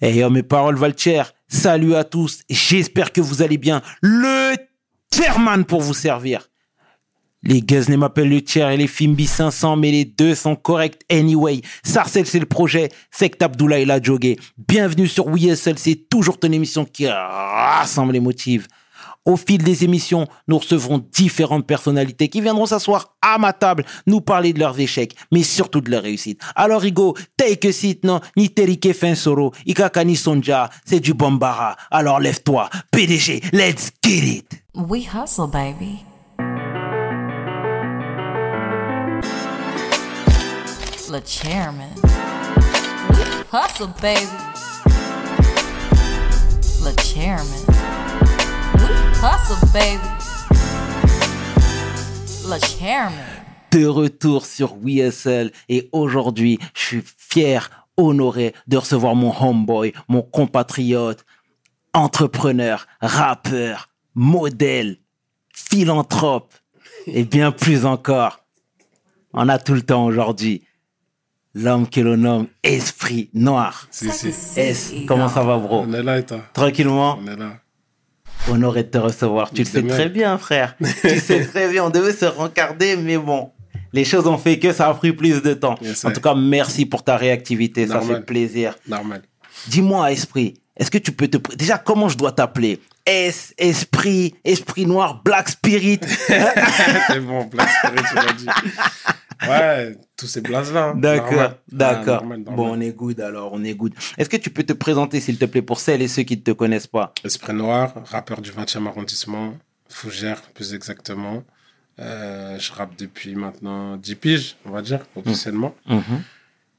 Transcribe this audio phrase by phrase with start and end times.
[0.00, 1.32] Et hey, oh, mes paroles valent cher.
[1.48, 2.42] Salut à tous.
[2.48, 3.82] J'espère que vous allez bien.
[4.00, 4.54] Le
[5.12, 6.48] chairman pour vous servir.
[7.42, 11.62] Les Guzney m'appellent le tiers et les Fimbi 500, mais les deux sont corrects anyway.
[11.84, 12.90] Sarcel, c'est le projet.
[13.10, 14.38] Sect Abdullah, il a jogué.
[14.56, 18.66] Bienvenue sur WeSL, c'est toujours ton émission qui rassemble les motifs.
[19.24, 24.20] Au fil des émissions, nous recevrons différentes personnalités qui viendront s'asseoir à ma table, nous
[24.20, 26.40] parler de leurs échecs, mais surtout de leurs réussites.
[26.54, 31.76] Alors, Igo, take a seat, non, ni terike soro, ikaka ni sonja, c'est du bombara.
[31.90, 34.62] Alors, lève-toi, PDG, let's get it!
[34.74, 36.04] We hustle, baby.
[41.10, 41.88] Le chairman.
[43.50, 44.28] Hustle, baby.
[46.84, 47.87] Le chairman.
[49.20, 49.98] We hustle, baby.
[52.48, 53.18] Le chairman.
[53.72, 60.22] De retour sur WSL et aujourd'hui, je suis fier, honoré de recevoir mon homeboy, mon
[60.22, 61.24] compatriote,
[61.94, 64.98] entrepreneur, rappeur, modèle,
[65.52, 66.54] philanthrope
[67.06, 68.44] et bien plus encore.
[69.32, 70.62] On a tout le temps aujourd'hui.
[71.54, 73.88] L'homme que l'on nomme Esprit Noir.
[73.90, 74.28] Si, si.
[74.60, 75.80] S, comment ça va, bro?
[75.80, 76.40] On est là et toi?
[76.52, 77.18] Tranquillement?
[77.20, 77.54] On est là.
[78.50, 79.50] Honoré de te recevoir.
[79.50, 80.76] Tu le sais très bien, frère.
[80.78, 81.84] tu sais très bien.
[81.84, 83.50] On devait se rencarder, mais bon.
[83.92, 85.76] Les choses ont fait que ça a pris plus de temps.
[85.80, 87.86] Yes, en tout cas, merci pour ta réactivité.
[87.86, 88.74] Ça fait plaisir.
[88.86, 89.22] Normal.
[89.66, 91.38] Dis-moi, Esprit, est-ce que tu peux te...
[91.56, 92.80] Déjà, comment je dois t'appeler?
[93.04, 96.00] S, Esprit, Esprit Noir, Black Spirit.
[97.08, 98.46] C'est bon, Black Spirit, tu l'as dit.
[99.46, 100.88] Ouais, tous ces blazes-là.
[100.88, 100.94] hein.
[100.96, 102.24] D'accord, d'accord.
[102.24, 103.94] Bon, on est good alors, on est good.
[104.16, 106.42] Est-ce que tu peux te présenter, s'il te plaît, pour celles et ceux qui ne
[106.42, 107.12] te connaissent pas?
[107.24, 109.54] Esprit Noir, rappeur du 20e arrondissement,
[109.88, 111.44] Fougère plus exactement.
[112.00, 115.74] Euh, je rappe depuis maintenant 10 piges, on va dire, officiellement.
[115.88, 116.02] Mhm.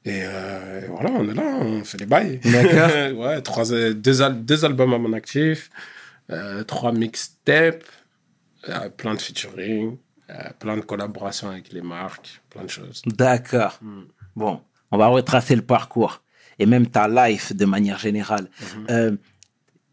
[0.06, 2.40] Et, euh, et voilà, on est là, on fait les bails.
[2.44, 3.18] D'accord.
[3.18, 5.70] ouais, trois, deux, al- deux albums à mon actif,
[6.30, 7.84] euh, trois mixtapes,
[8.96, 9.96] plein de featuring,
[10.58, 13.02] plein de collaborations avec les marques, plein de choses.
[13.06, 13.78] D'accord.
[13.82, 14.02] Hmm.
[14.36, 14.60] Bon,
[14.90, 16.22] on va retracer le parcours
[16.58, 18.48] et même ta life de manière générale.
[18.60, 18.86] Mhm.
[18.90, 19.16] Euh,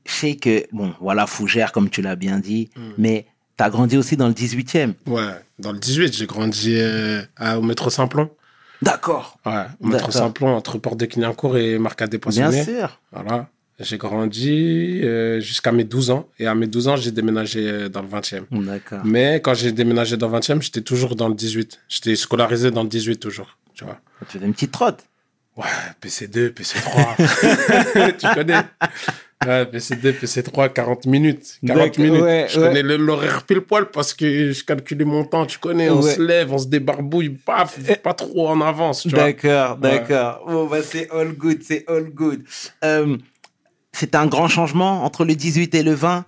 [0.05, 2.91] je sais que, bon, voilà, Fougère, comme tu l'as bien dit, Hmm.
[2.97, 3.25] mais
[3.57, 4.93] tu as grandi aussi dans le 18e.
[5.05, 8.29] Ouais, dans le 18, j'ai grandi euh, à- au métro Simplon.
[8.81, 9.39] D'accord.
[9.45, 10.11] Ouais, au métro.
[10.11, 12.99] Simplon, entre Porte de Clignancourt et Marca des Bien sûr.
[13.11, 13.49] Voilà.
[13.79, 16.27] J'ai grandi euh, jusqu'à mes 12 ans.
[16.39, 18.43] Et à mes 12 ans, j'ai déménagé euh, dans le 20e.
[18.51, 19.01] D'accord.
[19.05, 21.79] Mais quand j'ai déménagé dans le 20e, j'étais toujours dans le 18.
[21.87, 23.57] J'étais scolarisé dans le 18 toujours.
[23.75, 23.99] Tu vois.
[24.29, 25.03] Tu fais une petite trotte.
[25.55, 25.65] Ouais,
[26.01, 28.17] PC2, PC3.
[28.17, 28.61] tu connais
[29.45, 31.59] Ouais, PC2, PC3, 40 minutes.
[31.65, 32.21] 40 D'accord, minutes.
[32.21, 32.67] ouais, je ouais.
[32.67, 35.91] connais l'horaire pile poil parce que je calculais mon temps, tu connais.
[35.91, 39.05] On se lève, on se débarbouille, paf, pas trop en avance.
[39.05, 40.43] D'accord, d'accord.
[40.47, 42.43] Bon, bah, c'est all good, c'est all good.
[42.83, 43.15] Euh,
[43.97, 46.25] c'est un grand changement entre le 18 et le 20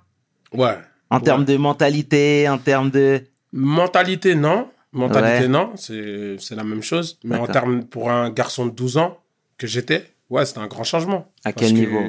[0.54, 0.78] Ouais.
[1.10, 1.24] en Ouais.
[1.24, 3.22] termes de mentalité, en termes de...
[3.54, 4.68] Mentalité, non.
[4.92, 5.48] Mentalité, Ouais.
[5.48, 5.74] non.
[5.76, 7.20] C'est la même chose.
[7.24, 9.20] Mais en termes, pour un garçon de 12 ans
[9.58, 11.32] que j'étais, ouais, c'était un grand changement.
[11.44, 12.02] À Parce quel que- niveau?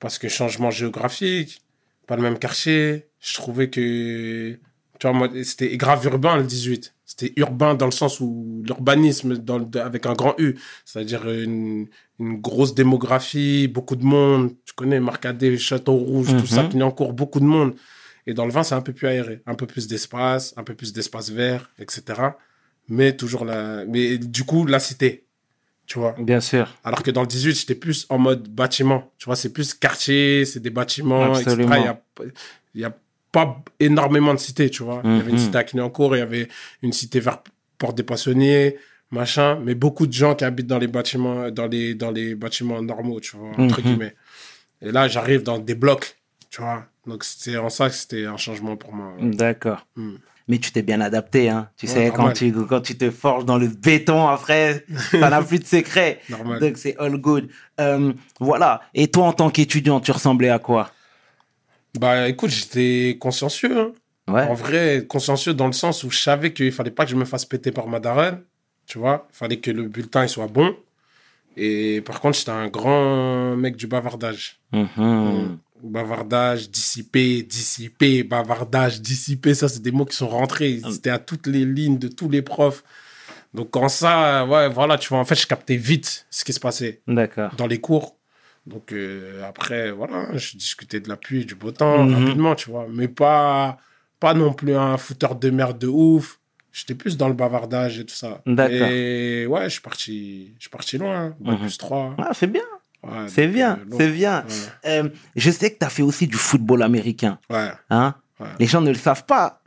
[0.00, 1.62] Parce que changement géographique,
[2.06, 3.06] pas le même quartier.
[3.20, 4.52] Je trouvais que,
[4.98, 6.94] tu vois, moi, c'était grave urbain le 18.
[7.04, 9.42] C'était urbain dans le sens où l'urbanisme,
[9.74, 11.86] avec un grand U, c'est-à-dire une,
[12.20, 14.52] une grosse démographie, beaucoup de monde.
[14.66, 16.68] Tu connais Marcadet, Château Rouge, tout ça, Mhm.
[16.68, 17.74] Clignancourt, beaucoup de monde.
[18.26, 20.74] Et dans le vin, c'est un peu plus aéré, un peu plus d'espace, un peu
[20.74, 22.02] plus d'espace vert, etc.
[22.88, 25.24] Mais toujours la, mais du coup, la cité,
[25.86, 26.14] tu vois.
[26.18, 26.76] Bien sûr.
[26.84, 29.10] Alors que dans le 18, j'étais plus en mode bâtiment.
[29.18, 31.74] Tu vois, c'est plus quartier, c'est des bâtiments, Absolument.
[31.74, 31.80] etc.
[31.80, 32.02] Il y a,
[32.74, 32.96] il y a
[33.32, 35.00] pas énormément de cités, tu vois.
[35.04, 35.44] Il y avait une Mhm.
[35.44, 36.48] cité à Clignancourt, il y avait
[36.82, 37.42] une cité vers
[37.78, 38.76] Porte des Poissonniers,
[39.10, 39.58] machin.
[39.64, 43.20] Mais beaucoup de gens qui habitent dans les bâtiments, dans les, dans les bâtiments normaux,
[43.20, 43.86] tu vois, entre Mhm.
[43.86, 44.14] guillemets.
[44.82, 46.16] Et là, j'arrive dans des blocs,
[46.50, 46.84] tu vois.
[47.06, 49.14] Donc, c'est en ça que c'était un changement pour moi.
[49.20, 49.86] D'accord.
[49.96, 50.16] Hmm.
[50.48, 51.68] Mais tu t'es bien adapté, hein.
[51.76, 55.42] Tu Ouais, sais, quand tu, quand tu te forges dans le béton, après, t'en as
[55.42, 56.20] plus de secret.
[56.28, 56.58] Normal.
[56.60, 57.48] Donc, c'est all good.
[57.80, 58.80] Euh, voilà.
[58.94, 60.90] Et toi, en tant qu'étudiant, tu ressemblais à quoi?
[61.98, 63.92] Bah, écoute, j'étais consciencieux, hein.
[64.28, 64.42] Ouais.
[64.42, 67.24] En vrai, consciencieux dans le sens où je savais qu'il fallait pas que je me
[67.24, 68.42] fasse péter par ma daronne.
[68.90, 70.74] Tu vois, il fallait que le bulletin il soit bon.
[71.56, 74.58] Et par contre, j'étais un grand mec du bavardage.
[74.72, 75.58] Mhm.
[75.80, 79.54] Bavardage, dissipé, dissipé, bavardage, dissipé.
[79.54, 80.80] Ça, c'est des mots qui sont rentrés.
[80.90, 82.82] C'était à toutes les lignes de tous les profs.
[83.54, 86.58] Donc, quand ça, ouais, voilà, tu vois, en fait, je captais vite ce qui se
[86.60, 87.54] passait D'accord.
[87.56, 88.16] dans les cours.
[88.66, 92.14] Donc euh, après, voilà, je discutais de la pluie, du beau temps, Mhm.
[92.14, 92.86] rapidement, tu vois.
[92.90, 93.78] Mais pas,
[94.18, 96.39] pas non plus un fouteur de merde de ouf.
[96.72, 98.40] J'étais plus dans le bavardage et tout ça.
[98.46, 98.88] D'accord.
[98.90, 101.34] Et ouais, je suis parti, je suis parti loin.
[101.40, 101.60] Bac Mhm.
[101.62, 102.14] plus 3.
[102.18, 102.62] Ah, c'est bien.
[103.02, 104.44] Ouais, C'est bien, euh, c'est bien.
[104.46, 104.90] Ouais.
[104.90, 107.38] Euh, je sais que tu as fait aussi du football américain.
[107.48, 108.14] Ouais, Hein?
[108.38, 108.46] Ouais.
[108.58, 109.59] Les gens ne le savent pas.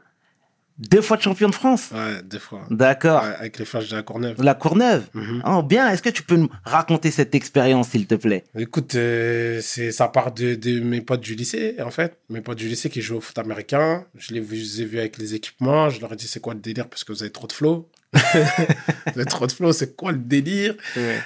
[0.89, 1.89] Deux fois de champion de France.
[1.93, 2.65] ouais, des fois.
[2.69, 3.23] D'accord.
[3.23, 4.41] Ouais, avec les flashs de la Courneuve.
[4.43, 5.03] La Courneuve.
[5.13, 5.43] Mhm.
[5.47, 5.89] Oh, bien.
[5.89, 8.43] Est-ce que tu peux nous raconter cette expérience, s'il te plaît?
[8.57, 12.17] Écoute, euh, c'est ça part de, de mes potes du lycée, en fait.
[12.29, 14.05] Mes potes du lycée qui jouent au foot américain.
[14.17, 15.89] Je les, vu- je les ai vus avec les équipements.
[15.89, 16.87] Je leur ai dit, c'est quoi le délire?
[16.87, 17.89] Parce que vous avez trop de flow.
[19.05, 20.75] avez trop de flow, c'est quoi le délire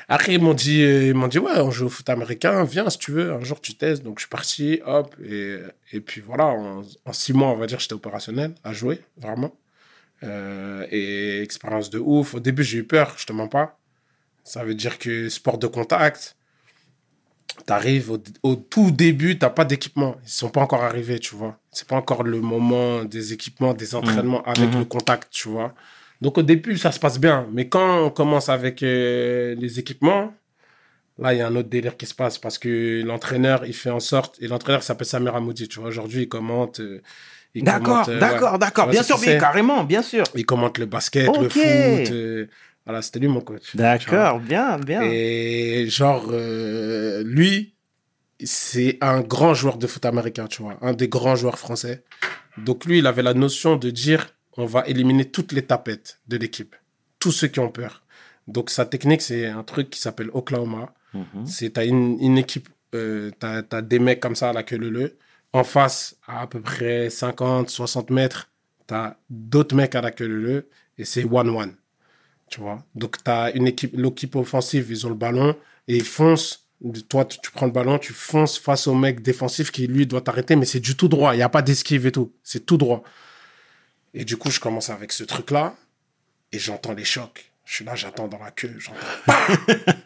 [0.08, 2.64] Après, ils m'ont dit, euh, ils m'ont dit, ouais, on joue au foot américain.
[2.64, 3.32] Viens si tu veux.
[3.34, 4.04] Un jour, tu testes.
[4.04, 5.16] Donc, je suis parti, hop.
[5.24, 5.58] Et,
[5.92, 9.54] et puis voilà, en, en six mois, on va dire, j'étais opérationnel à jouer, vraiment.
[10.24, 12.34] Euh, et expérience de ouf.
[12.34, 13.78] Au début, j'ai eu peur, je te mens pas.
[14.44, 16.36] Ça veut dire que sport de contact,
[17.66, 20.16] t'arrives au, au tout début, t'as pas d'équipement.
[20.24, 21.60] Ils sont pas encore arrivés, tu vois.
[21.72, 24.80] C'est pas encore le moment des équipements, des entraînements avec Mhm.
[24.80, 25.74] le contact, tu vois.
[26.22, 27.48] Donc au début, ça se passe bien.
[27.54, 30.34] Mais quand on commence avec euh, les équipements,
[31.20, 33.90] là, il y a un autre délire qui se passe parce que l'entraîneur, il fait
[33.92, 35.90] en sorte, et l'entraîneur s'appelle Samir Amoudi, tu vois.
[35.90, 36.80] Aujourd'hui, il commente.
[36.80, 37.02] euh,
[37.56, 38.60] D'accord, euh, d'accord, ouais.
[38.60, 38.88] d'accord.
[38.88, 40.26] Bien sûr, carrément, bien sûr.
[40.36, 41.64] il commente le basket, le foot.
[41.64, 42.48] euh,
[42.86, 43.76] voilà, c'était lui mon coach.
[43.76, 45.02] D'accord, bien, bien.
[45.04, 46.32] Et genre,
[47.24, 47.74] lui,
[48.44, 52.04] c'est un grand joueur de foot américain, tu vois, un des grands joueurs français.
[52.58, 54.28] Donc lui, il avait la notion de dire,
[54.58, 56.76] on va éliminer toutes les tapettes de l'équipe,
[57.20, 58.04] tous ceux qui ont peur.
[58.48, 60.94] Donc sa technique, c'est un truc qui s'appelle Oklahoma.
[61.14, 61.46] Mhm.
[61.46, 64.78] C'est t'as une, une équipe, euh, t'as as des mecs comme ça à la queue
[64.78, 65.18] leu
[65.54, 68.50] En face, à à peu près 50, 60 mètres,
[68.88, 71.76] t'as d'autres mecs à la queue leu et c'est one-one.
[72.50, 72.84] Tu vois?
[72.96, 75.56] Donc t'as une équipe, l'équipe offensive, ils ont le ballon
[75.88, 76.64] et ils foncent.
[77.10, 80.22] Toi, tu, tu prends le ballon, tu fonces face au mec défensif qui, lui, doit
[80.22, 81.34] t'arrêter, mais c'est du tout droit.
[81.34, 82.32] Il n'y a pas d'esquive et tout.
[82.44, 83.04] C'est tout droit.
[84.20, 85.76] Et du coup, je commence avec ce truc-là
[86.52, 87.52] et j'entends les chocs.
[87.66, 88.98] Je suis là, j'attends dans la queue, j'entends
[89.28, 89.38] bah,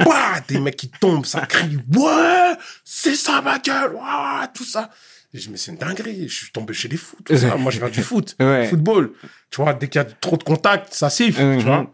[0.03, 2.51] bah, des mecs qui tombent, ça crie, ouais,
[2.83, 4.89] c'est ça ma gueule, ouais, tout ça.
[5.33, 7.55] Et je me suis une dinguerie, je suis tombé chez les fous, tout ça.
[7.57, 8.67] Moi, je viens du foot, Ouais.
[8.67, 9.13] football.
[9.49, 11.57] Tu vois, dès qu'il y a trop de contact, ça siffle, Mhm.
[11.59, 11.93] tu vois.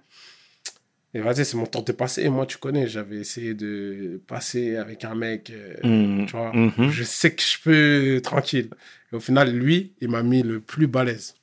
[1.14, 2.28] Et vas-y, c'est mon tour de passer.
[2.30, 6.26] Moi, tu connais, j'avais essayé de passer avec un mec, euh, Mhm.
[6.26, 6.52] tu vois.
[6.54, 6.90] Mhm.
[6.90, 8.70] Je sais que je peux tranquille.
[9.12, 11.36] Et au final, lui, il m'a mis le plus balèze.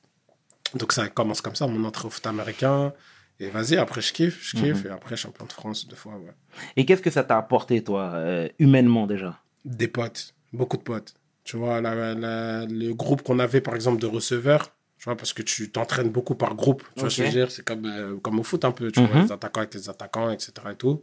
[0.73, 2.93] Donc ça commence comme ça, mon entrée au foot américain.
[3.39, 4.83] Et vas-y, après je kiffe, je kiffe.
[4.85, 4.87] Mhm.
[4.87, 6.33] Et après, champion de France deux fois, ouais.
[6.77, 9.39] Et qu'est-ce que ça t'a apporté, toi, euh, humainement déjà?
[9.65, 11.13] Des potes, beaucoup de potes.
[11.43, 15.33] Tu vois, la- la- le groupe qu'on avait, par exemple, de receveurs, tu vois, parce
[15.33, 16.83] que tu t'entraînes beaucoup par groupe.
[16.95, 17.51] Tu vois ce que je veux dire?
[17.51, 19.07] C'est comme, euh, comme au foot un peu, tu Mhm.
[19.07, 20.51] vois, les attaquants avec les attaquants, etc.
[20.71, 21.01] Et, tout.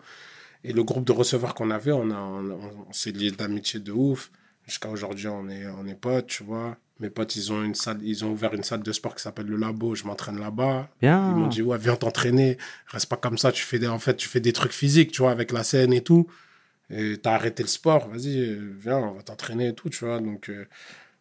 [0.64, 3.78] et le groupe de receveurs qu'on avait, on, a, on, on- on s'est liés d'amitié
[3.80, 4.30] de ouf.
[4.66, 6.76] Jusqu'à aujourd'hui, on est, on est potes, tu vois.
[7.00, 9.46] Mes potes, ils ont, une salle, ils ont ouvert une salle de sport qui s'appelle
[9.46, 9.94] le Labo.
[9.96, 10.88] Je m'entraîne là-bas.
[11.00, 11.30] Bien.
[11.30, 12.58] Ils m'ont dit, ouais, viens t'entraîner.
[12.86, 13.50] Reste pas comme ça.
[13.50, 15.92] Tu fais des, en fait, tu fais des trucs physiques, tu vois, avec la scène
[15.92, 16.28] et tout.
[16.90, 18.08] Et t'as arrêté le sport.
[18.08, 20.20] Vas-y, viens, on va t'entraîner et tout, tu vois.
[20.20, 20.68] Donc, euh,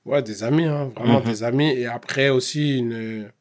[0.05, 1.25] ouais, des amis, hein, vraiment Mhm.
[1.25, 1.71] des amis.
[1.71, 3.31] Et après aussi, une,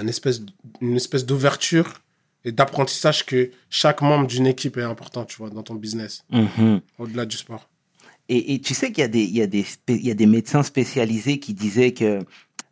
[0.00, 0.40] une espèce,
[0.80, 2.00] une espèce d'ouverture
[2.44, 6.80] et d'apprentissage que chaque membre d'une équipe est important, tu vois, dans ton business, Mhm.
[6.98, 7.68] au-delà du sport.
[8.34, 10.14] Et, et tu sais qu'il y, a des- il y, a des il y a
[10.14, 12.20] des médecins spécialisés qui disaient que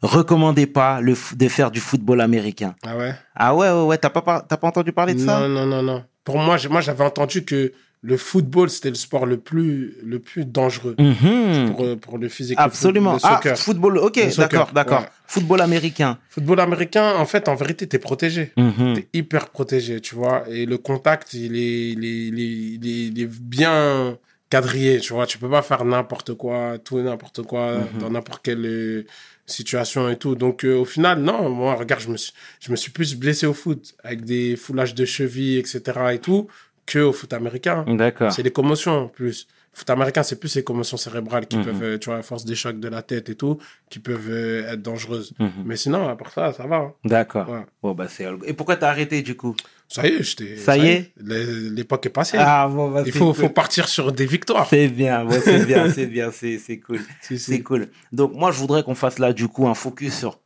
[0.02, 2.74] recommandez pas le, de faire du football américain.
[2.82, 3.12] Ah ouais?
[3.34, 5.48] Ah ouais, ouais, ouais, t'as pas, par- t'as pas entendu parler de Non, ça?
[5.48, 6.04] Non, non, non.
[6.24, 7.72] Pour moi, moi, j'avais entendu que
[8.02, 11.70] le football, c'était le sport le plus, le plus dangereux Mhm.
[11.74, 12.56] pour, euh, pour le physique.
[12.58, 13.14] Absolument.
[13.14, 15.00] Le, ah, football, ok, soccer, d'accord, d'accord.
[15.02, 15.08] ouais.
[15.26, 16.19] Football américain.
[16.31, 18.52] Football américain, en fait, en vérité, t'es protégé.
[18.56, 18.94] Mhm.
[18.94, 20.44] T'es hyper protégé, tu vois.
[20.48, 24.17] Et le contact, il est, il est, il est, il est- il est bien
[24.50, 25.26] quadrillé, tu vois.
[25.26, 28.00] Tu peux pas faire n'importe quoi, tout et n'importe quoi, Mhm.
[28.00, 29.06] dans n'importe quelle euh,
[29.46, 30.34] situation et tout.
[30.34, 33.46] Donc, euh, au final, non, moi, regarde, je me suis, je me suis plus blessé
[33.46, 35.80] au foot, avec des foulages de cheville, etc.
[36.12, 36.48] et tout,
[36.86, 37.84] que au foot américain.
[37.88, 38.32] D'accord.
[38.32, 39.46] C'est les commotions, plus.
[39.72, 41.65] Foot américain, c'est plus les commotions cérébrales qui Mhm.
[41.65, 43.58] peuvent, euh, tu vois, à force des chocs de la tête et tout,
[43.89, 45.32] qui peuvent euh, être dangereuses.
[45.39, 45.50] Mhm.
[45.65, 46.77] Mais sinon, à part ça, ça va.
[46.77, 46.93] hein.
[47.05, 47.48] D'accord.
[47.48, 47.65] Ouais.
[47.81, 48.27] Bon, bah, c'est...
[48.46, 49.55] Et pourquoi t'as arrêté, du coup?
[49.86, 50.56] Ça y est, j'étais.
[50.56, 52.36] Ça y est l'é- L'époque est passée.
[52.41, 53.44] Ah, bon, bah, Il faut, cool.
[53.44, 54.67] faut partir sur des victoires.
[54.69, 56.98] C'est bien, c'est bien, c'est bien, c'est, c'est cool.
[57.22, 57.53] Si, si.
[57.53, 57.89] C'est cool.
[58.12, 60.41] Donc, moi, je voudrais qu'on fasse là, du coup, un focus sur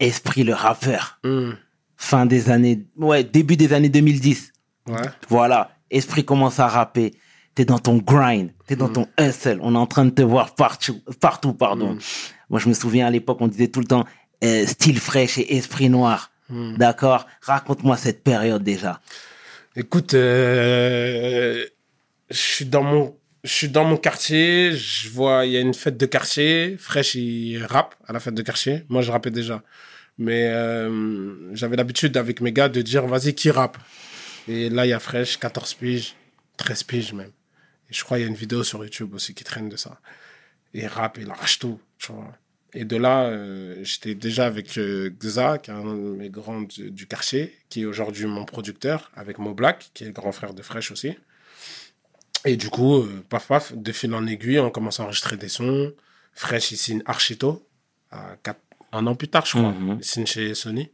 [0.00, 1.18] Esprit le rappeur.
[1.24, 1.56] Hum,
[1.96, 4.52] Fin des années, ouais, début des années 2010.
[4.88, 4.96] Ouais.
[5.28, 5.70] Voilà.
[5.90, 7.14] Esprit commence à rapper.
[7.56, 8.50] T'es dans ton grind.
[8.66, 9.58] T'es dans ton hustle.
[9.62, 11.94] On est en train de te voir partout, partout, pardon.
[11.94, 11.98] Mm.
[12.50, 14.04] Moi, je me souviens à l'époque, on disait tout le temps,
[14.44, 16.30] euh, style fraîche et esprit noir.
[16.50, 16.76] Hum.
[16.76, 17.26] D'accord?
[17.40, 19.00] Raconte-moi cette période déjà.
[19.74, 21.64] Écoute, euh,
[22.28, 24.72] je suis dans mon, je suis dans mon quartier.
[24.72, 26.76] Je vois, il y a une fête de quartier.
[26.78, 28.84] Fresh, il rappe à la fête de quartier.
[28.90, 29.62] Moi, je rappais déjà.
[30.18, 33.78] Mais euh, j'avais l'habitude avec mes gars de dire, vas-y, qui rappe?
[34.46, 36.16] Et là, il y a Fresh, 14 piges,
[36.58, 37.30] 13 piges même.
[37.90, 40.00] Et je crois qu'il y a une vidéo sur YouTube aussi qui traîne de ça.
[40.74, 42.32] Et il rappe, il arrache tout, tu vois.
[42.74, 46.60] Et de là, euh, j'étais déjà avec euh, Xa, qui est un de mes grands
[46.62, 50.32] du, du quartier, qui est aujourd'hui mon producteur, avec Mo Black, qui est le grand
[50.32, 51.16] frère de Fresh aussi.
[52.44, 55.48] Et du coup, euh, paf paf, de fil en aiguille, on commence à enregistrer des
[55.48, 55.92] sons.
[56.32, 57.66] Fresh, il signe Archito,
[58.10, 58.60] à quatre-
[58.92, 59.72] un an plus tard, je crois.
[59.72, 59.96] Mhm.
[60.00, 60.90] Il signe chez Sony.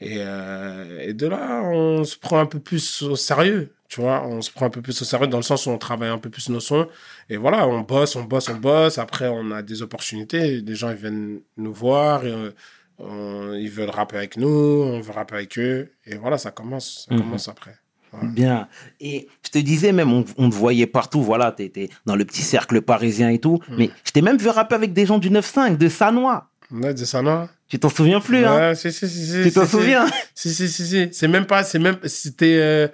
[0.00, 4.26] Et, euh, et de là, on se prend un peu plus au sérieux, tu vois.
[4.26, 6.18] On se prend un peu plus au sérieux dans le sens où on travaille un
[6.18, 6.86] peu plus nos sons.
[7.30, 8.98] Et voilà, on bosse, on bosse, on bosse.
[8.98, 10.60] Après, on a des opportunités.
[10.60, 12.24] Les gens, ils viennent nous voir.
[12.24, 12.50] Et, euh,
[12.98, 14.48] on- ils veulent rapper avec nous.
[14.48, 15.90] On veut rapper avec eux.
[16.06, 17.06] Et voilà, ça commence.
[17.08, 17.22] Ça Mhm.
[17.22, 17.76] commence après.
[18.12, 18.28] Voilà.
[18.28, 18.68] Bien.
[19.00, 22.42] Et je te disais même, on, on te voyait partout, voilà, t'étais dans le petit
[22.42, 23.60] cercle parisien et tout.
[23.68, 23.74] Mm.
[23.76, 26.48] Mais je t'ai même vu rapper avec des gens du 9-5, de Sanois.
[26.70, 27.48] Dit ça, non?
[27.68, 28.56] Tu t'en souviens plus, hein?
[28.70, 29.42] Ouais, si, si, si, si.
[29.44, 30.06] Tu t'en souviens?
[30.34, 31.08] Si, si, si, si.
[31.12, 32.88] C'est même pas, c'est même, c'était, euh,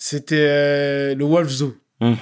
[0.00, 1.76] c'était euh, le Wolf Zoo.
[2.00, 2.16] Le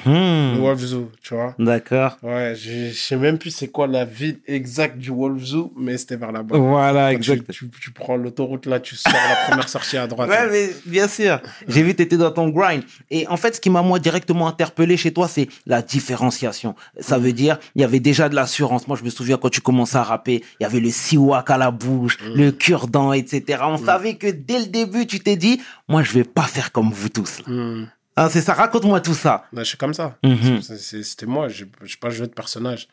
[0.54, 0.58] Mhm.
[0.60, 1.54] Wolf Zoo, tu vois.
[1.58, 2.16] D'accord.
[2.22, 5.96] Ouais, je je sais même plus c'est quoi la ville exacte du Wolf Zoo, mais
[5.98, 6.58] c'était vers là-bas.
[6.58, 7.50] Voilà, tu, exact.
[7.52, 10.28] tu, tu prends l'autoroute là, tu sors la première sortie à droite.
[10.30, 11.40] Ouais, mais bien sûr.
[11.68, 12.82] J'ai vu t'étais dans ton grind.
[13.10, 16.74] Et en fait, ce qui m'a moi directement interpellé chez toi, c'est la différenciation.
[16.98, 18.88] Ça veut dire, il y avait déjà de l'assurance.
[18.88, 21.56] Moi, je me souviens quand tu commençais à rapper, il y avait le siwak à
[21.58, 22.34] la bouche, Mm.
[22.34, 23.60] le cure-dent, etc.
[23.62, 26.90] On savait que dès le début, tu t'es dit, moi, je vais pas faire comme
[26.90, 27.40] vous tous.
[27.46, 27.84] là.
[28.18, 28.54] Hein, c'est ça.
[28.54, 29.46] Raconte-moi tout ça.
[29.52, 30.18] Ouais, je suis comme ça.
[30.24, 30.60] Mhm.
[30.62, 31.70] C'était moi, je n'ai
[32.00, 32.88] pas joué de personnage.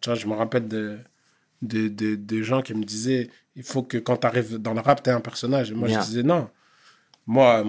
[0.00, 0.98] Tu vois, je me rappelle de,
[1.62, 4.80] de, de, de gens qui me disaient il faut que quand tu arrives dans le
[4.80, 5.70] rap, tu es un personnage.
[5.72, 6.48] Et moi, je disais non.
[7.26, 7.64] Moi,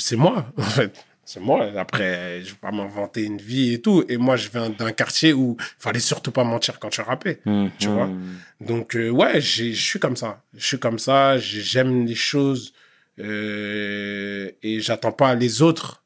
[0.00, 0.92] c'est moi, en fait.
[1.26, 1.70] C'est moi.
[1.78, 4.04] Après, je vais pas m'inventer une vie et tout.
[4.08, 7.40] Et moi, je viens d'un quartier où il fallait surtout pas mentir quand tu rappais.
[7.78, 8.38] Tu vois Mhm.
[8.60, 10.42] Donc, euh, ouais, je suis comme ça.
[10.56, 11.38] Je suis comme ça.
[11.38, 12.72] j'ai- J'aime les choses.
[13.20, 16.02] euh, et j'attends pas les autres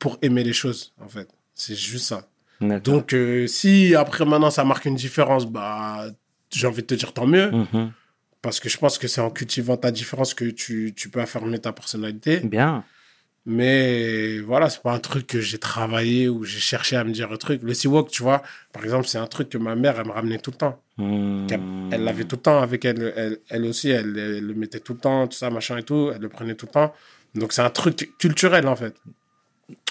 [0.00, 1.28] pour aimer les choses, en fait.
[1.54, 2.26] C'est juste ça.
[2.60, 6.06] Donc, euh, si après maintenant ça marque une différence, bah,
[6.50, 7.50] j'ai envie de te dire tant mieux.
[7.50, 7.92] Mhm.
[8.42, 11.58] Parce que je pense que c'est en cultivant ta différence que tu, tu peux affirmer
[11.58, 12.40] ta personnalité.
[12.40, 12.84] Bien.
[13.46, 17.32] Mais voilà, c'est pas un truc que j'ai travaillé ou j'ai cherché à me dire
[17.32, 17.62] un truc.
[17.62, 18.42] Le Seawalk, tu vois,
[18.72, 20.82] par exemple, c'est un truc que ma mère, elle me ramenait tout le temps.
[20.98, 21.90] Mhm.
[21.92, 23.12] Elle l'avait tout le temps avec elle.
[23.16, 26.10] Elle, elle aussi, elle, elle le mettait tout le temps, tout ça, machin et tout.
[26.14, 26.94] Elle le prenait tout le temps.
[27.34, 28.94] Donc, c'est un truc culturel, en fait.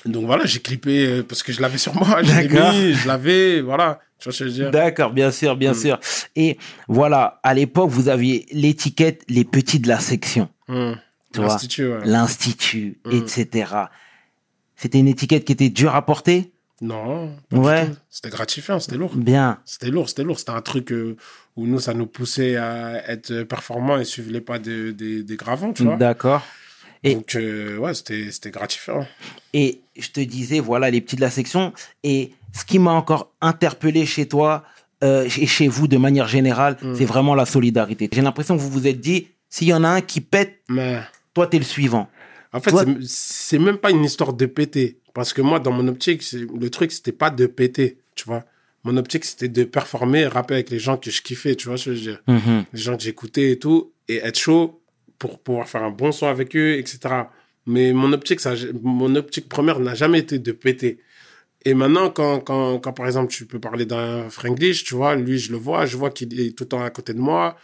[0.06, 2.20] Donc, voilà, j'ai clippé euh, parce que je l'avais sur moi.
[2.24, 2.74] Je l'ai D'accord.
[2.74, 4.00] mis, je l'avais, voilà.
[4.20, 5.76] Tu vois ce que je veux dire D'accord, bien sûr, bien Mm.
[5.76, 6.00] sûr.
[6.36, 6.58] Et
[6.88, 10.96] voilà, à l'époque, vous aviez l'étiquette les petits de la section, vois,
[11.36, 12.00] L'Institut, ouais.
[12.06, 13.12] l'institut, Mm.
[13.14, 13.74] etc.
[14.76, 16.52] C'était une étiquette qui était dure à porter?
[16.82, 17.90] Non, Ouais.
[18.10, 19.14] C'était gratifiant, c'était lourd.
[19.16, 19.60] Bien.
[19.66, 20.40] C'était lourd, c'était lourd.
[20.40, 21.18] C'était un truc euh,
[21.58, 25.36] où nous, ça nous poussait à être performants et suivre les pas des, des, des
[25.36, 25.98] gravants, tu vois.
[25.98, 26.42] D'accord.
[27.04, 29.08] Et- Donc, euh, ouais, c'était gratifiant.
[29.54, 31.74] Et je te disais, voilà, les petits de la section.
[32.04, 34.64] Et ce qui m'a encore interpellé chez toi
[35.04, 36.96] euh, et chez vous de manière générale, Mm.
[36.96, 38.10] c'est vraiment la solidarité.
[38.12, 41.00] J'ai l'impression que vous vous êtes dit, s'il y en a un qui pète, Mais
[41.34, 42.10] toi, t'es le suivant.
[42.52, 44.98] en fait, Toi- c'est- même pas une histoire de péter.
[45.14, 48.44] Parce que moi, dans mon optique, le truc, c'était pas de péter, tu vois.
[48.84, 51.92] Mon optique, c'était de performer, rapper avec les gens que je kiffais, tu vois je
[51.92, 52.22] veux dire.
[52.28, 52.66] Mhm.
[52.74, 54.79] les gens que j'écoutais et tout, et être chaud
[55.20, 57.00] pour pouvoir faire un bon son avec eux, etc.
[57.66, 61.00] Mais mon optique, ça, mon optique première n'a jamais été de péter.
[61.66, 65.38] Et maintenant, quand, quand, quand par exemple, tu peux parler d'un Franglish, tu vois, lui,
[65.38, 67.58] je le vois, je vois qu'il est tout le temps à côté de moi.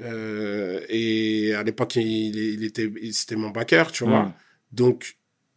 [0.00, 4.22] Euh, et à l'époque, il, il était, c'était mon backer, tu vois.
[4.22, 4.34] Mm.
[4.72, 5.16] Donc,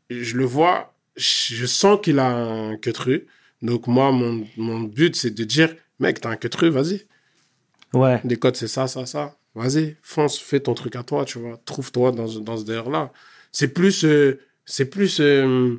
[0.09, 3.25] je le vois, je sens qu'il a un queutru.
[3.61, 7.05] Donc, moi, mon, mon but, c'est de dire, mec, t'as un queutru, vas-y.
[7.93, 8.19] Ouais.
[8.25, 9.37] Les codes, c'est ça, ça, ça.
[9.57, 11.59] Vas-y, fonce, fais ton truc à toi, tu vois.
[11.65, 13.11] Trouve-toi dans, ce- dans ce délire-là.
[13.51, 15.75] C'est plus, euh, c'est plus euh,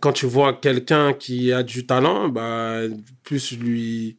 [0.00, 2.82] quand tu vois quelqu'un qui a du talent, bah,
[3.24, 4.16] plus lui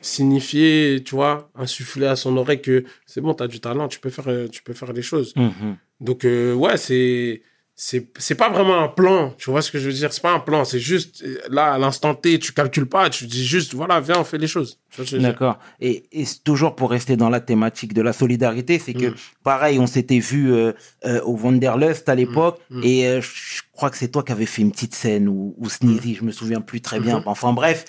[0.00, 4.00] signifier, tu vois, insuffler à son oreille que c'est bon, tu as du talent, tu
[4.00, 5.34] peux faire, euh, tu peux faire les choses.
[5.36, 5.76] Mhm.
[6.00, 7.42] Donc, euh, ouais, c'est.
[7.76, 10.12] C'est c'est pas vraiment un plan, tu vois ce que je veux dire?
[10.12, 13.44] C'est pas un plan, c'est juste là, à l'instant T, tu calcules pas, tu dis
[13.44, 14.78] juste, voilà, viens, on fait les choses.
[15.12, 15.58] D'accord.
[15.80, 19.14] Et, et c'est toujours pour rester dans la thématique de la solidarité, c'est que Mm.
[19.42, 20.72] pareil, on s'était vu euh,
[21.04, 22.80] euh, au Wanderlust à l'époque, Mm.
[22.84, 25.68] et euh, je crois que c'est toi qui avais fait une petite scène ou, ou
[25.68, 27.16] Sneezy, je me souviens plus très bien.
[27.18, 27.24] Mhm.
[27.26, 27.86] Enfin bref,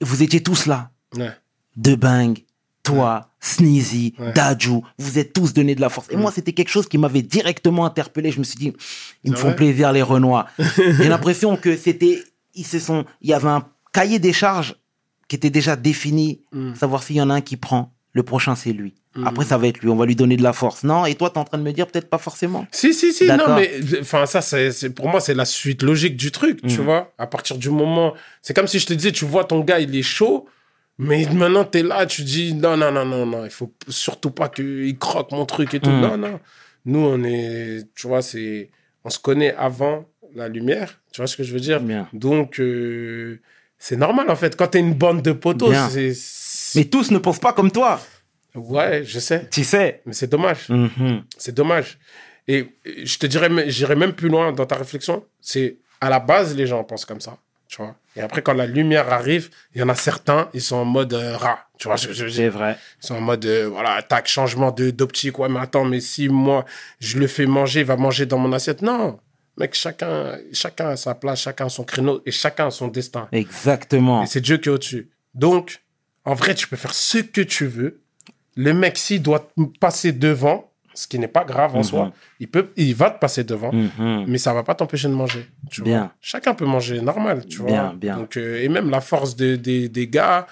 [0.00, 0.90] vous étiez tous là.
[1.16, 1.30] Ouais.
[1.76, 2.38] De Bang,
[2.82, 4.32] toi, Sneezy, Ouais.
[4.32, 6.08] Daju, vous êtes tous donné de la force.
[6.10, 6.20] Et Mm.
[6.20, 8.30] moi, c'était quelque chose qui m'avait directement interpellé.
[8.32, 8.72] Je me suis dit,
[9.24, 10.46] ils me font plaisir les Renois.
[10.76, 12.22] J'ai l'impression que c'était,
[12.54, 14.74] ils se sont, il y avait un cahier des charges
[15.28, 16.74] qui était déjà défini Mm.
[16.74, 18.94] savoir s'il y en a un qui prend, le prochain c'est lui.
[19.14, 19.26] Mhm.
[19.26, 19.90] Après, ça va être lui.
[19.90, 20.84] On va lui donner de la force.
[20.84, 22.66] Non Et toi, t'es en train de me dire peut-être pas forcément.
[22.72, 23.70] Si, si, si, non, mais
[24.00, 27.12] enfin, ça, c'est, pour moi, c'est la suite logique du truc, tu vois.
[27.18, 28.14] À partir du moment.
[28.40, 30.46] C'est comme si je te disais, tu vois ton gars, il est chaud,
[31.02, 34.48] mais maintenant, t'es là, tu dis, non, non, non, non, non, il faut surtout pas
[34.48, 35.90] qu'il croque mon truc et tout.
[35.90, 36.00] Mhm.
[36.00, 36.40] Non, non.
[36.84, 38.70] Nous, on est, tu vois, c'est.
[39.04, 41.80] On se connaît avant la lumière, tu vois ce que je veux dire?
[41.80, 42.08] Bien.
[42.12, 43.40] Donc, euh,
[43.78, 44.56] c'est normal, en fait.
[44.56, 46.12] Quand t'es une bande de potos, c'est.
[46.78, 48.00] Mais tous ne pensent pas comme toi.
[48.54, 49.48] Ouais, je sais.
[49.50, 50.02] Tu sais.
[50.06, 50.68] Mais c'est dommage.
[50.68, 51.24] Mhm.
[51.36, 51.98] C'est dommage.
[52.48, 52.66] Et
[53.04, 55.24] je te dirais, mais j'irais même plus loin dans ta réflexion.
[55.40, 57.38] C'est à la base, les gens pensent comme ça.
[57.72, 57.94] Tu vois.
[58.16, 61.14] Et après, quand la lumière arrive, il y en a certains, ils sont en mode
[61.14, 61.58] euh, rat.
[61.78, 62.76] Tu vois, C'est vrai.
[63.02, 65.38] ils sont en mode, euh, voilà, tac, changement d'optique.
[65.38, 66.66] Ouais, mais attends, mais si moi,
[67.00, 68.82] je le fais manger, il va manger dans mon assiette.
[68.82, 69.18] Non.
[69.56, 73.26] Mec, chacun, chacun a sa place, chacun a son créneau et chacun a son destin.
[73.32, 74.22] Exactement.
[74.22, 75.10] Et c'est Dieu qui est au-dessus.
[75.32, 75.80] Donc,
[76.26, 78.02] en vrai, tu peux faire ce que tu veux.
[78.54, 79.50] Le mec, s'il doit
[79.80, 81.84] passer devant, ce qui n'est pas grave en Mhm.
[81.84, 84.24] soi, il, peut, il va te passer devant, Mhm.
[84.28, 85.46] mais ça va pas t'empêcher de manger.
[85.70, 86.00] Tu Bien.
[86.00, 86.12] Vois.
[86.20, 87.92] Chacun peut manger normal, tu Bien, vois.
[87.94, 88.16] bien.
[88.18, 90.46] Donc, euh, et même la force de- des- des gars,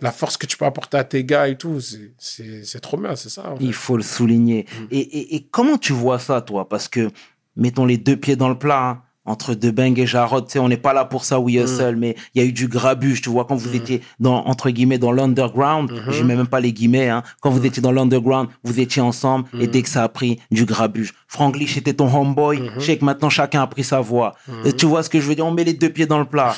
[0.00, 3.28] la force que tu peux apporter à tes gars et tout, c'est- trop bien, c'est
[3.28, 3.50] ça.
[3.52, 3.64] en fait.
[3.64, 4.66] Il faut le souligner.
[4.80, 4.84] Mm.
[4.90, 6.68] Et, et- et comment tu vois ça, toi?
[6.68, 7.10] Parce que,
[7.56, 10.68] mettons les deux pieds dans le plat, hein, entre Debeng et Jarod, tu sais, on
[10.68, 11.64] n'est pas là pour ça, we Mm.
[11.64, 14.70] hustle, mais il y a eu du grabuge, tu vois, quand vous étiez dans, entre
[14.70, 16.10] guillemets, dans l'underground, Mhm.
[16.12, 19.48] je mets même pas les guillemets, hein, quand vous étiez dans l'underground, vous étiez ensemble,
[19.60, 19.70] et Mm.
[19.70, 21.12] dès que ça a pris du grabuge.
[21.28, 22.70] Franglish était ton homeboy, Mhm.
[22.76, 24.34] je sais que maintenant chacun a pris sa voix.
[24.64, 25.46] Et tu vois ce que je veux dire?
[25.46, 26.56] On met les deux pieds dans le plat.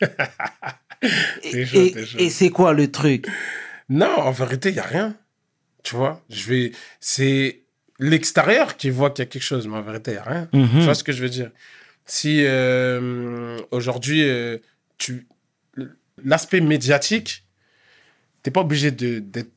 [1.42, 3.26] et chaud, c'est quoi le truc?
[3.88, 5.14] Non, en vérité, il n'y a rien.
[5.82, 6.72] Tu vois, je vais.
[7.00, 7.60] C'est
[7.98, 10.48] l'extérieur qui voit qu'il y a quelque chose, mais en vérité, il n'y a rien.
[10.52, 10.68] Mhm.
[10.72, 11.50] Tu vois ce que je veux dire?
[12.06, 14.58] Si euh, aujourd'hui, euh,
[14.98, 15.26] tu
[16.24, 17.44] l'aspect médiatique,
[18.42, 19.50] t'es pas obligé de- d'être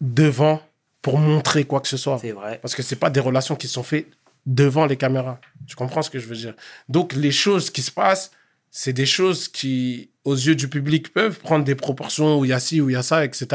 [0.00, 0.60] devant
[1.00, 2.18] pour montrer quoi que ce soit.
[2.18, 2.58] C'est vrai.
[2.60, 4.08] Parce que c'est pas des relations qui sont faites
[4.44, 5.40] devant les caméras.
[5.66, 6.54] Tu comprends ce que je veux dire?
[6.88, 8.32] Donc les choses qui se passent,
[8.70, 12.52] c'est des choses qui, aux yeux du public, peuvent prendre des proportions où il y
[12.52, 13.46] a ci, où il y a ça, etc.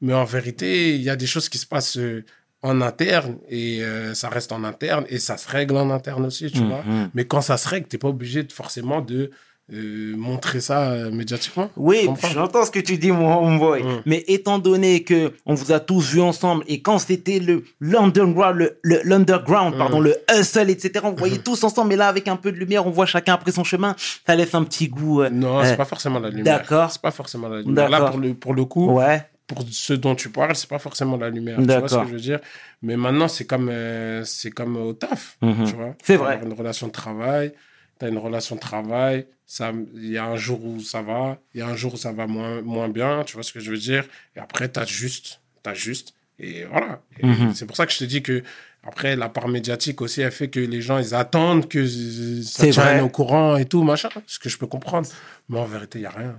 [0.00, 2.24] Mais en vérité, il y a des choses qui se passent euh,
[2.62, 6.50] en interne et euh, ça reste en interne et ça se règle en interne aussi,
[6.50, 6.82] tu vois.
[6.86, 7.10] Mhm.
[7.14, 9.30] Mais quand ça se règle, t'es pas obligé de, forcément de
[9.72, 11.70] euh, montrer ça euh, médiatiquement.
[11.76, 13.82] Oui, j'entends ce que tu dis, mon homeboy.
[13.82, 14.02] Mm.
[14.06, 18.56] Mais étant donné que on vous a tous vus ensemble et quand c'était le l'underground,
[18.58, 19.78] le, le- l'underground, Mm.
[19.78, 21.04] pardon, le hustle, etc.
[21.04, 23.52] On voyait tous ensemble, mais là avec un peu de lumière, on voit chacun après
[23.52, 23.94] son chemin.
[24.26, 25.22] Ça laisse un petit goût.
[25.30, 26.58] Non, c'est pas forcément la lumière.
[26.58, 26.90] d'accord.
[26.90, 27.88] C'est pas forcément la lumière.
[27.88, 29.22] Là, pour le, pour le coup, Ouais.
[29.52, 31.58] Pour ce dont tu parles, c'est pas forcément la lumière.
[31.58, 32.40] Tu vois ce que je veux dire
[32.82, 35.36] Mais maintenant, c'est comme, euh, c'est comme au taf.
[35.42, 35.64] Mhm.
[35.66, 36.40] Tu vois C'est vrai.
[36.42, 37.52] Une relation de travail,
[37.98, 41.38] tu as une relation de travail, ça- il y a un jour où ça va,
[41.54, 43.60] il y a un jour où ça va moins, moins bien, tu vois ce que
[43.60, 44.04] je veux dire
[44.36, 46.14] Et après, tu as juste, tu juste.
[46.38, 47.00] Et voilà.
[47.22, 47.54] Mhm.
[47.54, 48.42] C'est pour ça que je te dis que,
[48.84, 51.86] après, la part médiatique aussi, elle fait que les gens, ils attendent que
[52.42, 54.08] ça tienne au courant et tout, machin.
[54.26, 55.08] Ce que je peux comprendre.
[55.48, 56.36] Mais en vérité, il n'y a rien.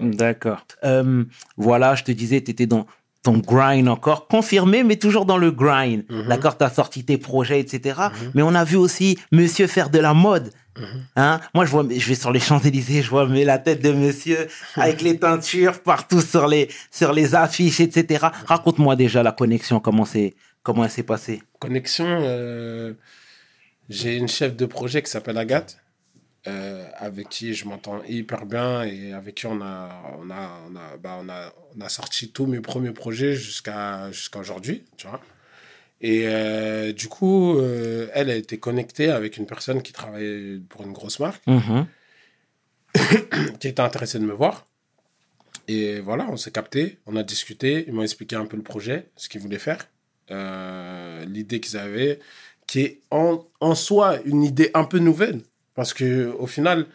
[0.00, 0.64] D'accord.
[0.84, 1.24] Euh,
[1.56, 2.86] voilà, je te disais, tu étais dans
[3.22, 6.04] ton grind encore, confirmé, mais toujours dans le grind.
[6.08, 6.28] Mhm.
[6.28, 8.00] D'accord, tu as sorti tes projets, etc.
[8.34, 10.52] Mais on a vu aussi monsieur faire de la mode.
[10.78, 10.86] Mhm.
[11.16, 11.40] Hein?
[11.54, 14.46] Moi, je vois, je vais sur les Champs-Élysées, je vois mais la tête de monsieur
[14.76, 18.26] avec les teintures partout sur les, sur les affiches, etc.
[18.46, 21.42] Raconte-moi déjà la connexion, comment c'est, comment elle s'est passée?
[21.58, 22.94] Connexion, euh,
[23.88, 25.78] j'ai une chef de projet qui s'appelle Agathe,
[26.46, 30.76] euh, avec qui je m'entends hyper bien et avec qui on a, on a, on
[30.76, 35.06] a, bah, on a, on a sorti tous mes premiers projets jusqu'à jusqu'à aujourd'hui, tu
[35.06, 35.20] vois.
[36.02, 40.82] Et euh, du coup, euh, elle a été connectée avec une personne qui travaillait pour
[40.82, 41.86] une grosse marque, Mhm.
[43.60, 44.66] qui était intéressée de me voir.
[45.68, 49.10] Et voilà, on s'est capté, on a discuté, ils m'ont expliqué un peu le projet,
[49.16, 49.86] ce qu'ils voulaient faire,
[50.30, 52.20] euh, l'idée qu'ils avaient,
[52.66, 55.40] qui est en, en soi une idée un peu nouvelle.
[55.74, 56.86] Parce que au final,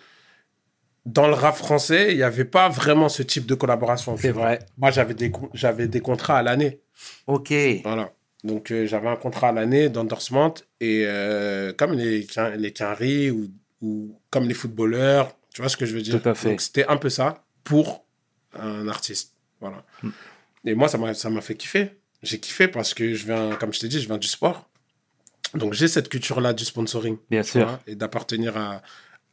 [1.05, 4.17] dans le rap français, il n'y avait pas vraiment ce type de collaboration.
[4.17, 4.59] C'est vrai.
[4.77, 6.79] Moi, j'avais des, j'avais des contrats à l'année.
[7.27, 7.53] Ok.
[7.83, 8.11] Voilà.
[8.43, 10.53] Donc, euh, j'avais un contrat à l'année d'endorsement.
[10.79, 15.85] Et euh, comme les, les Quinry ou, ou comme les footballeurs, tu vois ce que
[15.85, 16.21] je veux dire?
[16.21, 16.49] Tout à fait.
[16.49, 18.05] Donc, c'était un peu ça pour
[18.53, 19.33] un artiste.
[19.59, 19.83] Voilà.
[20.03, 20.09] Mm.
[20.65, 21.91] Et moi, ça m'a ça m'a fait kiffer.
[22.25, 24.67] J'ai kiffé parce que je viens, comme je t'ai dit, je viens du sport.
[25.53, 27.17] Donc, j'ai cette culture-là du sponsoring.
[27.29, 27.65] Bien sûr.
[27.65, 28.81] vois, et d'appartenir à,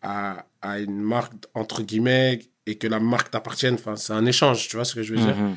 [0.02, 3.74] à, à une marque, entre guillemets, et que la marque t'appartienne.
[3.74, 5.57] Enfin, c'est un échange, tu vois ce que je veux dire Mhm.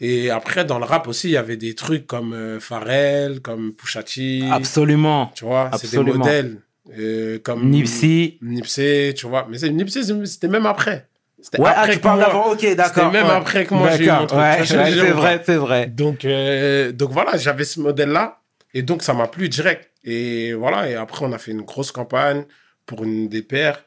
[0.00, 3.72] et après, dans le rap aussi, il y avait des trucs comme euh, Pharrell, comme
[3.72, 4.42] Pusha T.
[4.50, 5.30] Absolument.
[5.36, 6.56] Tu vois, c'est des modèles.
[6.98, 8.38] euh, comme Nipsey.
[8.42, 9.46] Nipsey, tu vois.
[9.48, 11.08] Mais Nipsey, c'était même après.
[11.44, 12.94] C'était Ouais, ah, après tu que parles moi- d'avant, ok, d'accord.
[12.94, 13.32] C'était même ouais.
[13.34, 14.40] après que moi j'ai eu mon truc.
[14.40, 15.86] ouais, c'est vrai, c'est vrai.
[15.88, 18.40] Donc, euh, donc voilà, j'avais ce modèle-là.
[18.72, 19.90] Et donc, ça m'a plu direct.
[20.04, 22.44] Et voilà, et après, on a fait une grosse campagne
[22.86, 23.84] pour une des paires.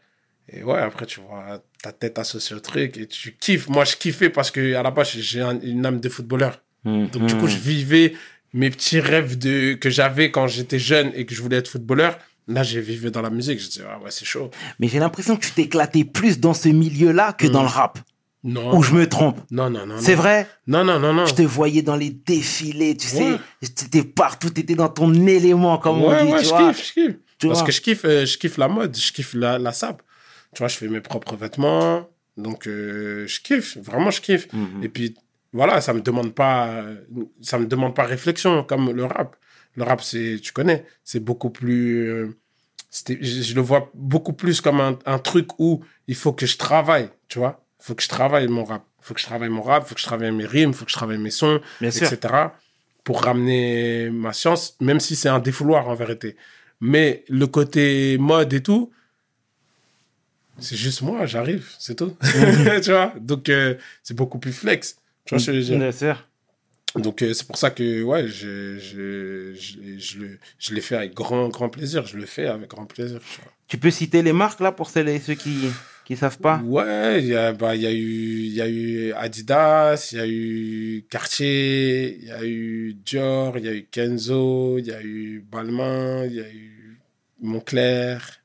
[0.54, 3.68] Et ouais, après, tu vois ta tête associée au truc et tu kiffes.
[3.70, 6.62] Moi, je kiffais parce que à la base, j'ai un- une âme de footballeur.
[6.86, 8.14] Donc, du coup, je vivais
[8.54, 12.18] mes petits rêves de, que j'avais quand j'étais jeune et que je voulais être footballeur.
[12.48, 13.60] Là, j'ai vécu dans la musique.
[13.60, 14.50] Je disais, ah ouais, c'est chaud.
[14.80, 18.00] Mais j'ai l'impression que tu t'éclatais plus dans ce milieu-là que dans le rap.
[18.44, 18.78] Non.
[18.78, 19.40] Ou je me trompe.
[19.52, 19.96] Non, non, non.
[20.00, 20.48] C'est vrai?
[20.68, 21.26] Non, non, non, non.
[21.26, 23.32] Je te voyais dans les défilés, tu sais.
[23.32, 23.40] Ouais.
[23.76, 26.72] T'étais partout, t'étais dans ton élément, comme ouais, on dit, ouais, tu je vois.
[26.74, 27.16] kiffe, je kiffe.
[27.40, 27.66] Tu Parce vois.
[27.68, 30.02] que je kiffe, euh, je kiffe la mode, je kiffe la, la sap.
[30.56, 32.08] Tu vois, je fais mes propres vêtements.
[32.38, 33.78] Donc, euh, je kiffe.
[33.80, 34.48] Vraiment, je kiffe.
[34.54, 34.84] Mhm.
[34.84, 35.16] Et puis,
[35.52, 36.84] voilà, ça me demande pas,
[37.42, 39.36] ça me demande pas réflexion comme le rap.
[39.78, 42.38] Le rap, c'est, tu connais, c'est beaucoup plus, euh,
[43.08, 46.58] je, je le vois beaucoup plus comme un, un truc où il faut que je
[46.58, 47.64] travaille, tu vois.
[47.80, 48.84] Il faut que je travaille mon rap.
[49.02, 50.76] Il faut que je travaille mon rap, il faut que je travaille mes rimes, il
[50.76, 52.12] faut que je travaille mes sons, Bien sûr.
[52.12, 52.34] etc.
[53.04, 56.36] pour ramener ma science, même si c'est un défouloir en vérité.
[56.82, 58.92] Mais le côté mode et tout,
[60.60, 62.18] c'est juste moi, j'arrive, c'est tout.
[62.84, 63.14] tu vois?
[63.20, 64.98] Donc, euh, c'est beaucoup plus flex.
[65.26, 65.78] Tu vois ce que je veux dire?
[65.78, 66.27] Bien sûr.
[67.02, 70.96] Donc euh, c'est pour ça que ouais, je, je, je, je le, je l'ai fait
[70.96, 72.06] avec grand, grand plaisir.
[72.06, 73.20] Je le fais avec grand plaisir.
[73.20, 73.52] tu vois.
[73.68, 75.70] Tu peux citer les marques, là, pour celles et ceux qui
[76.06, 76.62] qui savent pas?
[76.64, 80.18] Ouais, il y a, bah, il y a eu, il y a eu Adidas, il
[80.18, 84.88] y a eu Cartier, il y a eu Dior, il y a eu Kenzo, il
[84.88, 86.98] y a eu Balmain, il y a eu
[87.42, 88.42] Montclair.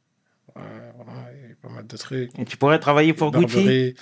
[0.56, 0.62] Ouais,
[0.96, 2.36] voilà, il y a eu pas mal de trucs.
[2.36, 3.46] Et tu pourrais travailler pour Gucci?
[3.54, 3.94] Burberry.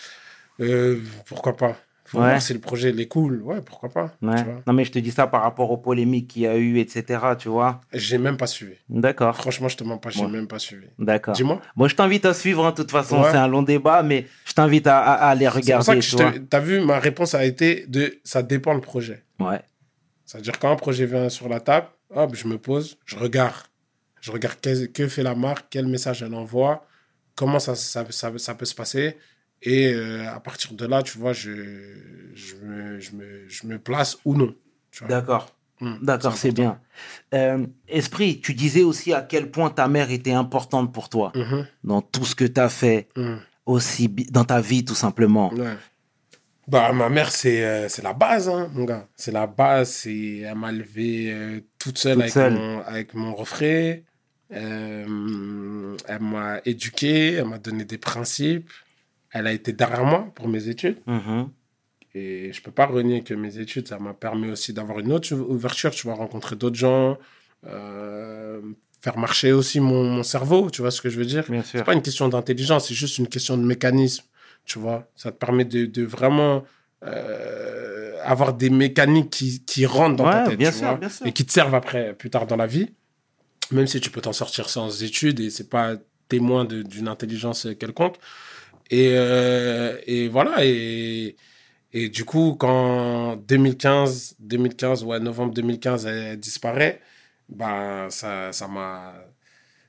[0.61, 1.79] Euh, pourquoi pas?
[2.11, 2.25] Faut Ouais.
[2.31, 3.41] voir si le projet il est cool.
[3.43, 4.35] Ouais, pourquoi pas Ouais.
[4.37, 4.63] tu vois.
[4.67, 7.21] Non, mais je te dis ça par rapport aux polémiques qu'il y a eu, etc.,
[7.39, 7.81] tu vois.
[7.93, 8.75] J'ai même pas suivi.
[8.89, 10.29] D'accord, Franchement, je te mens pas, j'ai Ouais.
[10.29, 10.87] même pas suivi.
[10.99, 11.35] d'accord.
[11.35, 11.61] Dis-moi.
[11.77, 13.23] Moi, je t'invite à suivre, hein, de toute façon.
[13.31, 16.01] C'est un long débat, mais je t'invite à, à, à aller C'est pour ça regarder,
[16.01, 19.23] que tu t'as vu, ma réponse a été de ça dépend le projet.
[19.39, 19.61] Ouais.
[20.25, 23.55] C'est-à-dire quand un projet vient sur la table, hop, je me pose, je regarde.
[24.21, 26.85] Je regarde que, que fait la marque, quel message elle envoie,
[27.37, 29.17] comment ça, ça, ça, ça peut se passer.
[29.63, 31.51] Et euh, à partir de là, tu vois, je,
[32.35, 34.55] je, me, je, me, je me place ou non.
[35.09, 35.55] D'accord.
[35.81, 36.79] Hmm, D'accord, c'est bien.
[37.35, 41.67] Euh, Esprit, tu disais aussi à quel point ta mère était importante pour toi Mhm,
[41.85, 43.41] dans tout ce que tu as fait, mhm.
[43.67, 45.53] aussi dans ta vie, tout simplement.
[45.55, 45.77] Ouais.
[46.69, 49.09] Bah, ma mère, c'est euh, la base, hein, mon gars.
[49.17, 50.07] C'est la base.
[50.07, 52.53] Elle m'a levé euh, toute seule, Toute avec, seule.
[52.55, 53.97] Mon, avec mon refrain.
[54.51, 58.71] Elle m'a éduqué, elle m'a donné des principes.
[59.33, 60.99] Elle a été derrière moi pour mes études.
[61.07, 61.49] Mhm.
[62.15, 65.33] Et je peux pas renier que mes études, ça m'a permis aussi d'avoir une autre
[65.35, 65.93] ouverture.
[65.93, 67.17] Tu vois, rencontrer d'autres gens,
[67.67, 68.61] euh,
[69.01, 70.71] faire marcher aussi mon, mon cerveau.
[70.71, 71.45] Tu vois ce que je veux dire?
[71.65, 74.25] C'est pas une question d'intelligence, c'est juste une question de mécanisme.
[74.65, 76.65] Tu vois, ça te permet de, de vraiment
[77.05, 81.09] euh, avoir des mécaniques qui, qui rentrent dans ta tête, bien tu sûr, vois, bien
[81.09, 81.27] sûr.
[81.27, 82.91] et qui te servent après, plus tard dans la vie.
[83.71, 85.95] Même si tu peux t'en sortir sans études et c'est pas
[86.29, 88.17] témoin d'une intelligence quelconque.
[88.91, 90.65] Et, euh, et voilà.
[90.65, 91.37] Et,
[91.93, 97.01] et du coup, quand 2015, 2015, ouais, novembre 2015, elle disparaît,
[97.49, 99.15] bah, ça, ça m'a,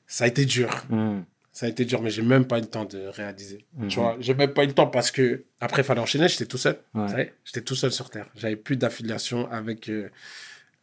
[0.08, 0.70] ça a été dur.
[0.90, 1.26] Mhm.
[1.54, 3.66] Ça a été dur, mais j'ai même pas eu le temps de réaliser.
[3.76, 3.88] Mhm.
[3.90, 6.30] Tu vois, j'ai même pas eu le temps parce que après, il fallait enchaîner.
[6.30, 6.78] J'étais tout seul.
[6.94, 7.34] Ouais.
[7.44, 8.28] J'étais tout seul sur Terre.
[8.36, 10.10] J'avais plus d'affiliation avec, euh,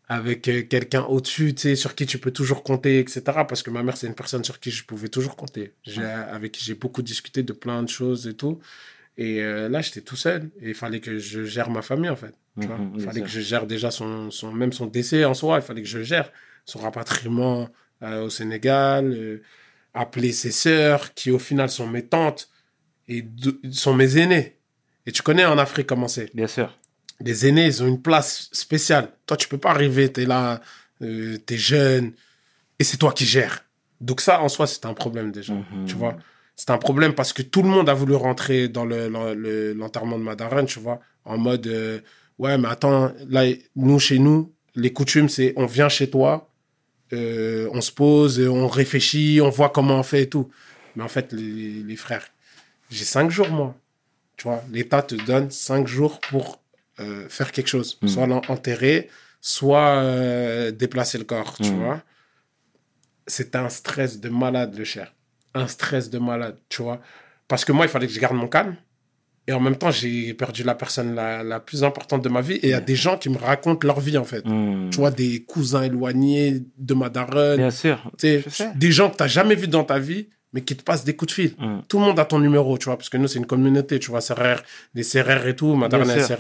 [0.08, 3.46] avec euh, quelqu'un au-dessus, tu sais, sur qui tu peux toujours compter, etc.
[3.46, 5.74] Parce que ma mère, c'est une personne sur qui je pouvais toujours compter.
[5.84, 8.58] J'ai, avec qui j'ai beaucoup discuté de plein de choses et tout.
[9.16, 10.50] Et euh, là, j'étais tout seul.
[10.62, 12.34] Et il fallait que je gère ma famille, en fait.
[12.60, 12.78] Tu vois.
[12.78, 15.58] Mhm, Il fallait que je gère déjà son, son, même son décès en soi.
[15.58, 16.32] Il fallait que je gère
[16.64, 17.68] son rapatriement
[18.02, 19.42] euh, au Sénégal, euh,
[19.94, 22.50] appeler ses sœurs, qui au final sont mes tantes
[23.08, 24.58] et de- sont mes aînés.
[25.06, 26.34] Et tu connais en Afrique comment c'est?
[26.34, 26.76] Bien sûr.
[27.20, 29.10] Les aînés, ils ont une place spéciale.
[29.26, 30.60] Toi, tu peux pas arriver, tu es là,
[31.02, 32.12] euh, tu es jeune,
[32.78, 33.64] et c'est toi qui gères.
[34.00, 35.52] Donc ça, en soi, c'est un problème déjà.
[35.54, 35.86] Mhm.
[35.86, 36.16] Tu vois
[36.54, 39.72] C'est un problème parce que tout le monde a voulu rentrer dans le- le- le-
[39.74, 42.00] l'enterrement de Madarène, tu vois, en mode, euh,
[42.38, 43.44] ouais, mais attends, là,
[43.76, 46.50] nous, chez nous, les coutumes, c'est on vient chez toi,
[47.12, 50.48] euh, on se pose, on réfléchit, on voit comment on fait et tout.
[50.96, 52.26] Mais en fait, les, les frères,
[52.90, 53.76] j'ai cinq jours, moi.
[54.36, 56.60] Tu vois, l'État te donne cinq jours pour
[57.00, 57.98] euh, faire quelque chose.
[58.02, 58.08] Mhm.
[58.08, 59.08] Soit l'enterrer,
[59.40, 61.78] soit euh, déplacer le corps, tu Mhm.
[61.84, 62.02] vois.
[63.26, 65.14] C'est un stress de malade, le cher.
[65.54, 67.00] Un stress de malade, tu vois.
[67.46, 68.76] Parce que moi, il fallait que je garde mon calme.
[69.46, 72.56] Et en même temps, j'ai perdu la personne la, la plus importante de ma vie.
[72.56, 74.42] Et il y a des gens qui me racontent leur vie, en fait.
[74.90, 77.56] Tu vois, des cousins éloignés de ma daronne.
[77.56, 78.10] Bien sûr.
[78.20, 81.14] Des gens que tu n'as jamais vus dans ta vie mais qui te passe des
[81.14, 81.54] coups de fil.
[81.58, 81.80] Mm.
[81.88, 84.10] Tout le monde a ton numéro, tu vois, parce que nous, c'est une communauté, tu
[84.10, 84.62] vois, CRR,
[84.94, 86.36] les CRR et tout, Madame Bien est sûr.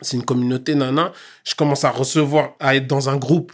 [0.00, 1.12] C'est une communauté, nana.
[1.44, 3.52] Je commence à recevoir, à être dans un groupe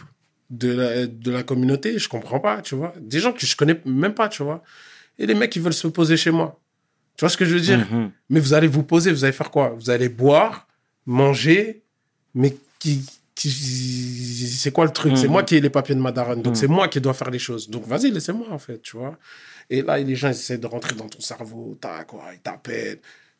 [0.49, 2.93] de la, de la communauté, je comprends pas, tu vois.
[2.99, 4.63] Des gens que je connais même pas, tu vois.
[5.17, 6.59] Et les mecs, ils veulent se poser chez moi.
[7.17, 7.79] Tu vois ce que je veux dire?
[7.91, 8.11] Mhm.
[8.29, 9.69] Mais vous allez vous poser, vous allez faire quoi?
[9.69, 10.67] Vous allez boire,
[11.05, 11.81] manger,
[12.35, 13.03] mais qui,
[13.33, 15.17] qui- c'est quoi le truc?
[15.17, 15.31] C'est Mhm.
[15.31, 16.59] moi qui ai les papiers de ma daronne, donc Mhm.
[16.59, 17.69] c'est moi qui dois faire les choses.
[17.69, 19.17] Donc vas-y, laissez-moi en fait, tu vois.
[19.69, 22.99] Et là, les gens ils essaient de rentrer dans ton cerveau, tac, quoi, ils t'appellent.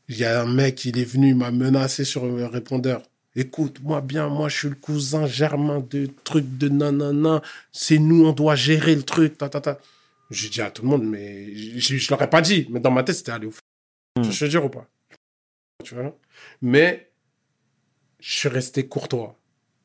[0.09, 3.01] Il y a un mec, il est venu, il m'a menacé sur le répondeur.
[3.35, 7.41] Écoute, moi bien, moi je suis le cousin germain de truc de nanana.
[7.71, 9.79] C'est nous, on doit gérer le truc, ta ta ta.
[10.31, 13.03] J'ai dit à tout le monde, mais je, je l'aurais pas dit, mais dans ma
[13.03, 13.53] tête c'était aller au
[14.17, 14.31] Mm.
[14.31, 14.87] je te dire ou pas?
[15.83, 16.17] Tu vois?
[16.61, 17.11] Mais
[18.21, 19.37] je suis resté courtois.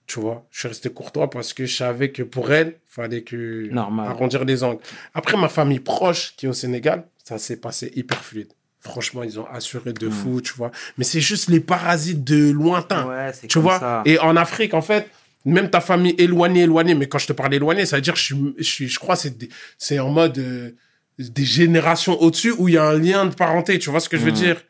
[0.06, 0.46] Tu vois?
[0.50, 4.08] Je suis resté courtois parce que je savais que pour elle, il fallait que Normal.
[4.08, 4.80] arrondir les angles.
[5.14, 8.52] Après, ma famille proche qui est au Sénégal, ça s'est passé hyper fluide.
[8.80, 10.10] Franchement, ils ont assuré de Mm.
[10.10, 10.70] fou, tu vois.
[10.96, 13.06] Mais c'est juste les parasites de lointain.
[13.06, 14.02] Ouais, Tu comme vois ça.
[14.06, 15.08] Et en Afrique, en fait,
[15.44, 18.18] même ta famille éloignée, éloignée, mais quand je te parle éloignée, ça veut dire que
[18.20, 20.70] je suis, je suis, je crois, que c'est c'est en mode euh,
[21.18, 23.78] des générations au-dessus où il y a un lien de parenté.
[23.78, 24.36] Tu vois ce que je veux Mhm.
[24.36, 24.62] dire?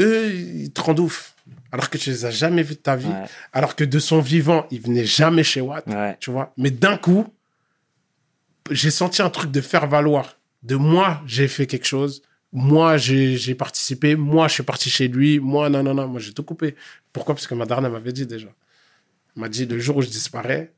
[0.00, 1.34] Eux, ils te rendent ouf.
[1.72, 3.06] Alors que tu les as jamais vus de ta vie.
[3.08, 5.84] Ouais, Alors que de son vivant, ils venaient jamais chez Watt.
[5.88, 6.16] ouais.
[6.20, 7.26] Tu vois Mais d'un coup,
[8.70, 10.38] j'ai senti un truc de faire valoir.
[10.62, 12.22] De moi, j'ai fait quelque chose.
[12.54, 14.14] Moi, j'ai participé.
[14.14, 15.40] Moi, je suis parti chez lui.
[15.40, 16.06] Moi, non, non, non.
[16.06, 16.76] Moi, j'ai tout coupé.
[17.12, 17.34] Pourquoi?
[17.34, 18.48] Parce que ma m'avait dit déjà.
[19.34, 20.72] Elle m'a dit, le jour où je disparais,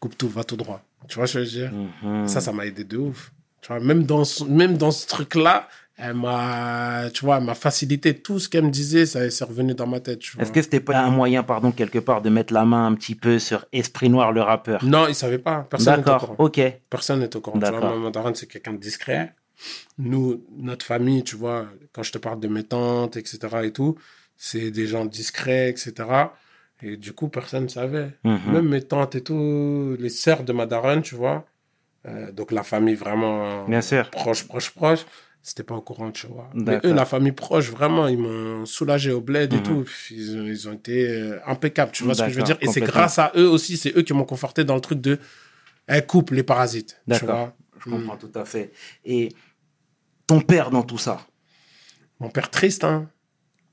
[0.00, 0.84] coupe tout, va tout droit.
[1.08, 1.72] Tu vois ce que je veux dire?
[2.02, 2.26] Mhm.
[2.26, 3.32] Ça, ça m'a aidé de ouf.
[3.60, 8.18] Tu vois, même dans ce, même dans ce truc-là, elle m'a, tu vois, m'a facilité
[8.18, 10.20] tout ce qu'elle me disait, ça c'est revenu dans ma tête.
[10.40, 13.14] Est-ce que c'était pas un moyen, pardon, quelque part, de mettre la main un petit
[13.14, 14.84] peu sur Esprit Noir, le rappeur?
[14.84, 15.68] Non, il savait pas.
[15.70, 16.60] Personne D'accord, ok.
[16.90, 17.58] Personne n'est au courant.
[17.58, 18.32] D'accord.
[18.34, 19.34] c'est quelqu'un de discret.
[19.98, 23.38] Nous, notre famille, tu vois, quand je te parle de mes tantes, etc.
[23.64, 23.96] et tout,
[24.36, 25.92] c'est des gens discrets, etc.
[26.82, 28.10] Et du coup, personne ne savait.
[28.24, 28.52] Mhm.
[28.52, 31.46] Même mes tantes et tout, les sœurs de ma daronne, tu vois.
[32.08, 34.10] euh, donc la famille vraiment Bien sûr.
[34.10, 35.06] proche, proche, proche.
[35.44, 36.50] C'était pas au courant, tu vois.
[36.54, 39.62] Mais eux, la famille proche, vraiment, ils m'ont soulagé au bled et Mhm.
[39.62, 39.84] tout.
[40.10, 42.58] Ils ont, ils ont été euh, impeccables, tu vois ce que je veux dire.
[42.60, 45.18] Et c'est grâce à eux aussi, c'est eux qui m'ont conforté dans le truc de,
[45.86, 46.96] elle coupe les parasites.
[47.04, 47.28] tu D'accord.
[47.28, 47.56] vois.
[47.84, 48.72] Je comprends tout à fait.
[49.04, 49.30] Et
[50.40, 51.20] ton père dans tout ça
[52.20, 53.08] Mon père triste, hein.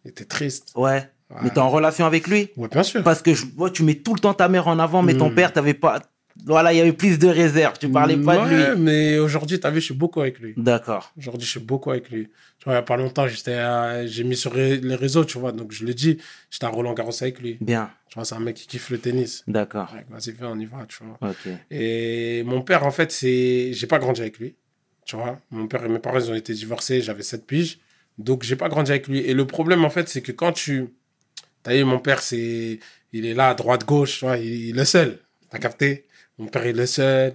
[0.06, 0.72] Il était triste.
[0.76, 1.10] Ouais.
[1.30, 1.38] Ouais.
[1.44, 2.50] Mais t'es en relation avec lui?
[2.58, 3.04] Ouais, bien sûr.
[3.04, 5.30] Parce que je vois, tu mets tout le temps ta mère en avant, mais ton
[5.30, 5.36] Mm.
[5.36, 6.02] père, t'avais pas.
[6.46, 7.78] Voilà, il y avait plus de réserve.
[7.78, 8.82] Tu parlais pas de Ouais, lui.
[8.82, 10.54] mais aujourd'hui, t'as vu, je suis beaucoup avec lui.
[10.56, 11.12] D'accord.
[11.18, 12.30] Aujourd'hui, je suis beaucoup avec lui.
[12.60, 15.38] Tu vois, il y a pas longtemps, j'étais, à- j'ai mis sur les réseaux, tu
[15.38, 15.52] vois.
[15.52, 16.18] Donc, je le dis,
[16.50, 17.58] j'étais à Roland Garros avec lui.
[17.60, 17.92] Bien.
[18.10, 19.44] Tu vois, c'est un mec qui kiffe le tennis.
[19.48, 19.94] D'accord.
[19.94, 21.30] Ouais, vas-y, on y va, tu vois.
[21.30, 21.52] Ok.
[21.72, 23.74] Et mon père, en fait, c'est.
[23.74, 24.56] J'ai pas grandi avec lui.
[25.10, 27.80] Tu vois, mon père et mes parents, ils ont été divorcés, j'avais 7 piges.
[28.20, 29.18] Donc, j'ai pas grandi avec lui.
[29.20, 30.90] Et le problème, en fait, c'est que quand tu.
[31.64, 32.80] T'as vu, mon père, c'est.
[33.12, 35.18] Il est là, à droite, gauche, tu vois, il, il est le seul.
[35.50, 36.06] T'as capté?
[36.38, 37.34] Mon père est le seul.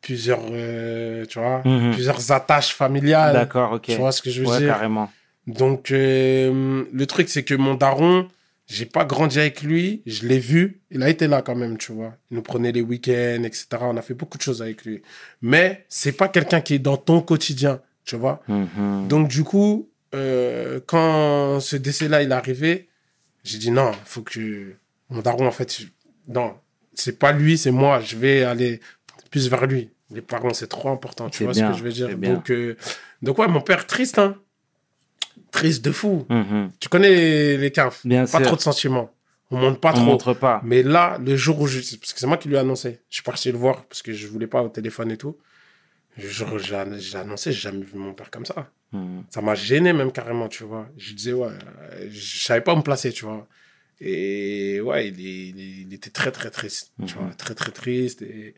[0.00, 0.40] Plusieurs.
[0.50, 1.92] euh, tu vois, Mhm.
[1.92, 3.34] plusieurs attaches familiales.
[3.34, 3.82] D'accord, ok.
[3.82, 4.68] Tu vois ce que je veux ouais, dire?
[4.68, 5.10] carrément.
[5.46, 8.28] donc, euh, le truc, c'est que mon daron,
[8.66, 11.92] j'ai pas grandi avec lui, je l'ai vu, il a été là quand même, tu
[11.92, 12.16] vois.
[12.30, 13.66] Il nous prenait les week-ends, etc.
[13.82, 15.02] On a fait beaucoup de choses avec lui.
[15.42, 18.42] Mais c'est pas quelqu'un qui est dans ton quotidien, tu vois.
[18.48, 19.08] Mhm.
[19.08, 22.88] Donc, du coup, euh, quand ce décès-là, il est arrivé,
[23.42, 24.72] j'ai dit non, faut que
[25.10, 25.86] mon daron, en fait, je-
[26.32, 26.54] non,
[26.94, 28.80] c'est pas lui, c'est moi, je vais aller
[29.30, 29.90] plus vers lui.
[30.10, 32.16] Les parents, c'est trop important, tu C'est vois bien, ce que je veux dire.
[32.16, 32.76] Donc, euh,
[33.20, 34.36] donc, ouais, mon père, triste, hein.
[35.50, 36.26] Triste de fou.
[36.28, 36.72] Mhm.
[36.80, 38.04] Tu connais les CAF.
[38.06, 38.42] Bien Pas sûr.
[38.46, 39.10] trop de sentiments.
[39.50, 40.04] On monte pas On trop.
[40.04, 40.60] montre pas.
[40.64, 41.78] Mais là, le jour où je.
[41.98, 43.00] Parce que c'est moi qui lui ai annoncé.
[43.08, 45.36] Je suis parti le voir parce que je voulais pas au téléphone et tout.
[46.16, 48.70] J'ai annoncé, j'ai jamais vu mon père comme ça.
[48.92, 49.24] Mhm.
[49.30, 50.88] Ça m'a gêné même carrément, tu vois.
[50.96, 53.46] Je disais, ouais, euh, je savais pas où me placer, tu vois.
[54.00, 57.20] Et ouais, il, était très, très triste, tu Mhm.
[57.24, 57.34] vois.
[57.34, 58.22] Très, très triste.
[58.22, 58.54] Et,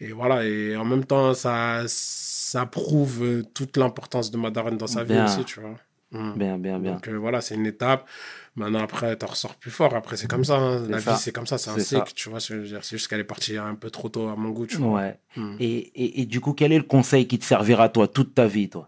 [0.00, 0.44] et voilà.
[0.44, 5.24] Et en même temps, ça, ça prouve toute l'importance de ma daronne dans sa Bien.
[5.24, 5.78] vie aussi, tu vois.
[6.10, 6.34] Mhm.
[6.38, 6.92] Bien, bien, bien.
[6.94, 8.08] Donc euh, voilà, c'est une étape.
[8.56, 9.94] Maintenant, après, t'en ressors plus fort.
[9.94, 10.56] Après, c'est comme ça.
[10.56, 10.86] hein.
[10.88, 11.12] La ça.
[11.12, 11.58] vie, c'est comme ça.
[11.58, 12.40] C'est un cycle, tu vois.
[12.40, 14.94] C'est juste qu'elle est partie un peu trop tôt à mon goût, tu vois.
[15.02, 15.18] Ouais.
[15.36, 15.56] Mm.
[15.60, 18.46] Et, et, et du coup, quel est le conseil qui te servira, toi, toute ta
[18.46, 18.86] vie, toi?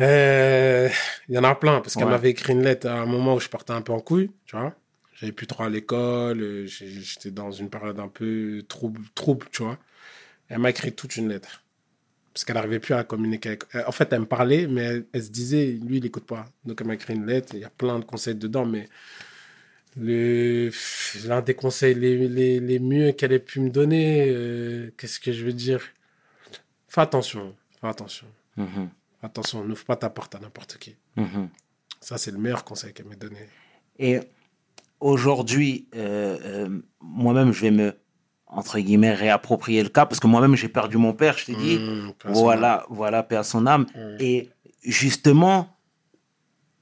[0.00, 0.88] Euh,
[1.28, 3.40] Il y en a plein, parce qu'elle m'avait écrit une lettre à un moment où
[3.40, 4.74] je partais un peu en couille, tu vois.
[5.14, 6.42] J'avais plus trop à l'école.
[6.42, 9.78] euh, J'étais dans une période un peu trouble, trouble tu vois.
[10.48, 11.62] Elle m'a écrit toute une lettre.
[12.36, 13.62] Parce qu'elle n'arrivait plus à communiquer avec...
[13.74, 16.44] euh, En fait, elle me parlait, mais elle, elle se disait, lui, il n'écoute pas.
[16.66, 17.54] Donc, elle m'a écrit une lettre.
[17.54, 18.90] Il y a plein de conseils dedans, mais
[19.96, 25.32] l'un des conseils les, les, les mieux qu'elle ait pu me donner, euh, qu'est-ce que
[25.32, 25.80] je veux dire?
[26.88, 27.56] Fais attention.
[27.80, 28.26] Fais attention.
[28.58, 28.90] Mhm.
[29.22, 30.94] Attention, n'ouvre pas ta porte à n'importe qui.
[31.16, 31.48] Mhm.
[32.02, 33.48] Ça, c'est le meilleur conseil qu'elle m'a donné.
[33.98, 34.20] Et
[35.00, 37.94] aujourd'hui, euh, euh, moi-même, je vais me,
[38.56, 41.78] entre guillemets, réapproprier le cas parce que moi-même, j'ai perdu mon père, je t'ai dit.
[41.78, 43.86] Mmh, son Voilà, voilà, paix à son âme.
[43.94, 44.16] Mm.
[44.20, 44.50] Et
[44.82, 45.76] justement,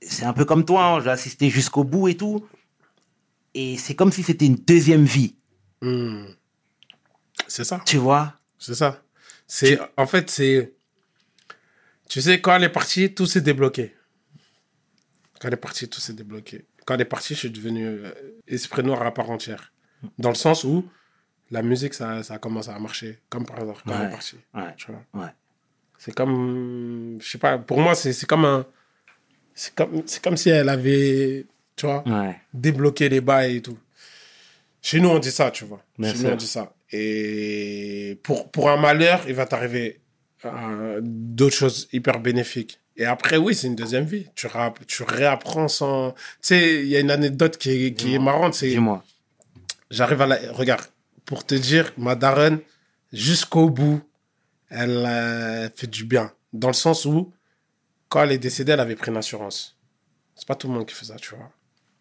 [0.00, 2.46] c'est un peu comme toi, hein, j'ai assisté jusqu'au bout et tout.
[3.54, 5.34] Et c'est comme si c'était une deuxième vie,
[5.82, 6.28] Mmh.
[7.46, 7.82] C'est ça.
[7.84, 8.40] tu vois?
[8.58, 9.02] C'est ça.
[9.46, 10.72] C'est, en fait, c'est,
[12.08, 13.94] tu sais, quand elle est partie, tout s'est débloqué.
[15.38, 16.64] Quand elle est partie, tout s'est débloqué.
[16.86, 18.12] Quand elle est partie, je suis devenu euh,
[18.48, 19.72] esprit noir à part entière.
[20.18, 20.88] Dans le sens où
[21.50, 24.06] la musique, ça, ça a commencé à marcher, comme par hasard, elle Ouais.
[24.06, 24.36] est partie.
[24.54, 25.26] Ouais, ouais.
[25.98, 28.66] C'est comme, je sais pas, pour moi, c'est, comme un,
[29.54, 33.78] c'est comme, comme si elle avait, tu vois, Ouais, débloquer les bails et tout.
[34.82, 35.82] Chez nous, on dit ça, tu vois.
[35.98, 36.26] Bien Chez sûr.
[36.28, 36.74] nous, on dit ça.
[36.92, 40.00] Et pour, pour un malheur, il va t'arriver
[40.44, 42.78] euh, d'autres choses hyper bénéfiques.
[42.96, 44.26] Et après, oui, c'est une deuxième vie.
[44.34, 46.12] Tu, rap- tu réapprends sans...
[46.12, 48.54] Tu sais, il y a une anecdote qui est, qui est marrante.
[48.54, 49.02] C'est, dis-moi.
[49.90, 50.38] j'arrive à la...
[50.52, 50.84] Regarde,
[51.24, 52.60] pour te dire, ma daronne,
[53.12, 54.02] jusqu'au bout,
[54.68, 56.32] elle a fait du bien.
[56.52, 57.32] Dans le sens où,
[58.08, 59.78] quand elle est décédée, elle avait pris une assurance.
[60.34, 61.50] C'est pas tout le monde qui fait ça, tu vois.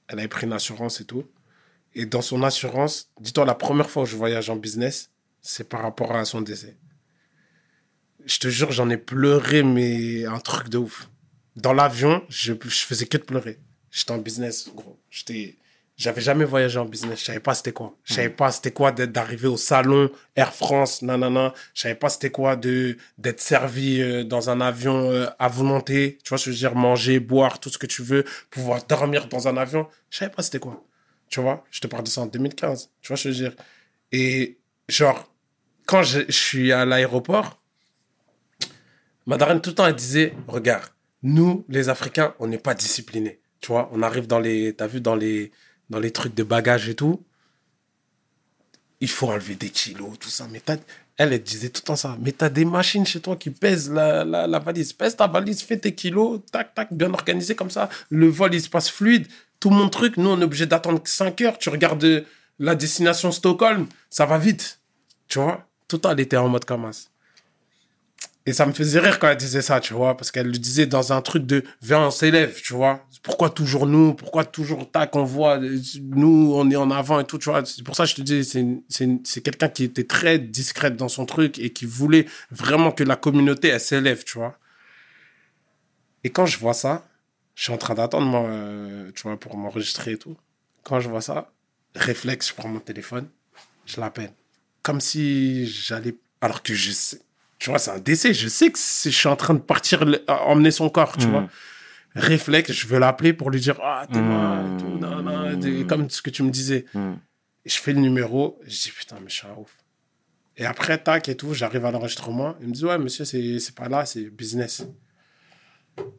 [0.08, 1.26] Elle avait pris une assurance et tout.
[1.96, 5.82] Et dans son assurance, dis-toi, la première fois où je voyage en business, c'est par
[5.82, 6.78] rapport à son décès.
[8.26, 11.10] Je te jure, j'en ai pleuré, mais un truc de ouf.
[11.56, 13.60] Dans l'avion, je, je faisais que de pleurer.
[13.92, 15.00] J'étais en business, gros.
[15.12, 15.58] J'étais,
[16.04, 17.22] j'avais jamais voyagé en business.
[17.22, 17.96] Je savais pas c'était quoi.
[18.04, 21.54] Je savais pas c'était quoi d'être, d'arriver au salon Air France, nanana.
[21.74, 26.18] Je savais pas c'était quoi de, d'être servi euh, dans un avion euh, à volonté.
[26.24, 26.76] Tu vois je veux dire?
[26.76, 28.26] Manger, boire, tout ce que tu veux.
[28.50, 29.88] Pouvoir dormir dans un avion.
[30.10, 30.84] Je savais pas c'était quoi.
[31.30, 31.64] Tu vois?
[31.72, 32.92] Je te parle de ça en 2015.
[33.02, 33.54] Tu vois je veux dire?
[34.12, 35.32] Et, genre,
[35.86, 37.62] quand je, je suis à l'aéroport,
[39.26, 40.90] ma daronne, tout le temps, elle disait, regarde,
[41.24, 43.40] nous, les Africains, on n'est pas disciplinés.
[43.62, 45.54] Tu vois, on arrive dans les, t'as vu, dans les,
[45.90, 47.22] dans les trucs de bagages et tout.
[49.00, 50.48] Il faut enlever des kilos, tout ça.
[50.50, 50.62] Mais
[51.18, 52.18] elle, elle disait tout le temps ça.
[52.22, 54.94] Mais t'as des machines chez toi qui pèsent la, la, valise.
[54.94, 57.90] Pèse ta valise, fais tes kilos, tac, tac, bien organisé comme ça.
[58.10, 59.28] Le vol, il se passe fluide.
[59.60, 61.58] Tout mon truc, nous, on est obligé d'attendre 5 heures.
[61.58, 62.26] Tu regardes
[62.60, 64.80] la destination Stockholm, ça va vite.
[65.28, 67.10] Tu vois, tout le temps, elle était en mode Kamas.
[68.46, 70.86] Et ça me faisait rire quand elle disait ça, tu vois, parce qu'elle le disait
[70.86, 73.06] dans un truc de viens, on s'élève, tu vois.
[73.22, 74.14] Pourquoi toujours nous?
[74.14, 77.64] Pourquoi toujours tac, on voit, euh, nous, on est en avant et tout, tu vois.
[77.66, 78.44] C'est pour ça que je te dis,
[79.24, 83.16] c'est quelqu'un qui était très discrète dans son truc et qui voulait vraiment que la
[83.16, 84.58] communauté, elle s'élève, tu vois.
[86.26, 87.08] Et quand je vois ça,
[87.56, 90.36] je suis en train d'attendre, moi, euh, tu vois, pour m'enregistrer et tout.
[90.84, 91.54] Quand je vois ça,
[91.96, 93.30] réflexe, je prends mon téléphone,
[93.86, 94.34] je l'appelle.
[94.82, 96.16] Comme si j'allais.
[96.42, 97.22] Alors que je sais.
[97.64, 98.34] Tu vois, c'est un décès.
[98.34, 101.32] Je sais que je suis en train de partir le- emmener son corps, tu Mhm.
[101.32, 101.48] vois.
[102.14, 105.88] Réflexe, je veux l'appeler pour lui dire Ah, t'es moi, et tout, nan, nan, et
[105.88, 106.84] comme ce que tu me disais.
[106.94, 107.14] Hmm.
[107.64, 109.72] Et je fais le numéro, je dis putain, mais je suis un ouf.
[110.58, 112.56] Et après, tac et tout, j'arrive à l'enregistrement.
[112.60, 114.86] Il me dit ouais, monsieur, c'est c'est pas là, c'est business.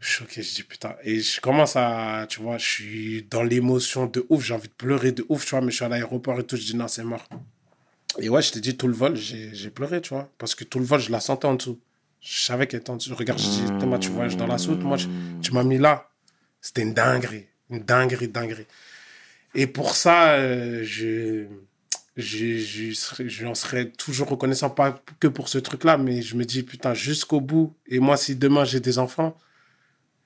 [0.01, 0.95] Je suis choqué, je dis putain.
[1.05, 4.73] Et je commence à, tu vois, je suis dans l'émotion de ouf, j'ai envie de
[4.73, 6.89] pleurer de ouf, tu vois, mais je suis à l'aéroport et tout, je dis non,
[6.89, 7.29] c'est mort.
[8.19, 10.79] Et ouais, je t'ai dit tout le vol, j'ai pleuré, tu vois, parce que tout
[10.79, 11.81] le vol, je la sentais en dessous.
[12.21, 13.15] Je savais qu'elle était en dessous.
[13.15, 15.07] Regarde, je dis, Thomas, tu voyages dans la soute, moi, je-
[15.41, 16.09] tu m'as mis là.
[16.61, 18.67] C'était une dinguerie, une dinguerie, dinguerie.
[19.55, 21.45] Et pour ça, euh, je,
[22.17, 26.45] je, je, serais- j'en serais toujours reconnaissant, pas que pour ce truc-là, mais je me
[26.45, 27.75] dis, putain, jusqu'au bout.
[27.87, 29.37] Et moi, si demain j'ai des enfants,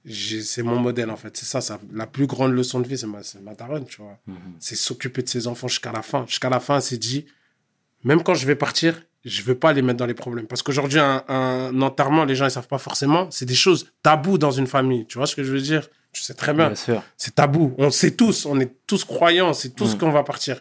[0.08, 1.36] c'est mon modèle, en fait.
[1.36, 4.00] C'est ça, ça, la plus grande leçon de vie, c'est ma, c'est ma daronne, tu
[4.00, 4.18] vois.
[4.60, 6.24] C'est s'occuper de ses enfants jusqu'à la fin.
[6.26, 7.26] Jusqu'à la fin, s'est dit,
[8.08, 8.90] même quand je vais partir,
[9.24, 10.46] je veux pas les mettre dans les problèmes.
[10.46, 13.28] Parce qu'aujourd'hui, un, un enterrement, les gens, ils savent pas forcément.
[13.30, 15.04] C'est des choses tabous dans une famille.
[15.06, 15.88] Tu vois ce que je veux dire?
[16.12, 16.68] Tu sais très bien.
[17.16, 17.74] C'est tabou.
[17.78, 19.98] On sait tous, on est tous croyants, c'est tous Mm.
[19.98, 20.60] qu'on va partir.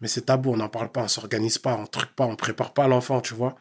[0.00, 2.72] Mais c'est tabou, on n'en parle pas, on s'organise pas, on truc pas, on prépare
[2.72, 3.56] pas l'enfant, tu vois.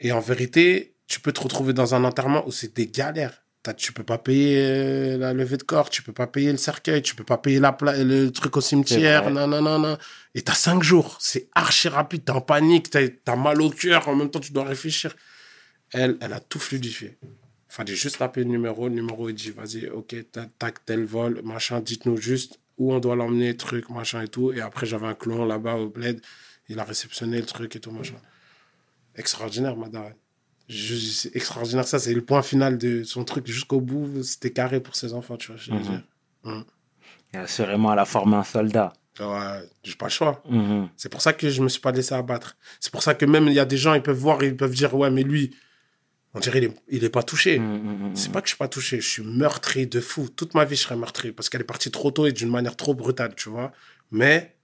[0.00, 3.43] Et en vérité, tu peux te retrouver dans un enterrement où c'est des galères.
[3.72, 7.00] Tu peux pas payer euh, la levée de corps, tu peux pas payer le cercueil,
[7.00, 9.32] tu peux pas payer la pla- le truc au cimetière, vrai.
[9.32, 9.96] non, non, non, non.
[10.34, 14.06] Et t'as cinq jours, c'est archi rapide, t'es en panique, t'as as mal au cœur,
[14.08, 15.14] en même temps tu dois réfléchir.
[15.92, 17.16] Elle, elle a tout fluidifié.
[17.68, 18.88] Fallait juste taper le numéro.
[18.88, 20.14] Le numéro, il dit, vas-y, ok,
[20.58, 24.52] tac, tel vol, machin, dites-nous juste où on doit l'emmener, truc, machin et tout.
[24.52, 26.20] Et après, j'avais un clone là-bas au bled.
[26.68, 28.14] Il a réceptionné le truc et tout, machin.
[29.16, 30.12] Extraordinaire, madame.
[30.68, 31.86] C'est extraordinaire.
[31.86, 33.46] Ça, c'est le point final de son truc.
[33.46, 35.56] Jusqu'au bout, c'était carré pour ses enfants, tu vois.
[35.56, 35.82] je veux Mhm.
[35.82, 36.64] dire.
[37.34, 38.92] Et Assurément, elle a formé un soldat.
[39.20, 40.42] Ouais, j'ai pas le choix.
[40.48, 40.88] Mhm.
[40.96, 42.56] C'est pour ça que je me suis pas laissé abattre.
[42.80, 44.74] C'est pour ça que même il y a des gens, ils peuvent voir, ils peuvent
[44.74, 45.54] dire, ouais, mais lui,
[46.36, 47.60] On dirait il est, il est pas touché.
[47.60, 48.16] Mm, mm, mm.
[48.16, 50.28] C'est pas que je suis pas touché, je suis meurtri de fou.
[50.28, 52.74] Toute ma vie, je serais meurtri parce qu'elle est partie trop tôt et d'une manière
[52.74, 53.70] trop brutale, tu vois.
[54.10, 54.56] Mais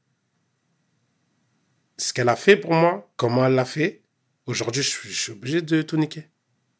[1.96, 3.99] ce qu'elle a fait pour moi, comment elle l'a fait,
[4.46, 6.24] aujourd'hui, je suis, je suis obligé de tout niquer.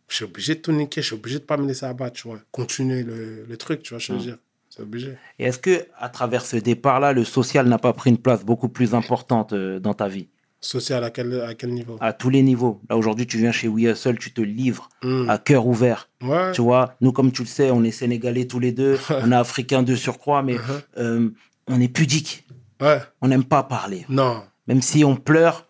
[0.09, 2.29] Je suis obligé de tout niquer, je suis obligé de pas me laisser abattre, tu
[2.29, 2.41] vois.
[2.51, 4.39] Continuer le, le truc, tu vois, je veux dire.
[4.69, 5.17] C'est obligé.
[5.39, 8.69] Et est-ce que à travers ce départ-là, le social n'a pas pris une place beaucoup
[8.69, 10.29] plus importante euh, dans ta vie?
[10.61, 11.97] Social à quel, à quel niveau?
[12.01, 12.81] À tous les niveaux.
[12.91, 15.29] Là, aujourd'hui, tu viens chez We Hustle, tu te livres Hmm.
[15.31, 16.09] à cœur ouvert.
[16.23, 16.53] Ouais.
[16.53, 19.37] Tu vois, nous, comme tu le sais, on est sénégalais tous les deux, on est
[19.37, 20.83] africains de surcroît, mais Uh-huh.
[20.99, 21.31] euh,
[21.67, 22.47] on est pudique.
[22.81, 23.01] Ouais.
[23.23, 24.05] On n'aime pas parler.
[24.09, 24.43] Non.
[24.67, 25.67] Même si on pleure,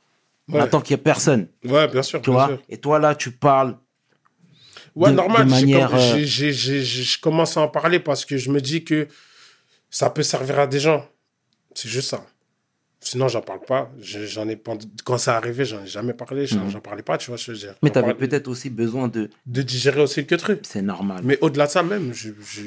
[0.59, 0.61] Ouais.
[0.61, 1.49] attend qu'il n'y ait personne.
[1.65, 2.21] Ouais, bien sûr.
[2.23, 2.63] Tu bien vois sûr.
[2.69, 3.77] Et toi, là, tu parles.
[4.97, 5.47] Ouais, de- normal.
[5.47, 9.07] de manière, euh, je commence à en parler parce que je me dis que
[9.89, 11.07] ça peut servir à des gens.
[11.75, 12.25] C'est juste ça.
[13.03, 13.91] Sinon, j'en parle pas.
[14.01, 14.75] Je- J'en ai pas-
[15.05, 16.47] Quand ça arrivé, j'en ai jamais parlé.
[16.47, 17.77] J'en j'en parlais pas, tu vois ce que je veux dire.
[17.83, 19.31] Mais J'en tu avais parlais- peut-être aussi besoin de.
[19.47, 20.61] De digérer aussi le truc.
[20.65, 21.21] C'est normal.
[21.25, 22.63] Mais au-delà de ça, même, je, je,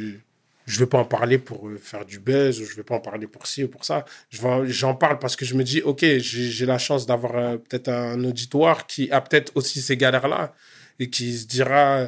[0.66, 3.00] je vais pas en parler pour euh, faire du buzz ou je vais pas en
[3.00, 4.06] parler pour ci ou pour ça.
[4.32, 8.24] J'en parle parce que je me dis, OK, j'ai la chance d'avoir euh, peut-être un
[8.24, 10.54] auditoire qui a peut-être aussi ces galères-là
[11.00, 12.08] et qui se dira,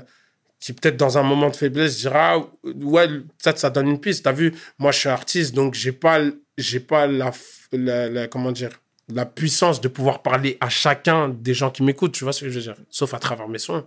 [0.59, 4.23] qui peut-être dans un moment de faiblesse dira, ouais, peut-être ça donne une piste.
[4.23, 6.21] T'as vu, moi, je suis artiste, donc j'ai pas,
[6.57, 7.31] j'ai pas la,
[7.73, 8.71] la, la- comment dire,
[9.13, 12.49] la puissance de pouvoir parler à chacun des gens qui m'écoutent, tu vois ce que
[12.49, 12.75] je veux dire?
[12.89, 13.83] Sauf à travers mes sons.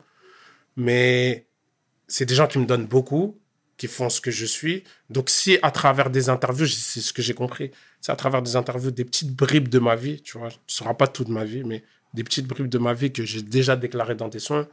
[0.76, 1.46] Mais
[2.06, 3.36] c'est des gens qui me donnent beaucoup,
[3.78, 4.84] qui font ce que je suis.
[5.08, 7.70] Donc, si à travers des interviews, c'est ce que j'ai compris,
[8.00, 10.94] c'est à travers des interviews, des petites bribes de ma vie, tu vois, ce sera
[10.94, 14.16] pas toute ma vie, mais des petites bribes de ma vie que j'ai déjà déclarées
[14.16, 14.66] dans des sons.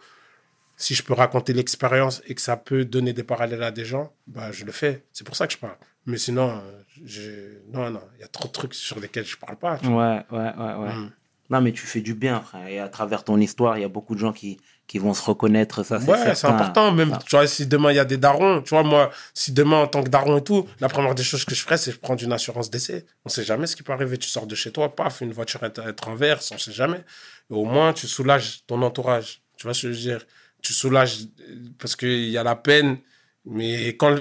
[0.77, 4.11] Si je peux raconter l'expérience et que ça peut donner des parallèles à des gens,
[4.27, 5.05] bah, je le fais.
[5.13, 5.77] C'est pour ça que je parle.
[6.05, 6.61] Mais sinon,
[6.99, 9.77] euh, non, non, il y a trop de trucs sur lesquels je parle pas.
[9.83, 10.95] Ouais, ouais, ouais, ouais.
[10.95, 11.11] Mm.
[11.51, 12.67] Non, mais tu fais du bien, frère.
[12.67, 15.23] Et à travers ton histoire, il y a beaucoup de gens qui, qui vont se
[15.23, 15.83] reconnaître.
[15.83, 16.91] Ça, c'est Ouais, c'est important.
[16.91, 17.19] Même, Ah.
[17.27, 19.87] tu vois, si demain il y a des darons, tu vois, moi, si demain en
[19.87, 22.15] tant que daron et tout, la première des choses que je ferais, c'est je prends
[22.15, 23.05] une assurance d'essai.
[23.25, 24.17] On sait jamais ce qui peut arriver.
[24.17, 27.03] Tu sors de chez toi, paf, une voiture est, est traverse, on sait jamais.
[27.49, 29.41] Et au moins, tu soulages ton entourage.
[29.57, 30.25] Tu vois ce que je veux dire?
[30.61, 31.19] Tu soulages
[31.49, 32.97] euh, parce qu'il y a la peine.
[33.45, 34.15] Mais quand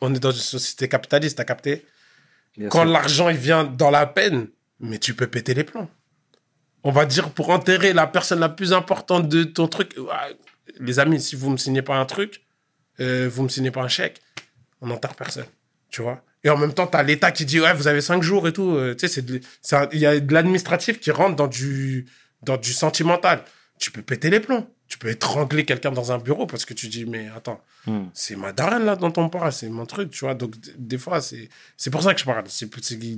[0.00, 1.84] on est dans une société capitaliste, t'as capté?
[2.56, 4.46] Bien Quand l'argent, il vient dans la peine,
[4.80, 5.88] mais tu peux péter les plombs.
[6.84, 9.96] On va dire pour enterrer la personne la plus importante de ton truc.
[10.80, 12.42] Les amis, si vous me signez pas un truc,
[13.00, 14.20] euh, vous me signez pas un chèque,
[14.80, 15.46] on n'enterre personne.
[15.90, 16.22] Tu vois?
[16.42, 18.52] Et en même temps, tu as l'État qui dit, ouais, vous avez cinq jours et
[18.52, 18.70] tout.
[18.76, 19.22] euh, tu sais,
[19.92, 22.06] il y a de l'administratif qui rentre dans du,
[22.42, 23.42] dans du sentimental.
[23.78, 24.68] Tu peux péter les plombs.
[24.86, 28.04] Tu peux étrangler quelqu'un dans un bureau parce que tu dis, mais attends, Mm.
[28.14, 30.34] c'est ma daronne là dont on parle, c'est mon truc, tu vois?
[30.34, 32.44] Donc, des fois, c'est pour ça que je parle.
[32.48, 32.66] C'est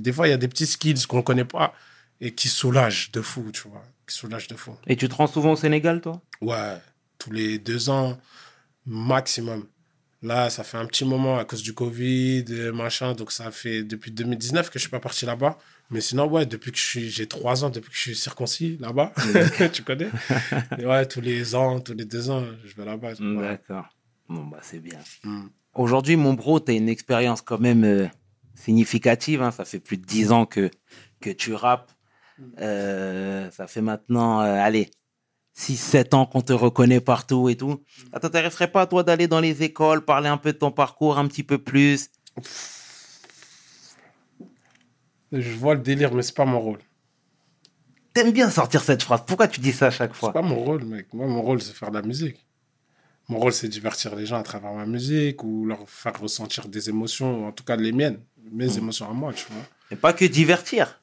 [0.01, 1.73] des fois, il y a des petits skills qu'on connaît pas
[2.21, 3.83] et qui soulagent de fou, tu vois.
[4.07, 4.73] Qui soulagent de fou.
[4.87, 6.21] Et tu te rends souvent au Sénégal, toi?
[6.41, 6.77] Ouais,
[7.17, 8.17] tous les deux ans,
[8.85, 9.65] maximum.
[10.23, 13.13] Là, ça fait un petit moment à cause du Covid, machin.
[13.13, 15.57] Donc, ça fait depuis 2019 que je suis pas parti là-bas.
[15.91, 19.13] Mais sinon, ouais, depuis que j'ai trois ans, depuis que je suis circoncis là-bas.
[19.73, 20.09] tu connais?
[20.79, 23.13] Et ouais, tous les ans, tous les deux ans, je vais là-bas.
[23.19, 23.85] D'accord.
[24.27, 24.99] Bon, bah, c'est bien.
[25.23, 25.45] Mm.
[25.75, 28.07] Aujourd'hui, mon bro, tu as une expérience quand même euh,
[28.55, 29.41] significative.
[29.43, 29.51] hein.
[29.51, 30.71] Ça fait plus de 10 ans que,
[31.21, 31.91] que tu rappes.
[32.59, 34.89] Euh, ça fait maintenant, euh, allez,
[35.57, 37.83] 6-7 ans qu'on te reconnaît partout et tout.
[38.13, 41.27] Ça t'intéresserait pas, toi, d'aller dans les écoles, parler un peu de ton parcours un
[41.27, 42.09] petit peu plus?
[45.31, 46.79] Je vois le délire, mais c'est pas mon rôle.
[48.13, 49.23] T'aimes bien sortir cette phrase.
[49.27, 51.13] Pourquoi tu dis ça à chaque C'est fois pas mon rôle, mec.
[51.13, 52.45] Moi, mon rôle, c'est faire de la musique.
[53.29, 56.89] Mon rôle, c'est divertir les gens à travers ma musique ou leur faire ressentir des
[56.89, 58.19] émotions, en tout cas les miennes,
[58.51, 58.77] mes Mm.
[58.77, 59.61] émotions à moi, tu vois.
[59.91, 61.01] Et pas que divertir.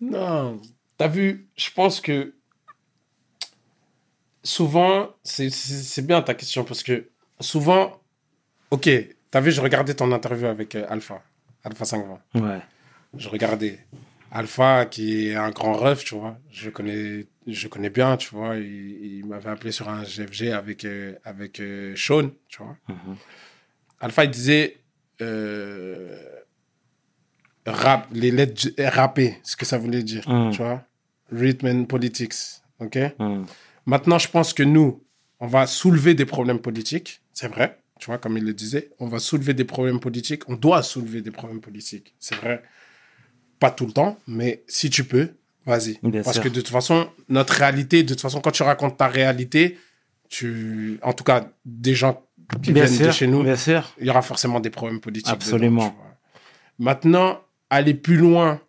[0.00, 0.60] Non,
[0.96, 2.34] t'as vu, je pense que
[4.42, 7.08] souvent, c'est- bien ta question parce que
[7.40, 8.00] souvent,
[8.70, 8.88] ok,
[9.30, 11.22] t'as vu, je regardais ton interview avec euh, Alpha,
[11.64, 12.20] Alpha 520.
[12.40, 12.60] Ouais.
[13.16, 13.78] je regardais
[14.30, 18.56] Alpha qui est un grand ref tu vois je connais je connais bien tu vois
[18.56, 23.16] il, il m'avait appelé sur un GFG avec euh, avec euh, Sean tu vois Mhm.
[24.00, 24.76] Alpha il disait
[25.22, 26.14] euh,
[27.70, 30.50] rap les lettres rapper ce que ça voulait dire Mhm.
[30.52, 30.82] tu vois
[31.32, 32.34] rhythm and politics
[32.80, 32.98] ok?
[33.18, 33.44] Mm.
[33.86, 35.02] Maintenant, je pense que nous,
[35.40, 37.20] on va soulever des problèmes politiques.
[37.32, 38.90] C'est vrai, tu vois, comme il le disait.
[38.98, 40.42] On va soulever des problèmes politiques.
[40.48, 42.14] On doit soulever des problèmes politiques.
[42.18, 42.62] C'est vrai.
[43.58, 45.30] Pas tout le temps, mais si tu peux,
[45.66, 45.98] vas-y.
[46.22, 46.42] Parce sûr.
[46.44, 49.78] que de toute façon, notre réalité, de toute façon, quand tu racontes ta réalité,
[50.28, 52.22] tu, en tout cas, des gens
[52.62, 53.94] qui Bien viennent de chez nous, bien sûr.
[53.98, 55.32] il y aura forcément des problèmes politiques.
[55.32, 55.84] Absolument.
[55.86, 55.96] dedans.
[56.78, 57.40] Maintenant,
[57.70, 58.60] aller plus loin,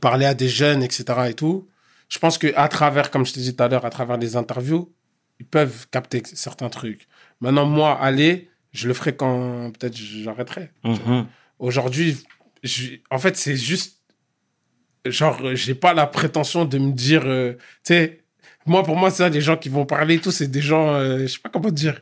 [0.00, 1.04] parler à des jeunes, etc.
[1.30, 1.68] et tout,
[2.08, 4.36] je pense que à travers, comme je te disais tout à l'heure, à travers les
[4.36, 4.92] interviews,
[5.40, 7.08] ils peuvent capter certains trucs.
[7.40, 10.70] Maintenant, moi, aller, je le ferai quand peut-être j'arrêterai.
[10.84, 11.26] Mhm.
[11.58, 12.16] Aujourd'hui,
[13.10, 13.98] en fait, c'est juste.
[15.04, 17.22] Genre, j'ai pas la prétention de me dire.
[17.26, 17.52] euh,
[17.84, 18.24] tu sais,
[18.66, 20.88] moi, pour moi, ça, les gens qui vont parler et tout, c'est des gens.
[20.94, 22.00] euh, je sais pas comment dire.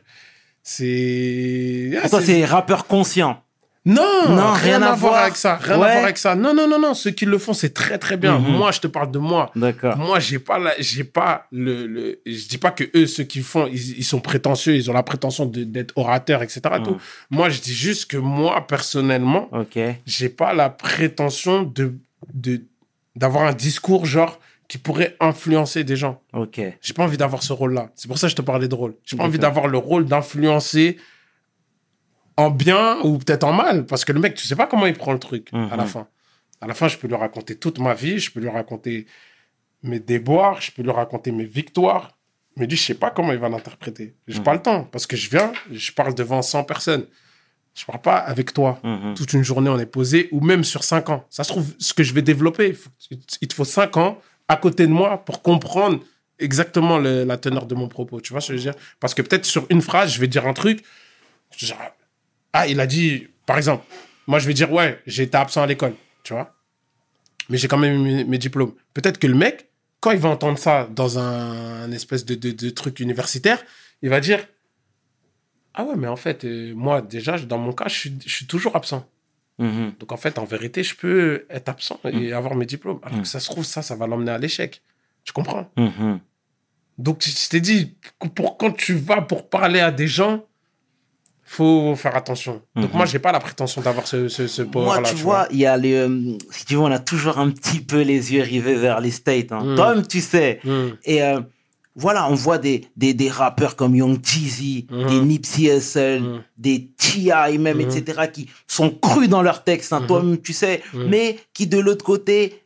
[0.63, 1.91] C'est.
[2.01, 3.43] ah, toi, c'est- c'est rappeur conscient.
[3.87, 5.57] Non, Non, rien, à voir avec ça.
[5.57, 5.85] Rien Ouais.
[5.87, 6.33] à voir avec ça.
[6.35, 6.95] Non, non, non, non.
[6.95, 8.39] Ceux qui le font, c'est très, très bien.
[8.39, 8.51] Mhm.
[8.57, 9.51] Moi, je te parle de moi.
[9.55, 9.95] D'accord.
[9.97, 13.41] Moi, j'ai pas, la- j'ai pas le, le, je dis pas que eux, ceux qui
[13.41, 16.61] font, ils, ils sont prétentieux, ils ont la prétention de- d'être orateurs, etc.
[16.83, 16.91] Tout.
[16.93, 16.97] Mhm.
[17.29, 19.77] Moi, je dis juste que moi, personnellement, Ok.
[20.07, 21.93] j'ai pas la prétention de,
[22.33, 22.61] de,
[23.15, 26.19] d'avoir un discours, genre, qui pourrait influencer des gens.
[26.33, 26.59] Ok.
[26.81, 27.89] J'ai pas envie d'avoir ce rôle-là.
[27.93, 28.95] C'est pour ça que je te parlais de rôle.
[29.05, 30.97] J'ai pas envie d'avoir le rôle d'influencer
[32.37, 33.85] en bien ou peut-être en mal.
[33.85, 35.89] Parce que le mec, tu sais pas comment il prend le truc à la Mhm.
[35.89, 36.07] fin.
[36.61, 39.05] À la fin, je peux lui raconter toute ma vie, je peux lui raconter
[39.83, 42.17] mes déboires, je peux lui raconter mes victoires.
[42.57, 44.15] Mais lui, je sais pas comment il va l'interpréter.
[44.27, 44.43] J'ai Mhm.
[44.43, 44.83] pas le temps.
[44.85, 47.05] Parce que je viens, je parle devant 100 personnes.
[47.73, 48.79] Je parle pas avec toi.
[48.83, 49.13] Mhm.
[49.15, 51.25] Toute une journée, on est posé, ou même sur 5 ans.
[51.29, 52.89] Ça se trouve, ce que je vais développer, il, faut-
[53.41, 54.17] il te faut 5 ans
[54.47, 55.99] à côté de moi pour comprendre
[56.39, 58.21] exactement le- la teneur de mon propos.
[58.21, 58.81] Tu vois ce que je veux dire?
[59.01, 60.81] Parce que peut-être sur une phrase, je vais dire un truc.
[62.57, 63.83] Ah, il a dit, par exemple,
[64.27, 66.47] moi je vais dire, ouais, j'ai été absent à l'école, tu vois
[67.49, 68.73] Mais j'ai quand même mes, mes diplômes.
[68.93, 69.69] Peut-être que le mec,
[70.01, 73.59] quand il va entendre ça dans un, un espèce de, de- de truc universitaire,
[74.01, 74.39] il va dire,
[75.73, 78.47] ah ouais, mais en fait, euh, moi déjà, dans mon cas, je suis, je suis
[78.47, 79.07] toujours absent.
[79.57, 79.93] Mhm.
[79.99, 82.33] Donc en fait, en vérité, je peux être absent et Mm.
[82.33, 82.99] avoir mes diplômes.
[83.03, 84.81] Alors que ça se trouve, ça, ça va l'emmener à l'échec.
[85.23, 85.69] Tu comprends?
[85.77, 86.19] Mhm.
[86.97, 87.95] Donc je t'ai dit,
[88.35, 90.45] pour quand tu vas pour parler à des gens,
[91.47, 92.61] faut faire attention.
[92.75, 92.97] Donc Mhm.
[92.97, 95.09] moi, j'ai pas la prétention d'avoir ce, ce, ce Moi, power-là.
[95.09, 97.79] tu vois, il y a les, euh, si tu veux, on a toujours un petit
[97.81, 99.51] peu les yeux rivés vers les States.
[99.51, 99.63] Hein.
[99.63, 99.75] Mm.
[99.75, 100.59] Toi-même, tu sais.
[100.63, 100.87] Mm.
[101.05, 101.39] Et euh,
[101.95, 105.07] voilà, on voit des, des, des rappeurs comme Young Jeezy, Mhm.
[105.07, 106.43] des Nipsey Hussle, Mhm.
[106.57, 107.57] des T.I.
[107.59, 107.89] même, Mhm.
[107.89, 110.07] etc., qui sont crus dans leurs textes, hein, Mhm.
[110.07, 111.07] toi-même, tu sais, Mhm.
[111.09, 112.63] mais qui, de l'autre côté,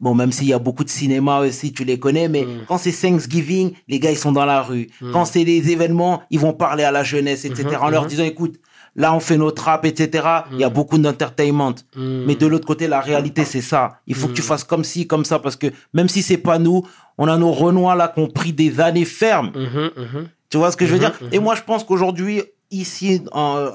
[0.00, 2.64] bon, même s'il y a beaucoup de cinéma aussi, tu les connais, mais Mhm.
[2.68, 4.88] quand c'est Thanksgiving, les gars, ils sont dans la rue.
[5.00, 5.12] Mhm.
[5.12, 7.82] Quand c'est des événements, ils vont parler à la jeunesse, etc., Mhm.
[7.82, 8.08] en leur Mhm.
[8.08, 8.56] disant, écoute,
[8.96, 10.74] là, on fait notre rap, etc., il y a Mhm.
[10.74, 11.74] beaucoup d'entertainment.
[11.94, 12.24] Mm.
[12.26, 14.00] Mais de l'autre côté, la réalité, c'est ça.
[14.06, 14.44] Il faut que tu Mm.
[14.44, 16.82] fasses comme ci, comme ça, parce que même si c'est pas nous,
[17.16, 19.52] on a nos Renois là qui ont pris des années fermes.
[19.54, 20.28] Mhm, mhm.
[20.48, 21.12] Tu vois ce que je veux dire?
[21.30, 23.70] Et moi, je pense qu'aujourd'hui, ici, en,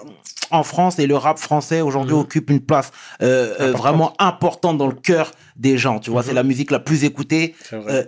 [0.52, 2.20] en France, et le rap français aujourd'hui Mhm.
[2.22, 2.91] occupe une place
[3.22, 6.00] euh, euh, vraiment importante dans le cœur des gens.
[6.00, 6.28] Tu vois, Mhm.
[6.28, 7.56] c'est la musique la plus écoutée.
[7.74, 8.04] Euh,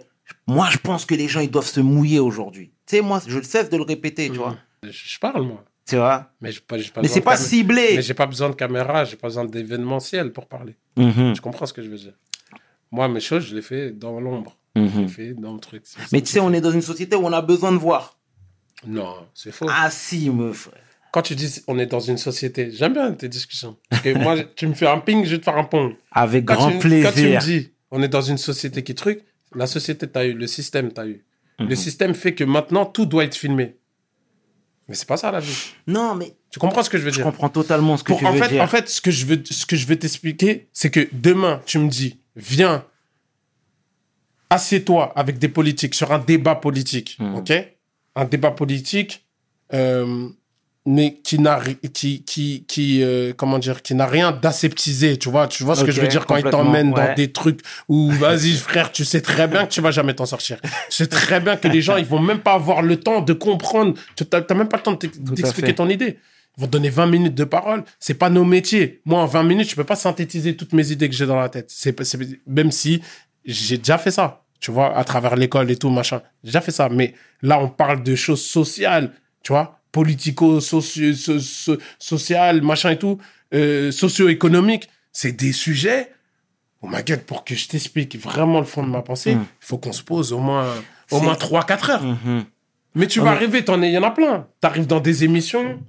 [0.48, 2.72] moi, je pense que les gens, ils doivent se mouiller aujourd'hui.
[2.86, 4.38] Tu sais, moi, je cesse de le répéter, tu Mhm.
[4.38, 4.56] vois.
[4.84, 5.64] Je, je parle, moi.
[5.90, 7.94] Tu vois Mais j'ai pas, pas Mais c'est pas ciblé.
[7.96, 10.76] Mais j'ai pas besoin de caméra, j'ai pas besoin d'événementiel pour parler.
[10.98, 12.14] Mhm, Tu comprends ce que je veux dire
[12.92, 14.58] Moi, mes choses, je les fais dans l'ombre.
[14.76, 15.84] Je les fais dans le truc.
[16.12, 18.16] Mais tu sais, on est dans une société où on a besoin de voir.
[18.86, 19.67] Non, c'est faux.
[19.69, 20.73] Ah si, me frère.
[21.11, 23.78] Quand tu dis on est dans une société, j'aime bien tes discussions.
[23.89, 25.95] Parce que moi, tu me fais un ping, je vais te faire un pong.
[26.11, 27.39] Avec Quand grand tu, quand tu me plaisir.
[27.39, 29.21] dis on est dans une société qui truc,
[29.55, 31.23] la société t'as eu, le système t'as eu.
[31.59, 31.69] Mhm.
[31.69, 33.78] Le système fait que maintenant tout doit être filmé.
[34.89, 35.73] Mais c'est pas ça la vie.
[35.88, 37.23] Non, mais Tu comprends ce que je veux je dire?
[37.25, 38.61] comprends totalement ce que Pour- tu en veux fait, dire.
[38.61, 41.80] en fait, ce que je veux, ce que je veux t'expliquer, c'est que demain, tu
[41.80, 42.86] me dis, viens,
[44.49, 47.36] assieds-toi avec des politiques sur un débat politique, Mhm.
[47.36, 47.53] ok?
[48.18, 49.26] Un débat politique,
[49.74, 50.28] euh,
[50.86, 51.59] mais qui n'a,
[51.93, 55.84] qui, qui, qui, euh, comment dire, qui n'a rien d'aseptisé, tu vois Tu vois ce
[55.84, 57.07] que je veux dire quand il t'emmène ouais.
[57.09, 57.59] dans des trucs
[57.89, 60.59] où, vas-y frère, tu sais très bien que tu vas jamais t'en sortir.
[60.61, 63.34] Tu sais très bien que les gens, ils vont même pas avoir le temps de
[63.34, 63.95] comprendre.
[64.15, 66.18] Tu n'as même pas le temps d'expliquer ton idée.
[66.57, 67.84] Ils vont te donner 20 minutes de parole.
[67.99, 69.01] C'est pas nos métiers.
[69.05, 71.49] Moi, en 20 minutes, je peux pas synthétiser toutes mes idées que j'ai dans la
[71.49, 71.70] tête.
[71.70, 71.95] C'est-
[72.47, 73.01] même si
[73.45, 76.22] j'ai déjà fait ça, tu vois, à travers l'école et tout, machin.
[76.43, 76.89] J'ai déjà fait ça.
[76.89, 79.12] Mais là, on parle de choses sociales,
[79.43, 81.78] tu vois, politico, socio, so-
[82.62, 83.18] machin et tout,
[83.53, 84.89] euh, socio-économiques.
[85.12, 86.12] C'est des sujets.
[86.82, 89.45] Oh ma gueule, pour que je t'explique vraiment le fond de ma pensée, il Mm.
[89.60, 90.68] faut qu'on se pose au moins,
[91.12, 92.03] au moins 3-4 heures.
[92.03, 92.45] Mhm.
[92.95, 94.47] Mais tu On vas arriver, t'en es- il y en a plein.
[94.60, 95.80] T'arrives dans des émissions,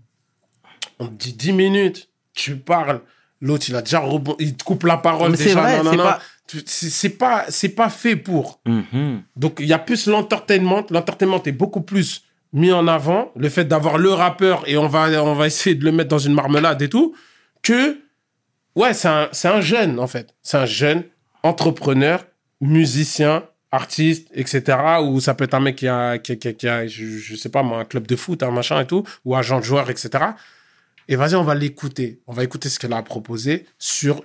[0.98, 3.00] on te dit 10 minutes, tu parles,
[3.40, 5.60] l'autre il a déjà rebond, il te coupe la parole Mais c'est déjà.
[5.60, 6.04] vrai, non, non, c'est non.
[6.04, 6.20] pas-
[6.66, 8.60] C'est pas, c'est pas fait pour.
[8.66, 9.22] Mhm.
[9.36, 10.86] Donc il y a plus l'entertainment.
[10.90, 12.24] L'entertainment est beaucoup plus
[12.54, 15.84] mis en avant, le fait d'avoir le rappeur et on va, on va essayer de
[15.84, 17.14] le mettre dans une marmelade et tout,
[17.62, 17.98] que
[18.74, 20.34] ouais, c'est un, c'est un jeune en fait.
[20.42, 21.02] C'est un jeune
[21.42, 22.24] entrepreneur,
[22.62, 24.78] musicien, artiste, etc.
[25.04, 27.50] Ou ça peut être un mec qui a, qui, qui- qui a je, je sais
[27.50, 30.08] pas moi, un club de foot, un machin et tout, ou agent de joueur, etc.
[31.08, 32.20] Et vas-y, on va l'écouter.
[32.26, 34.22] On va écouter ce qu'elle a proposé sur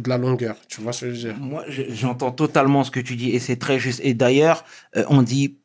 [0.00, 0.56] de la longueur.
[0.68, 1.40] Tu vois ce que je veux dire?
[1.40, 4.00] Moi, je- j'entends totalement ce que tu dis et c'est très juste.
[4.02, 4.64] Et d'ailleurs,
[4.96, 5.58] euh, on dit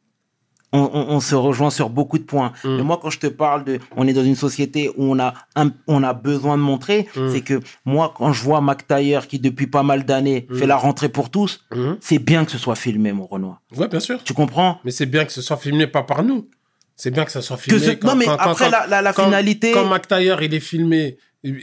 [0.74, 2.52] on, on- on se rejoint sur beaucoup de points.
[2.66, 2.76] Mm.
[2.76, 5.34] Mais moi, quand je te parle de, on est dans une société où on a,
[5.56, 7.30] un- on a besoin de montrer, Mm.
[7.32, 10.56] c'est que moi, quand je vois Mac Taylor qui depuis pas mal d'années Mm.
[10.58, 11.98] fait la rentrée pour tous, Mhm.
[12.02, 13.62] c'est bien que ce soit filmé, mon Renoir.
[13.78, 14.22] Ouais, bien sûr.
[14.26, 14.82] Tu comprends?
[14.84, 16.50] Mais c'est bien que ce soit filmé pas par nous.
[16.98, 17.98] C'est bien que ça soit que filmé.
[18.04, 19.72] Non, mais après la, la, la quand- finalité.
[19.72, 21.18] Quand McTayer, il est filmé,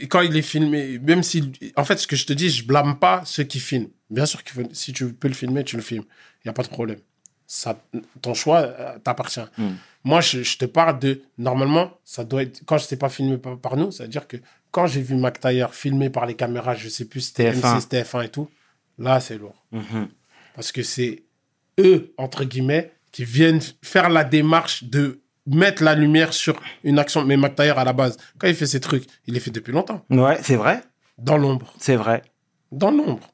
[0.09, 2.97] quand il est filmé, même si, en fait, ce que je te dis, je blâme
[2.99, 3.89] pas ceux qui filment.
[4.09, 6.05] Bien sûr que si tu peux le filmer, tu le filmes.
[6.43, 6.99] Il n'y a pas de problème.
[7.47, 7.79] Ça,
[8.21, 9.41] ton choix euh, t'appartient.
[9.57, 9.67] Mm.
[10.05, 13.37] Moi, je, je te parle de, normalement, ça doit être, quand je sais pas filmé
[13.37, 14.37] par, par nous, ça veut dire que
[14.71, 17.79] quand j'ai vu McTayer filmé par les caméras, je sais plus, c'était TF1.
[17.79, 18.49] M6, TF1 et tout,
[18.97, 19.55] là, c'est lourd.
[19.71, 20.07] Mhm.
[20.55, 21.23] Parce que c'est
[21.79, 27.23] eux, entre guillemets, qui viennent faire la démarche de mettre la lumière sur une action.
[27.25, 30.03] Mais McTayer, à la base, quand il fait ces trucs, il les fait depuis longtemps.
[30.09, 30.81] Ouais, c'est vrai.
[31.17, 31.73] Dans l'ombre.
[31.79, 32.21] C'est vrai.
[32.71, 33.29] Dans l'ombre.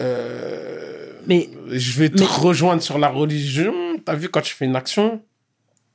[0.00, 3.74] Euh, Mais je vais te Mais- rejoindre sur la religion.
[4.04, 5.22] T'as vu, quand tu fais une action,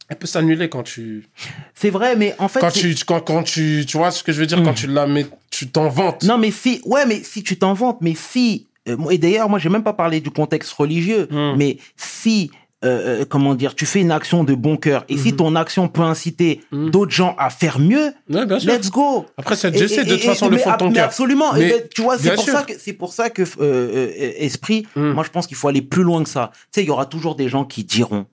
[0.09, 1.27] elle peut s'annuler quand tu...
[1.73, 2.59] c'est vrai, mais en fait.
[2.59, 3.83] Quand tu, quand, quand tu...
[3.87, 5.25] Tu vois ce que je veux dire Quand tu la mets...
[5.49, 6.23] Tu t'en vantes.
[6.23, 9.57] Non, mais si, ouais, mais si tu t'en vantes, mais si, euh, et d'ailleurs, moi,
[9.57, 11.55] j'ai même pas parlé du contexte religieux, Mm.
[11.57, 12.51] mais si,
[12.85, 15.35] euh, euh, comment dire, tu fais une action de bon cœur, et si Mhm.
[15.37, 16.91] ton action peut inciter Mhm.
[16.91, 19.25] d'autres gens à faire mieux, Ouais, let's go.
[19.37, 21.05] Après, Dieu sait, de toute façon, le fond de ton cœur.
[21.05, 21.53] Absolument.
[21.53, 24.85] Mais- tu vois, c'est pour ça que c'est pour ça que euh, euh, esprit.
[24.95, 25.11] Mm.
[25.11, 26.51] Moi, je pense qu'il faut aller plus loin que ça.
[26.53, 28.25] Tu sais, il y aura toujours des gens qui diront.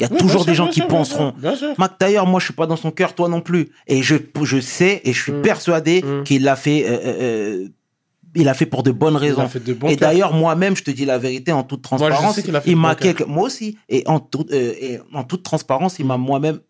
[0.00, 1.32] Il y a Oui, toujours des gens qui sûr, bien penseront.
[1.38, 1.74] sûr, Bien.
[1.78, 3.68] Mac Taylor, moi, je suis pas dans son cœur, toi non plus.
[3.86, 6.84] Et je, je sais et je suis persuadé qu'il l'a fait.
[6.86, 6.98] euh, euh,
[7.64, 7.68] euh,
[8.34, 9.42] il a fait pour de bonnes Il raisons.
[9.42, 11.98] a fait de bons et d'ailleurs, moi-même, je te dis la vérité en toute Moi,
[11.98, 12.34] je transparence.
[12.36, 13.76] sais qu'il a fait il m'a quelque- moi aussi.
[13.88, 16.60] Et en toute, euh, et en toute transparence, il m'a moi-même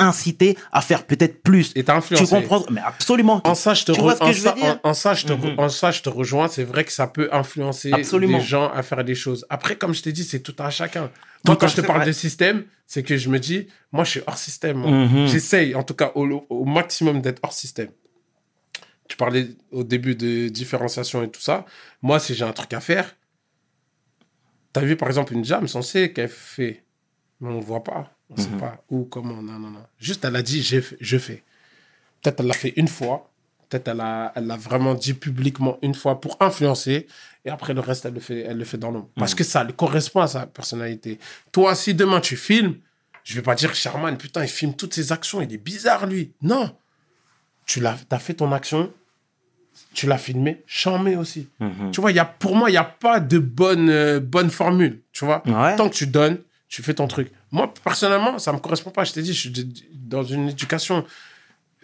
[0.00, 1.72] incité à faire peut-être plus.
[1.74, 2.26] Et t'as Tu influencé.
[2.36, 2.64] comprends?
[2.70, 3.40] Mais absolument.
[3.44, 4.78] En ça, je te, Tu re- en ça, veux dire?
[4.84, 6.46] en, en ça, je te, re- en ça, je te rejoins.
[6.46, 8.38] C'est vrai que ça peut influencer Absolument.
[8.38, 9.44] les gens à faire des choses.
[9.50, 11.06] Après, comme je t'ai dit, c'est tout à chacun.
[11.06, 11.10] Tout
[11.52, 12.06] Moi, quand je te parle vrai.
[12.06, 14.76] de système, c'est que je me dis, moi, je suis hors système.
[14.78, 14.90] moi.
[14.90, 15.26] Mhm.
[15.26, 17.88] J'essaye, en tout cas, au, au maximum d'être hors système.
[19.08, 21.64] Tu parlais au début de différenciation et tout ça.
[22.02, 23.16] Moi, si j'ai un truc à faire,
[24.72, 26.84] t'as vu, par exemple, une jam, sait qu'elle fait,
[27.40, 28.12] mais on ne voit pas.
[28.30, 28.60] On ne sait Mhm.
[28.60, 29.82] pas où, comment, non, non, non.
[29.98, 31.42] Juste, elle a dit, je fais.
[32.22, 33.30] Peut-être elle l'a fait une fois.
[33.68, 37.06] Peut-être elle l'a elle l'a vraiment dit publiquement une fois pour influencer.
[37.44, 39.08] Et après, le reste, elle le fait, elle le fait dans l'ombre.
[39.16, 41.18] Parce que ça lui correspond à sa personnalité.
[41.52, 42.76] Toi, si demain tu filmes,
[43.24, 46.32] je vais pas dire Sherman, putain, il filme toutes ses actions, il est bizarre, lui.
[46.42, 46.74] Non.
[47.68, 48.90] Tu l'as, as fait ton action,
[49.94, 51.48] tu l'as filmé, charmé aussi.
[51.60, 51.90] Mhm.
[51.92, 55.02] Tu vois, y a, pour moi, il n'y a pas de bonne, euh, bonne formule.
[55.12, 55.76] Tu vois, Ouais.
[55.76, 56.38] tant que tu donnes,
[56.68, 57.30] tu fais ton truc.
[57.52, 59.04] Moi, personnellement, ça me correspond pas.
[59.04, 61.04] Je t'ai dit, je suis de- dans une éducation.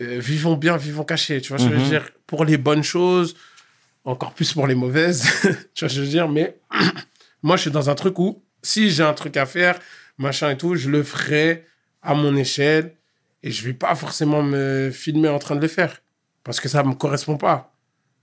[0.00, 1.40] euh, vivons bien, vivons cachés.
[1.40, 1.88] Tu vois, je veux Mhm.
[1.88, 3.36] dire, pour les bonnes choses,
[4.04, 5.22] encore plus pour les mauvaises.
[5.74, 6.56] tu vois, je veux dire, mais
[7.44, 9.78] moi, je suis dans un truc où, si j'ai un truc à faire,
[10.18, 11.64] machin et tout, je le ferai
[12.02, 12.94] à mon échelle
[13.44, 16.00] et je vais pas forcément me filmer en train de le faire
[16.42, 17.70] parce que ça me correspond pas.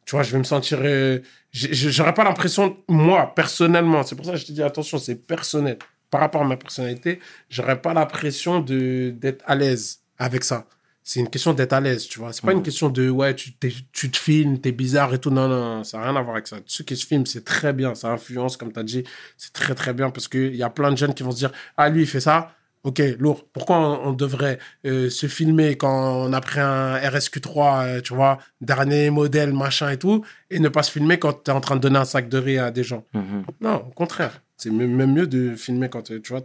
[0.05, 0.79] Tu vois, je vais me sentir.
[0.81, 1.19] euh,
[1.53, 5.77] J'aurais pas l'impression, moi, personnellement, c'est pour ça que je te dis attention, c'est personnel.
[6.09, 7.19] Par rapport à ma personnalité,
[7.49, 10.65] j'aurais pas l'impression de- d'être à l'aise avec ça.
[11.03, 12.31] C'est une question d'être à l'aise, tu vois.
[12.33, 13.51] C'est pas une question de, ouais, tu,
[13.91, 15.29] tu te filmes, t'es bizarre et tout.
[15.31, 16.57] Non, non, non, ça n'a rien à voir avec ça.
[16.65, 17.95] Ceux qui se filment, c'est très bien.
[17.95, 19.03] Ça influence, comme tu as dit,
[19.37, 21.51] c'est très, très bien parce qu'il y a plein de jeunes qui vont se dire,
[21.77, 22.53] ah, lui, il fait ça.
[22.83, 23.45] Ok, lourd.
[23.53, 28.15] Pourquoi on, on devrait euh, se filmer quand on a pris un RSQ3, euh, tu
[28.15, 31.61] vois, dernier modèle, machin et tout, et ne pas se filmer quand tu es en
[31.61, 33.05] train de donner un sac de riz à des gens?
[33.13, 33.45] Mhm.
[33.61, 34.41] Non, au contraire.
[34.57, 36.41] C'est même mieux de filmer quand euh, tu vois.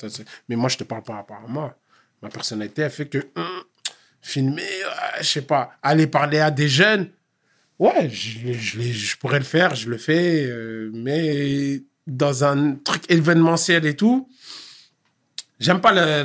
[0.49, 1.77] Mais moi, je te parle par rapport à moi.
[2.23, 3.63] Ma personnalité, elle fait que hum,
[4.21, 7.09] filmer, ouais, je sais pas, aller parler à des jeunes,
[7.79, 13.03] ouais, je, je, je pourrais le faire, je le fais, euh, mais dans un truc
[13.11, 14.29] événementiel et tout,
[15.59, 16.25] j'aime pas la,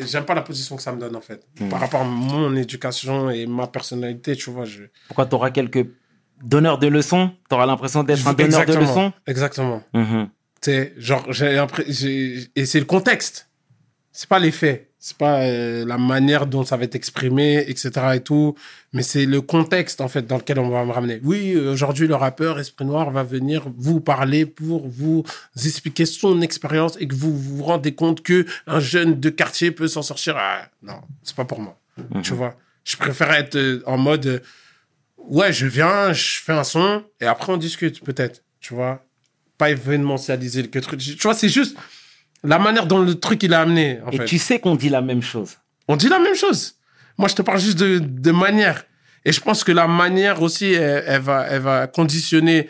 [0.00, 1.46] j'aime pas la position que ça me donne en fait.
[1.60, 1.68] Mhm.
[1.68, 4.84] Par rapport à mon éducation et ma personnalité, tu vois, je.
[5.08, 5.86] Pourquoi tu auras quelques
[6.42, 7.30] donneurs de leçons?
[7.48, 9.12] Tu auras l'impression d'être un donneur de leçons?
[9.26, 9.82] Exactement.
[10.60, 11.64] Tu sais, genre, j'ai-
[12.56, 13.48] et c'est le contexte.
[14.12, 14.87] C'est pas les faits.
[15.00, 17.90] C'est pas euh, la manière dont ça va être exprimé, etc.
[18.14, 18.56] et tout.
[18.92, 21.20] Mais c'est le contexte, en fait, dans lequel on va me ramener.
[21.22, 25.22] Oui, aujourd'hui, le rappeur Esprit Noir va venir vous parler pour vous
[25.54, 29.86] expliquer son expérience et que vous vous rendez compte que un jeune de quartier peut
[29.86, 30.34] s'en sortir.
[30.36, 31.78] Ah, non, c'est pas pour moi.
[31.96, 32.22] Mhm.
[32.22, 34.40] Tu vois, je préfère être euh, en mode, euh,
[35.18, 38.42] ouais, je viens, je fais un son et après on discute, peut-être.
[38.60, 39.04] Tu vois,
[39.58, 40.98] pas événementialiser le truc.
[40.98, 41.76] Tu vois, c'est juste
[42.44, 44.24] la manière dont le truc il a amené, en Et fait.
[44.26, 45.56] tu sais qu'on dit la même chose.
[45.88, 46.74] On dit la même chose.
[47.16, 48.84] Moi, je te parle juste de, de manière.
[49.24, 52.68] Et je pense que la manière aussi, elle, elle va, elle va conditionner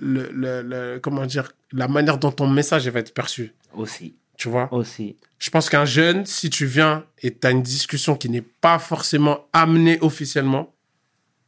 [0.00, 3.54] le, le, le- comment dire, la manière dont ton message va être perçu.
[3.74, 4.14] Aussi.
[4.36, 4.68] Tu vois?
[4.72, 5.16] Aussi.
[5.38, 8.78] Je pense qu'un jeune, si tu viens et tu as une discussion qui n'est pas
[8.78, 10.72] forcément amenée officiellement,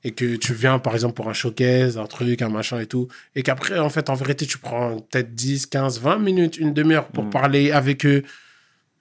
[0.05, 3.09] et que tu viens, par exemple, pour un showcase, un truc, un machin et tout,
[3.35, 7.09] et qu'après, en fait, en vérité, tu prends peut-être 10, 15, 20 minutes, une demi-heure
[7.09, 7.31] pour Mm.
[7.31, 8.23] parler avec eux,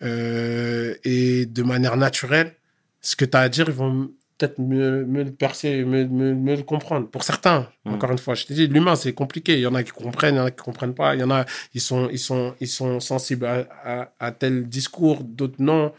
[0.03, 2.53] euh, et de manière naturelle,
[3.01, 6.35] ce que tu as à dire, ils vont peut-être mieux, mieux le percer, mieux, mieux-
[6.35, 7.07] mieux le comprendre.
[7.07, 7.93] Pour certains, Mm.
[7.93, 9.53] encore une fois, je te dis, l'humain, c'est compliqué.
[9.53, 11.15] Il y en a qui comprennent, il y en a qui comprennent pas.
[11.15, 14.67] Il y en a, ils sont, ils sont, ils sont sensibles à, à, à tel
[14.67, 15.91] discours, d'autres non,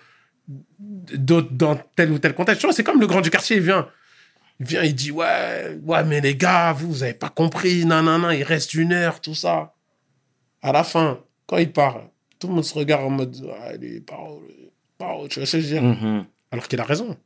[0.79, 2.61] d'autres dans tel ou tel contexte.
[2.61, 3.89] Tu vois, c'est comme le grand du quartier, il vient.
[4.61, 8.03] Il vient, il dit, ouais, ouais, mais les gars, vous, vous avez pas compris, non,
[8.03, 9.75] non, non, il reste une heure, tout ça.
[10.63, 14.01] À la fin, quand il parle, tout le monde se regarde en mode, ah, les
[14.01, 14.43] paroles,
[15.29, 15.83] tu vois ce que je veux dire?
[15.83, 16.27] Mhm.
[16.51, 17.17] Alors qu'il a raison.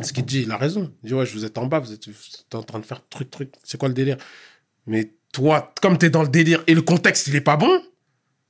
[0.00, 0.92] Ce qu'il dit, il a raison.
[1.02, 2.84] Il dit, ouais, je vous êtes en bas, vous êtes, vous êtes en train de
[2.84, 3.52] faire truc, truc.
[3.64, 4.16] C'est quoi le délire?
[4.86, 7.82] Mais toi, comme tu es dans le délire et le contexte, il est pas bon,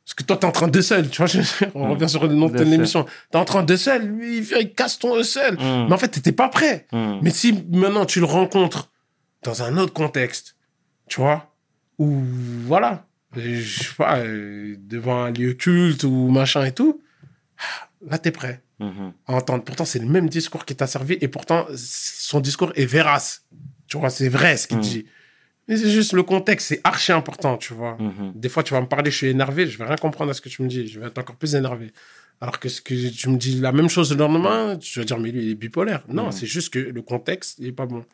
[0.05, 1.09] parce que toi, tu es en train de seul.
[1.09, 1.41] Tu vois, je-
[1.75, 1.91] on Mm.
[1.93, 2.67] revient sur le nom de sûr.
[2.67, 3.05] l'émission.
[3.05, 5.55] Tu es en train de seul, lui, il vient, il casse ton seul.
[5.55, 5.87] Mm.
[5.89, 6.87] Mais en fait, tu pas prêt.
[6.93, 7.19] Mm.
[7.23, 8.91] Mais si maintenant tu le rencontres
[9.43, 10.57] dans un autre contexte,
[11.09, 11.55] tu vois,
[11.99, 12.23] ou
[12.67, 17.01] voilà, je sais pas, euh, devant un lieu culte ou machin et tout,
[18.09, 19.13] là, t'es prêt Mhm.
[19.27, 19.65] à entendre.
[19.65, 23.45] Pourtant, c'est le même discours qui t'a servi et pourtant, son discours est vérace.
[23.87, 25.07] Tu vois, c'est vrai ce qu'il dit.
[25.69, 27.97] Mais c'est juste le contexte, c'est archi important, tu vois.
[27.99, 28.33] Mhm.
[28.35, 30.41] Des fois, tu vas me parler, je suis énervé, je vais rien comprendre à ce
[30.41, 31.93] que tu me dis, je vais être encore plus énervé.
[32.41, 35.19] Alors que ce que tu me dis la même chose le lendemain, tu vas dire,
[35.19, 36.05] mais lui, il est bipolaire.
[36.09, 36.33] Non, Mm.
[36.33, 38.05] c'est juste que le contexte, il est pas bon.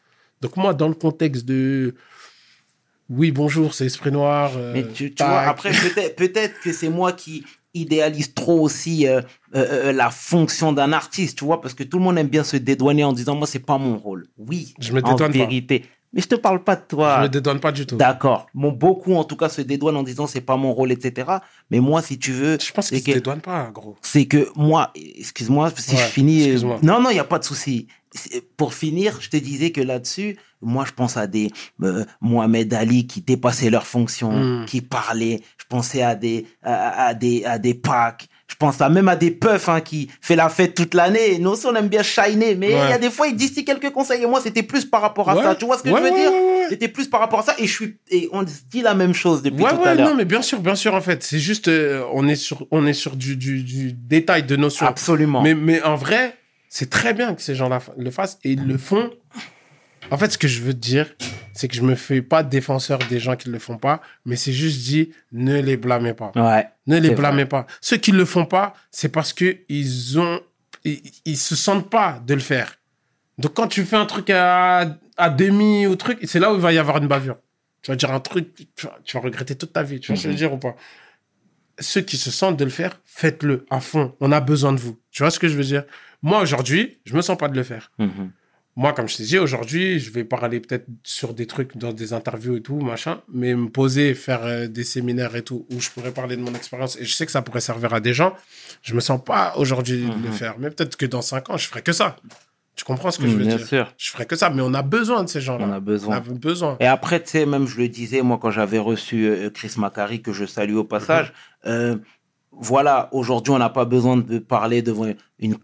[0.40, 1.94] Donc, moi, dans le contexte de.
[3.09, 4.53] Oui, bonjour, c'est Esprit Noir.
[4.57, 7.44] euh, Mais tu, vois, après, peut-être peut-être que c'est moi qui
[7.74, 9.20] idéalise trop aussi euh,
[9.55, 12.44] euh, euh, la fonction d'un artiste, tu vois, parce que tout le monde aime bien
[12.44, 14.26] se dédouaner en disant, moi, c'est pas mon rôle.
[14.38, 15.38] Oui, Je me en dédouane pas.
[16.12, 17.18] Mais je te parle pas de toi.
[17.18, 17.96] Je me dédonne pas du tout.
[17.96, 18.46] D'accord.
[18.52, 21.30] Bon, beaucoup, en tout cas, se dédouanent en disant, c'est pas mon rôle, etc.
[21.70, 23.96] Mais moi, si tu veux, Je pense qu'il c'est se que- dédouane pas, gros.
[24.02, 26.40] c'est que moi, excuse-moi si Ouais, je finis.
[26.42, 26.78] euh, excuse-moi.
[26.82, 27.86] Non, non, il n'y a pas de souci.
[28.56, 31.52] Pour finir, je te disais que là-dessus, moi, je pense à des
[31.82, 34.66] euh, Mohamed Ali qui dépassaient leurs fonctions, Mm.
[34.66, 35.40] qui parlaient.
[35.58, 38.28] Je pensais à des à, à des à des packs.
[38.51, 41.38] Je pense à même à des puffs hein, qui fait la fête toute l'année.
[41.38, 42.90] Nous aussi, on aime bien shiner, mais il Ouais.
[42.90, 44.22] y a des fois, ils distillent quelques conseils.
[44.22, 45.42] Et moi, c'était plus par rapport à Ouais.
[45.44, 45.55] ça.
[45.55, 46.32] Tu vois ce que Ouais, je veux dire?
[46.68, 47.55] C'était plus par rapport à ça.
[47.59, 50.11] Et je suis et on se dit la même chose depuis tout à l'heure.
[50.11, 51.22] non, mais bien sûr, bien sûr, en fait.
[51.22, 54.84] C'est juste, euh, on est sur, on est sur du, du, du détail de notion.
[54.86, 55.42] Absolument.
[55.42, 56.36] Mais, mais en vrai,
[56.68, 59.11] c'est très bien que ces gens-là le fassent et ils le font.
[60.11, 61.07] En fait, ce que je veux te dire,
[61.53, 64.53] c'est que je me fais pas défenseur des gens qui le font pas, mais c'est
[64.53, 66.32] juste dit, ne les blâmez pas.
[66.36, 66.66] Ouais.
[66.86, 67.66] Ne les blâmez pas.
[67.80, 70.40] Ceux qui le font pas, c'est parce que ils ont,
[70.84, 72.76] ils, ils se sentent pas de le faire.
[73.38, 76.61] Donc quand tu fais un truc à, à demi ou truc, c'est là où il
[76.61, 77.36] va y avoir une bavure.
[77.82, 80.01] Tu vas dire un truc, tu vas, tu vas regretter toute ta vie.
[80.01, 80.76] Tu ce que je veux dire ou pas
[81.78, 84.14] Ceux qui se sentent de le faire, faites-le à fond.
[84.20, 84.98] On a besoin de vous.
[85.11, 85.84] Tu vois ce que je veux dire?
[86.22, 87.90] Moi aujourd'hui, je me sens pas de le faire.
[87.98, 88.30] Mhm.
[88.76, 92.12] Moi, comme je t'ai dit, aujourd'hui, je vais parler peut-être sur des trucs dans des
[92.12, 95.90] interviews et tout, machin, mais me poser, faire euh, des séminaires et tout, où je
[95.90, 98.32] pourrais parler de mon expérience, et je sais que ça pourrait servir à des gens,
[98.82, 100.32] je me sens pas aujourd'hui de le Mhm.
[100.32, 100.54] faire.
[100.58, 102.16] Mais peut-être que dans cinq ans, je ferai que ça.
[102.76, 103.66] Tu comprends ce que je veux Bien dire?
[103.66, 103.92] sûr.
[103.98, 105.66] Je ferai que ça, mais on a besoin de ces gens-là.
[105.68, 106.14] On a besoin.
[106.14, 106.76] On a besoin.
[106.80, 110.22] Et après, tu sais, même je le disais, moi, quand j'avais reçu euh, Chris Macari,
[110.22, 111.32] que je salue au passage,
[111.66, 111.96] euh,
[112.53, 115.07] voilà, aujourd'hui, on n'a pas besoin de parler devant
[115.38, 115.57] une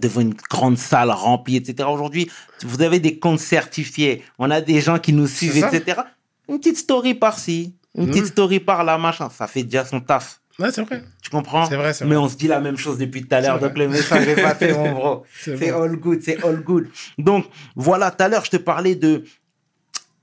[0.00, 1.88] devant une grande salle remplie, etc.
[1.92, 2.30] Aujourd'hui,
[2.64, 6.00] vous avez des comptes certifiés, on a des gens qui nous suivent, etc.
[6.48, 10.40] Une petite story par-ci, une petite story par-là, machin, ça fait déjà son taf.
[10.58, 11.02] Ouais, c'est vrai.
[11.22, 11.64] Tu comprends?
[11.66, 12.24] C'est vrai, c'est Mais vrai.
[12.24, 14.72] on se dit la même chose depuis tout à l'heure, donc le message est passé,
[14.74, 15.24] mon bro.
[15.42, 16.88] C'est all good, c'est all good.
[17.16, 19.24] Donc, voilà, tout à l'heure, je te parlais de,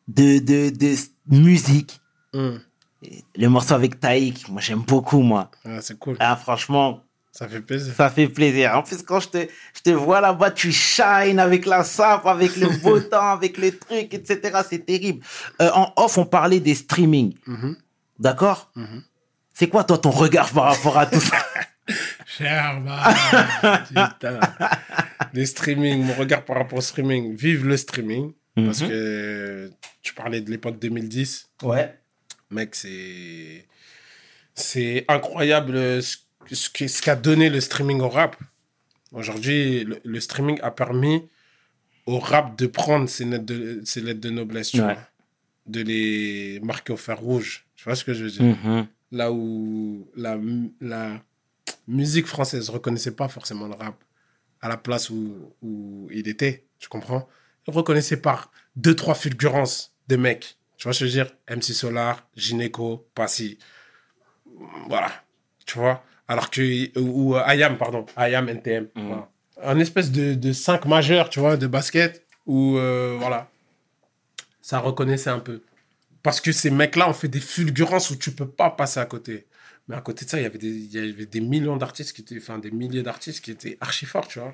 [0.07, 0.95] de, de, de
[1.29, 1.99] musique.
[2.33, 2.59] Hum.
[3.35, 5.51] Le morceau avec Taïk, moi, j'aime beaucoup, moi.
[5.65, 6.17] Ouais, c'est cool.
[6.19, 7.93] Ah, franchement, Ça fait plaisir.
[7.95, 8.75] ça fait plaisir.
[8.75, 9.37] En plus, quand je te,
[9.75, 13.75] je te vois là-bas, tu shines avec la sape, avec le beau temps, avec les
[13.77, 14.61] trucs, etc.
[14.67, 15.23] C'est terrible.
[15.61, 17.35] Euh, en off, on parlait des streaming.
[17.45, 17.77] Mhm.
[18.19, 19.03] D'accord Mhm.
[19.53, 21.37] C'est quoi, toi, ton regard par rapport à tout ça
[22.25, 23.13] Sherman,
[23.87, 24.39] putain.
[25.33, 27.35] Les streaming, mon regard par rapport au streaming.
[27.35, 28.33] Vive le streaming.
[28.55, 28.87] Parce Mhm.
[28.89, 29.71] que
[30.01, 31.47] tu parlais de l'époque 2010.
[31.63, 31.93] Ouais.
[32.49, 33.65] Mec, c'est.
[34.55, 36.17] C'est incroyable euh, ce,
[36.51, 38.35] ce qui- ce qu'a donné le streaming au rap.
[39.11, 41.27] Aujourd'hui, le, le streaming a permis
[42.07, 44.93] au rap de prendre ses lettres de, ses lettres de noblesse, tu Ouais.
[44.93, 45.07] vois.
[45.67, 47.65] De les marquer au fer rouge.
[47.75, 48.43] Tu vois ce que je veux dire?
[48.43, 48.87] Mhm.
[49.11, 50.37] là où la,
[50.81, 51.21] la
[51.87, 54.01] musique française reconnaissait pas forcément le rap
[54.61, 57.27] à la place où, où il était, tu comprends?
[57.67, 60.57] Il reconnaissait par deux, trois fulgurances de mecs.
[60.77, 61.33] Tu vois ce que je veux dire?
[61.49, 63.57] MC Solar, Gynéco, Passy.
[64.87, 65.11] Voilà.
[65.65, 66.03] Tu vois?
[66.27, 68.87] Alors que, ou euh, IAM, pardon, IAM NTM.
[68.95, 69.29] Voilà.
[69.63, 73.49] Un espèce de, de 5 majeurs, tu vois, de basket, où, euh, voilà,
[74.61, 75.63] ça reconnaissait un peu.
[76.21, 79.47] Parce que ces mecs-là ont fait des fulgurances où tu peux pas passer à côté.
[79.87, 82.13] Mais à côté de ça, il y avait des, il y avait des millions d'artistes
[82.15, 84.53] qui étaient, enfin, des milliers d'artistes qui étaient archi forts, tu vois.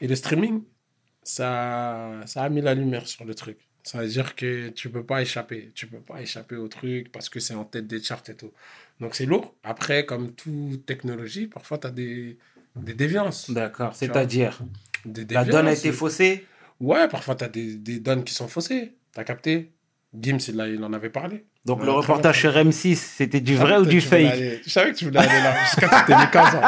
[0.00, 0.62] Et le streaming,
[1.22, 3.67] ça, ça a mis la lumière sur le truc.
[3.82, 5.72] Ça veut dire que tu peux pas échapper.
[5.74, 8.52] Tu peux pas échapper au truc parce que c'est en tête des charts et tout.
[9.00, 9.54] Donc c'est lourd.
[9.62, 12.36] Après, comme toute technologie, parfois tu as des,
[12.76, 13.50] des déviances.
[13.50, 13.94] D'accord.
[13.94, 14.58] C'est-à-dire,
[15.30, 16.46] la donne a été faussée?
[16.80, 18.92] Ouais, parfois tu as des, des donnes qui sont faussées.
[19.12, 19.72] T'as capté?
[20.18, 21.44] Gims, il, il en avait parlé.
[21.64, 24.62] Donc le reportage sur M6, c'était du vrai Ah, ou du tu fake?
[24.64, 25.64] Je savais que tu voulais aller là.
[25.64, 26.62] Jusqu'à tu t'es mis 15 ans.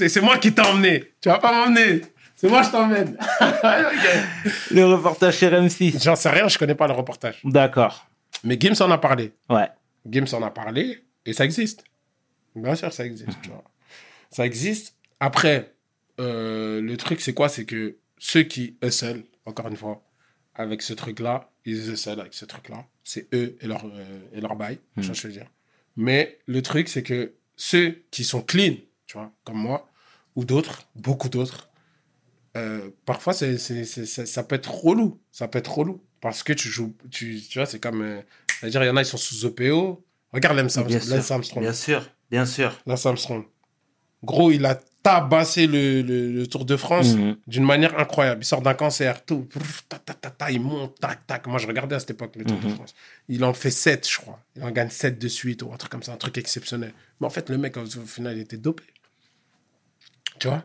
[0.08, 1.12] C'est moi qui t'ai emmené.
[1.20, 2.02] Tu vas pas m'emmener.
[2.36, 3.16] C'est moi, je t'emmène.
[4.70, 6.02] Le reportage sur M6.
[6.02, 7.40] J'en sais rien, je connais pas le reportage.
[7.44, 8.06] D'accord.
[8.44, 9.32] Mais Gims en a parlé.
[9.48, 9.68] Ouais.
[10.08, 11.82] Gims en a parlé et ça existe.
[12.54, 13.30] Bien sûr, ça existe.
[13.42, 13.64] tu vois.
[14.30, 14.94] Ça existe.
[15.18, 15.74] Après,
[16.20, 17.48] euh, le truc, c'est quoi?
[17.48, 20.02] C'est que ceux qui hustle, encore une fois,
[20.54, 22.84] avec ce truc-là, ils hustle avec ce truc-là.
[23.02, 25.46] C'est eux et leur, euh, et leur bail, je veux dire.
[25.96, 28.74] Mais le truc, c'est que ceux qui sont clean,
[29.06, 29.88] tu vois, comme moi,
[30.34, 31.65] ou d'autres, beaucoup d'autres,
[32.56, 35.20] euh, parfois, c'est, c'est, c'est- ça, ça peut être relou.
[35.30, 36.02] Ça peut être relou.
[36.20, 38.02] Parce que tu joues, tu, tu vois, c'est comme.
[38.02, 38.20] euh,
[38.60, 40.02] c'est-à-dire, il y en a, ils sont sous EPO.
[40.32, 40.98] Regarde Lance Bien
[41.30, 41.62] Armstrong.
[41.62, 42.08] Bien sûr.
[42.30, 42.80] Bien sûr.
[42.86, 43.44] Lance Armstrong.
[44.24, 47.36] Gros, il a tabassé le, le- le Tour de France Mhm.
[47.46, 48.42] d'une manière incroyable.
[48.42, 49.46] Il sort d'un cancer, tout.
[49.88, 51.46] Ta, ta, ta, ta, il monte, tac, tac.
[51.46, 52.74] Moi, je regardais à cette époque le Tour de Mhm.
[52.74, 52.94] France.
[53.28, 54.40] Il en fait 7, je crois.
[54.56, 56.92] Il en gagne 7 de suite ou un truc comme ça, un truc exceptionnel.
[57.20, 58.82] Mais en fait, le mec, au final, il était dopé.
[60.40, 60.64] Tu vois?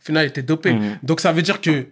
[0.00, 0.72] Au final, il était dopé.
[0.72, 0.98] Mhm.
[1.02, 1.88] Donc, ça veut dire que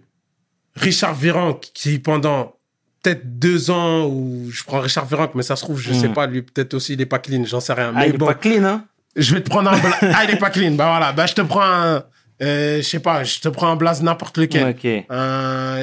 [0.77, 2.55] Richard Virenque, qui pendant
[3.03, 6.01] peut-être deux ans, ou je prends Richard Virenque, mais ça se trouve, je Mhm.
[6.01, 7.93] sais pas, lui, peut-être aussi, il est pas clean, j'en sais rien.
[7.95, 8.85] Ah, mais il est bon, pas clean, hein
[9.17, 9.79] je vais te prendre un
[10.15, 10.73] Ah, il est pas clean.
[10.73, 12.05] Bah voilà, bah je te prends un.
[12.43, 14.77] euh, je sais pas, je te prends un blaze n'importe lequel.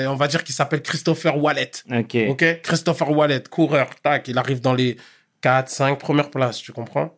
[0.07, 1.71] On va dire qu'il s'appelle Christopher Wallet.
[1.91, 2.15] Ok.
[2.30, 2.61] Ok?
[2.61, 4.97] Christopher Wallet, coureur, tac, il arrive dans les
[5.41, 7.17] 4, 5 premières places, tu comprends?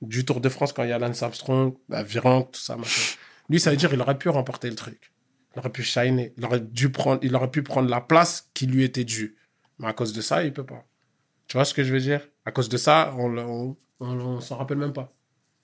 [0.00, 3.16] Du Tour de France quand il y a Lance Armstrong, bah, Virenque, tout ça, machin.
[3.48, 5.12] Lui, ça veut dire qu'il aurait pu remporter le truc.
[5.54, 6.32] Il aurait pu shiner.
[6.36, 9.36] Il aurait, dû prendre, il aurait pu prendre la place qui lui était due.
[9.78, 10.84] Mais à cause de ça, il peut pas.
[11.46, 12.28] Tu vois ce que je veux dire?
[12.44, 15.12] À cause de ça, on, on, on, on s'en rappelle même pas.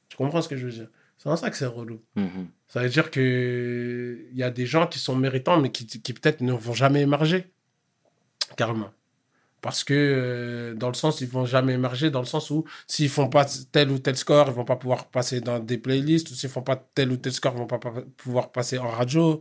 [0.08, 0.88] Tu comprends ce que je veux dire?
[1.18, 2.02] C'est en ça que c'est relou.
[2.16, 2.48] Mhm.
[2.68, 6.12] Ça veut dire que il y a des gens qui sont méritants, mais qui, qui
[6.12, 7.52] peut-être ne vont jamais émerger.
[8.56, 8.90] Carrément.
[9.64, 13.08] Parce que, euh, dans le sens, ils vont jamais émerger, dans le sens où, s'ils
[13.08, 16.34] font pas tel ou tel score, ils vont pas pouvoir passer dans des playlists, ou
[16.34, 19.40] s'ils font pas tel ou tel score, ils vont pas pa- pouvoir passer en radio.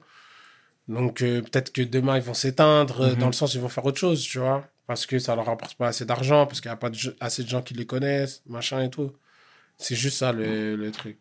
[0.88, 3.20] Donc, euh, peut-être que demain, ils vont s'éteindre, euh, Mhm.
[3.20, 4.66] dans le sens, ils vont faire autre chose, tu vois.
[4.88, 7.44] Parce que ça leur rapporte pas assez d'argent, parce qu'il n'y a pas de assez
[7.44, 9.12] de gens qui les connaissent, machin et tout.
[9.78, 11.18] C'est juste ça, le, le truc.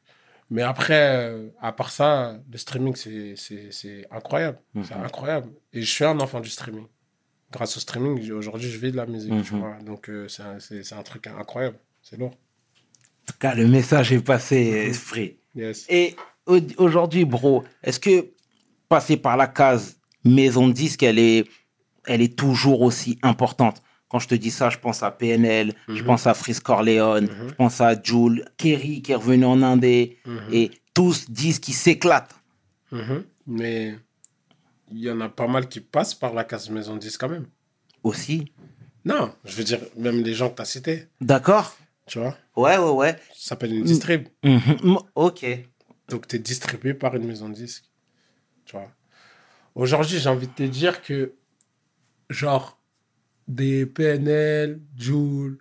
[0.50, 4.58] Mais après, euh, à part ça, le streaming, c'est- c'est c'est incroyable.
[4.84, 5.04] C'est Mhm.
[5.04, 5.48] incroyable.
[5.72, 6.86] Et je suis un enfant du streaming.
[7.52, 9.30] Grâce au streaming, aujourd'hui, je vis de la musique.
[9.44, 9.60] tu Mhm.
[9.60, 9.76] vois.
[9.84, 11.78] Donc, euh, c'est un, truc incroyable.
[12.02, 12.30] C'est lourd.
[12.32, 15.36] En tout cas, le message est passé, esprit.
[15.54, 15.86] Yes.
[15.88, 18.30] Et au- aujourd'hui, bro, est-ce que
[18.88, 21.44] passer par la case maison de disque, elle est,
[22.06, 23.82] elle est toujours aussi importante?
[24.08, 26.04] Quand je te dis ça, je pense à PNL, je Mhm.
[26.04, 27.48] pense à Freeze Corleone, Mhm.
[27.50, 30.38] je pense à Jules, Kerry qui est revenu en Indé, Mhm.
[30.52, 32.34] et tous disent qu'ils s'éclatent.
[32.90, 33.24] Mhm.
[33.46, 33.94] Mais
[34.92, 37.46] il y en a pas mal qui passent par la case maison 10 quand même.
[38.02, 38.52] Aussi.
[39.04, 41.76] Non, je veux dire, même les gens que tu as cités, D'accord
[42.06, 43.12] tu vois, Ouais, ouais, ouais.
[43.32, 44.26] ça s'appelle une distrib.
[44.44, 44.98] Mhm.
[45.14, 45.46] Ok.
[46.08, 47.88] Donc, tu es distribué par une maison de disques.
[48.64, 48.90] Tu vois?
[49.74, 51.34] Aujourd'hui, j'ai envie de te dire que,
[52.28, 52.78] genre,
[53.48, 55.58] des PNL, Joule,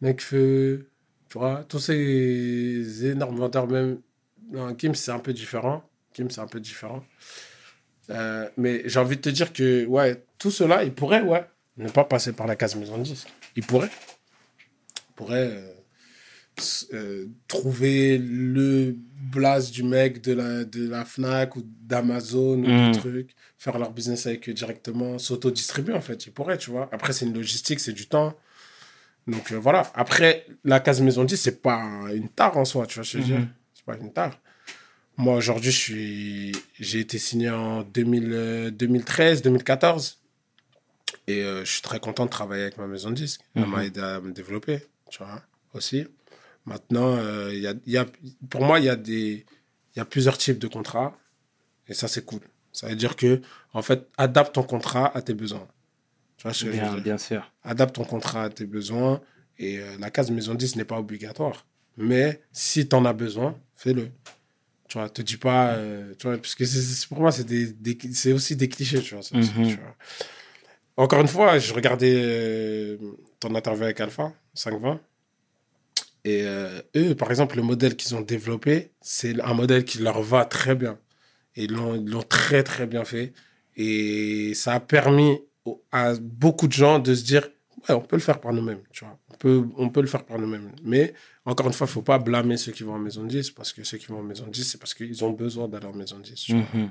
[0.00, 0.90] Necfeu,
[1.28, 4.00] tu vois, tous ces énormes vendeurs, même.
[4.50, 5.82] Non, Kim, c'est un peu différent.
[6.12, 7.04] Kim, c'est un peu différent.
[8.10, 11.44] Euh, mais j'ai envie de te dire que, ouais, tout cela, ils pourraient, ouais,
[11.76, 13.04] ne pas passer par la case maison de
[13.66, 13.90] pourraient.
[15.10, 15.50] Ils pourraient.
[15.52, 15.68] euh,
[16.92, 18.94] euh, trouver le
[19.32, 22.90] blaze du mec de la, de la Fnac ou d'Amazon ou Mm.
[22.90, 26.90] du truc, faire leur business avec eux directement, s'auto-distribuer en fait, ils pourraient, tu vois.
[26.92, 28.34] Après, c'est une logistique, c'est du temps.
[29.26, 29.90] Donc voilà.
[29.94, 31.82] Après, la case maison 10, c'est pas
[32.12, 33.28] une tare en soi, tu vois je veux Mhm.
[33.30, 33.48] dire.
[33.74, 34.38] C'est pas une tare.
[35.16, 36.52] Moi, aujourd'hui, je suis...
[36.78, 40.18] j'ai été signé en 2000, euh, 2013, 2014.
[41.28, 43.42] Et euh, je suis très content de travailler avec ma maison de disques.
[43.54, 43.70] Elle Mhm.
[43.70, 45.42] m'a aidé à me développer, tu vois,
[45.74, 46.06] aussi.
[46.64, 48.06] Maintenant, euh, y a, y a,
[48.50, 49.44] pour moi, il y, a des-
[49.96, 51.16] y a plusieurs types de contrats.
[51.88, 52.40] Et ça, c'est cool.
[52.72, 53.40] Ça veut dire que,
[53.74, 55.68] en fait, adapte ton contrat à tes besoins.
[56.38, 57.02] Tu vois ce que je veux Bien, dire?
[57.02, 57.52] bien sûr.
[57.62, 59.20] Adapte ton contrat à tes besoins.
[59.58, 61.66] Et euh, la case maison 10 n'est pas obligatoire.
[61.98, 64.08] Mais si tu en as besoin, fais-le.
[64.92, 67.72] Tu vois, te dis pas, euh, tu vois, parce que c'est- pour moi, c'est des,
[67.72, 69.66] des- c'est aussi des clichés, tu vois, Mhm.
[69.68, 69.96] tu vois.
[70.98, 72.98] Encore une fois, je regardais euh,
[73.40, 75.00] ton interview avec Alpha, 520.
[76.26, 80.20] Et euh, eux, par exemple, le modèle qu'ils ont développé, c'est un modèle qui leur
[80.20, 80.98] va très bien.
[81.56, 83.32] Et ils l'ont très, très bien fait.
[83.76, 85.38] Et ça a permis
[85.90, 87.48] à beaucoup de gens de se dire,
[87.88, 89.18] ouais, on peut le faire par nous-mêmes, tu vois.
[89.30, 90.70] On peut, on peut le faire par nous-mêmes.
[90.84, 91.14] Mais,
[91.44, 93.72] encore une fois, il faut pas blâmer ceux qui vont en maison de 10, parce
[93.72, 95.92] que ceux qui vont en maison de 10, c'est parce qu'ils ont besoin d'aller en
[95.94, 96.62] maison de 10, tu vois.
[96.74, 96.90] Mhm.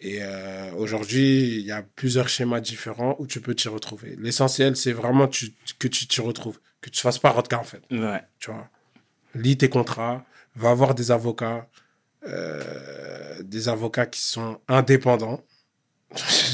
[0.00, 4.16] Et euh, aujourd'hui, il y a plusieurs schémas différents où tu peux t'y retrouver.
[4.20, 7.80] L'essentiel, c'est vraiment tu- que tu t'y retrouves, que tu fasses pas rodka en fait.
[7.90, 8.20] Ouais.
[8.38, 8.68] Tu vois.
[9.34, 10.24] Lis tes contrats,
[10.54, 11.66] va voir des avocats,
[12.26, 15.42] euh, des avocats qui sont indépendants.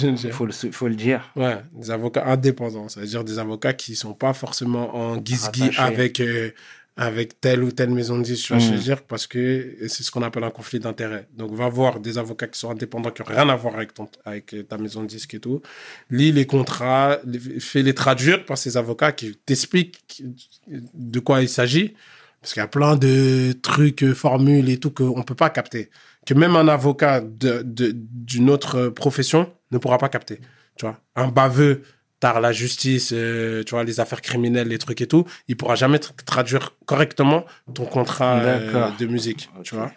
[0.02, 1.30] Il faut le, faut le dire.
[1.36, 5.76] Ouais, des avocats indépendants, ça veut dire des avocats qui sont pas forcément en guise-guise
[5.76, 5.80] Rattachés.
[5.80, 6.50] avec, euh,
[6.96, 8.96] avec telle ou telle maison de 10, tu vois ce que je Mm.
[9.08, 11.26] parce que c'est ce qu'on appelle un conflit d'intérêts.
[11.34, 14.08] Donc, va voir des avocats qui sont indépendants, qui n'ont rien à voir avec, ton,
[14.26, 15.62] avec ta maison de disque et tout.
[16.10, 20.22] Lis les contrats, les- fais-les traduire par ces avocats qui t'expliquent
[20.68, 21.94] de quoi il s'agit.
[22.40, 25.48] Parce qu'il y a plein de trucs, euh, formules et tout qu'on ne peut pas
[25.50, 25.90] capter.
[26.26, 30.40] Que même un avocat de- de- d'une autre profession ne pourra pas capter.
[30.76, 31.82] Tu vois, un baveux
[32.24, 35.74] par la justice, euh, tu vois, les affaires criminelles, les trucs et tout, il pourra
[35.74, 37.44] jamais tra- traduire correctement
[37.74, 39.42] ton contrat euh, de musique.
[39.64, 39.90] Tu vois.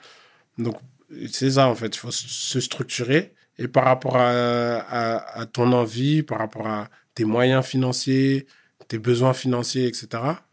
[0.57, 0.77] Donc,
[1.31, 1.91] c'est ça, en fait.
[1.95, 3.21] Il faut se structurer.
[3.59, 4.29] Et par rapport à,
[5.01, 8.47] à, à ton envie, par rapport à tes moyens financiers,
[8.87, 10.07] tes besoins financiers, etc.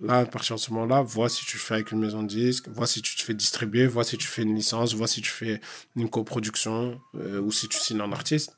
[0.09, 2.69] Là, à partir de ce moment-là, vois si tu fais avec une maison de disque,
[2.69, 5.31] vois si tu te fais distribuer, vois si tu fais une licence, vois si tu
[5.31, 5.61] fais
[5.97, 8.57] une coproduction euh, ou si tu signes un artiste.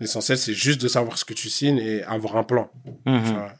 [0.00, 2.70] L'essentiel, c'est juste de savoir ce que tu signes et avoir un plan.
[3.06, 3.22] Mhm.
[3.24, 3.52] Tu vois.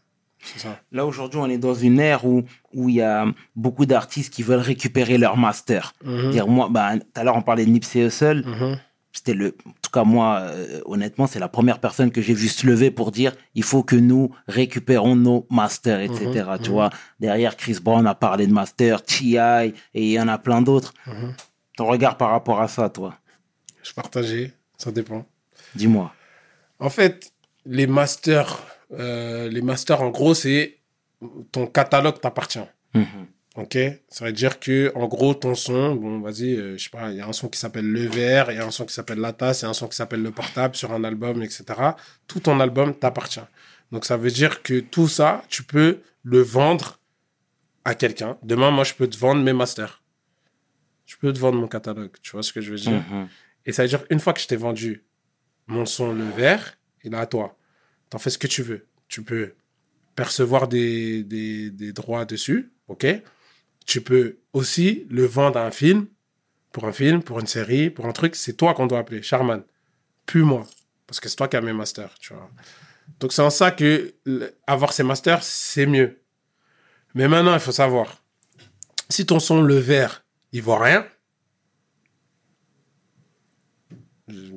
[0.42, 0.80] C'est ça.
[0.90, 3.26] Là, aujourd'hui, on est dans une ère où où il y a
[3.56, 5.92] beaucoup d'artistes qui veulent récupérer leur master.
[6.02, 6.30] Mhm.
[6.30, 8.42] Dire, moi, bah, tout à l'heure, on parlait de Nipsey Hussle.
[8.46, 8.78] Mhm.
[9.12, 12.46] C'était le, en tout cas, moi, euh, honnêtement, c'est la première personne que j'ai vu
[12.48, 16.48] se lever pour dire, il faut que nous récupérons nos masters, etc.
[16.62, 20.38] Tu vois, derrière, Chris Brown a parlé de master, T.I., et il y en a
[20.38, 20.94] plein d'autres.
[21.76, 23.16] Ton regard par rapport à ça, toi,
[23.82, 25.26] Je partageais, ça dépend.
[25.74, 26.14] dis-moi.
[26.80, 27.32] En fait,
[27.66, 28.62] les masters,
[28.92, 30.78] euh, les masters, en gros, c'est
[31.52, 32.58] ton catalogue t'appartient.
[32.94, 33.26] Mhm.
[33.56, 33.76] Ok,
[34.08, 37.16] ça veut dire que en gros ton son, bon vas-y, euh, je sais pas, il
[37.16, 39.18] y a un son qui s'appelle Le Verre, il y a un son qui s'appelle
[39.18, 41.64] La Tasse, il y a un son qui s'appelle Le Portable sur un album, etc.
[42.28, 43.40] Tout ton album t'appartient.
[43.90, 47.00] Donc ça veut dire que tout ça, tu peux le vendre
[47.84, 48.38] à quelqu'un.
[48.42, 50.00] Demain, moi, je peux te vendre mes masters.
[51.06, 52.12] Je peux te vendre mon catalogue.
[52.22, 53.02] Tu vois ce que je veux dire?
[53.10, 53.28] Mhm.
[53.66, 55.04] Et ça veut dire une fois que je t'ai vendu
[55.70, 57.56] mon son Le Verre, il est à toi.
[58.10, 58.86] T'en fais ce que tu veux.
[59.08, 59.54] Tu peux
[60.14, 63.06] percevoir des, des, droits dessus, ok?
[63.86, 66.06] Tu peux aussi le vendre à un film,
[66.72, 68.36] pour un film, pour une série, pour un truc.
[68.36, 69.62] C'est toi qu'on doit appeler, Charman.
[70.26, 70.66] Plus moi.
[71.06, 72.50] Parce que c'est toi qui as mes masters, tu vois.
[73.18, 74.14] Donc c'est en ça que
[74.66, 76.20] avoir ces masters, c'est mieux.
[77.14, 78.22] Mais maintenant, il faut savoir,
[79.08, 81.06] si ton son Le Verre, il vaut rien,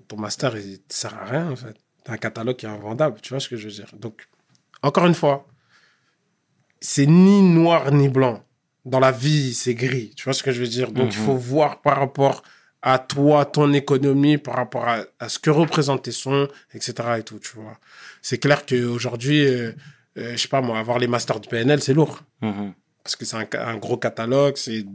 [0.08, 1.76] ton master, il te sert à rien, en fait.
[2.04, 3.90] T'as un catalogue qui est invendable, tu vois ce que je veux dire.
[3.98, 4.28] Donc,
[4.82, 5.48] encore une fois,
[6.82, 8.44] c'est ni noir ni blanc.
[8.86, 10.92] Dans la vie, c'est gris, tu vois ce que je veux dire.
[10.92, 11.26] Donc, il Mhm.
[11.26, 12.44] faut voir par rapport
[12.82, 16.94] à toi, ton économie, par rapport à, à ce que représentent tes sons, etc.
[17.20, 17.80] et tout, tu vois.
[18.22, 19.72] C'est clair qu'aujourd'hui, euh,
[20.18, 22.74] euh, je sais pas moi, avoir les masters de PNL, c'est lourd Mhm.
[23.04, 24.86] Parce que c'est un, gros catalogue, c'est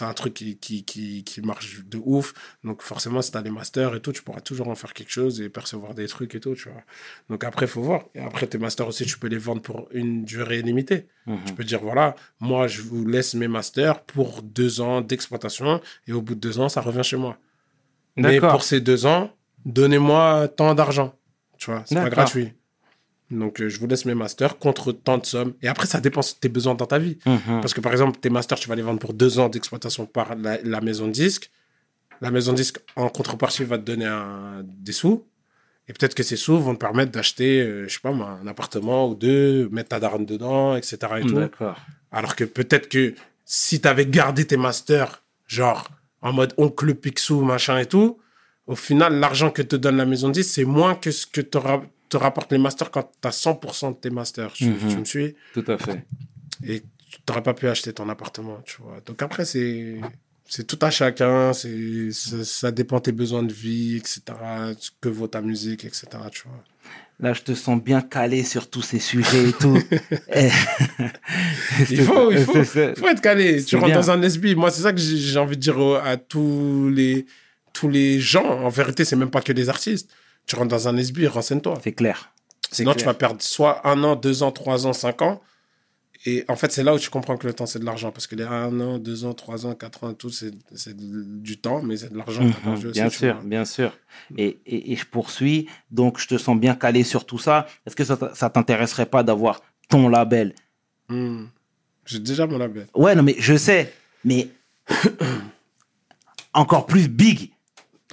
[0.00, 2.34] un truc qui, qui, qui, qui marche de ouf.
[2.64, 5.12] Donc forcément, si tu as les masters et tout, tu pourras toujours en faire quelque
[5.12, 6.82] chose et percevoir des trucs et tout, tu vois.
[7.30, 8.06] Donc après, il faut voir.
[8.16, 11.06] Et après, tes masters aussi, tu peux les vendre pour une durée limitée.
[11.26, 11.44] Mhm.
[11.46, 16.12] Tu peux dire, voilà, moi, je vous laisse mes masters pour deux ans d'exploitation et
[16.12, 17.38] au bout de deux ans, ça revient chez moi.
[18.16, 19.30] Mais pour ces deux ans,
[19.64, 21.14] donnez-moi tant d'argent.
[21.56, 22.52] Tu vois, c'est pas gratuit.
[23.38, 25.54] Donc, euh, je vous laisse mes masters contre tant de sommes.
[25.62, 27.18] Et après, ça dépend de tes besoins dans ta vie.
[27.26, 27.60] Mhm.
[27.60, 30.34] Parce que par exemple, tes masters, tu vas les vendre pour deux ans d'exploitation par
[30.36, 31.50] la, la maison de disque.
[32.20, 35.24] La maison de disque, en contrepartie, va te donner un- des sous.
[35.88, 38.46] Et peut-être que ces sous vont te permettre d'acheter, euh, je sais pas moi, un
[38.46, 40.96] appartement ou deux, mettre ta daronne dedans, etc.
[41.18, 41.34] Et tout.
[41.34, 41.76] D'accord.
[42.10, 43.14] Alors que peut-être que
[43.44, 45.88] si tu avais gardé tes masters, genre
[46.22, 48.18] en mode oncle Picsou, machin et tout,
[48.66, 51.42] au final, l'argent que te donne la maison de disque, c'est moins que ce que
[51.42, 51.82] te, ra-
[52.14, 54.52] te rapportent les masters quand tu as 100% de tes masters.
[54.52, 54.88] Tu, Mhm.
[54.88, 56.04] tu me suis Tout à fait.
[56.64, 58.98] et tu n'aurais pas pu acheter ton appartement, tu vois.
[59.04, 60.00] Donc après, c'est
[60.46, 64.20] c'est tout à chacun, c'est ça, dépend tes besoins de vie, etc.
[64.78, 66.06] Ce que vaut ta musique, etc.
[66.30, 66.62] Tu vois.
[67.18, 69.78] Là, je te sens bien calé sur tous ces sujets et tout.
[70.34, 70.50] Eh.
[71.90, 73.64] Il faut, il faut, être calé.
[73.64, 73.96] Tu rentres bien.
[73.96, 74.54] dans un SB.
[74.54, 77.26] Moi, c'est ça que j'ai envie de dire à tous les,
[77.72, 78.44] tous les gens.
[78.44, 80.10] En vérité, c'est même pas que les artistes.
[80.46, 81.78] Tu rentres dans un SB, renseigne-toi.
[81.82, 82.30] C'est clair.
[82.70, 85.40] Sinon, tu vas perdre soit un an, deux ans, trois ans, cinq ans.
[86.26, 88.10] Et en fait, c'est là où tu comprends que le temps, c'est de l'argent.
[88.10, 90.52] Parce que les un an, deux ans, trois ans, quatre ans, tout, c'est
[90.96, 92.42] du temps, mais c'est de l'argent.
[92.42, 93.92] Mhm, aussi, bien sûr, bien sûr.
[94.36, 95.68] Et, et, et je poursuis.
[95.90, 97.66] Donc, je te sens bien calé sur tout ça.
[97.86, 100.54] Est-ce que ça, ça t'intéresserait pas d'avoir ton label?
[101.08, 101.44] Hmm.
[102.06, 102.86] J'ai déjà mon label.
[102.94, 103.92] Ouais, non, mais je sais.
[104.24, 104.48] Mais
[106.54, 107.50] encore plus big.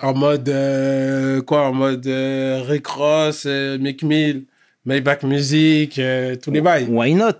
[0.01, 4.45] En mode, euh, quoi En mode euh, Rick Ross, euh, Mick Mill,
[4.85, 6.87] Maybach Music, euh, tous les bails.
[6.89, 7.37] Why not?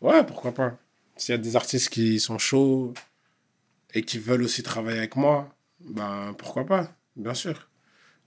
[0.00, 0.78] Ouais, pourquoi pas.
[1.16, 2.94] S'il y a des artistes qui sont chauds
[3.94, 7.68] et qui veulent aussi travailler avec moi, ben pourquoi pas, bien sûr.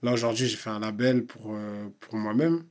[0.02, 2.64] Là, aujourd'hui, j'ai fait un label pour, euh, pour moi-même.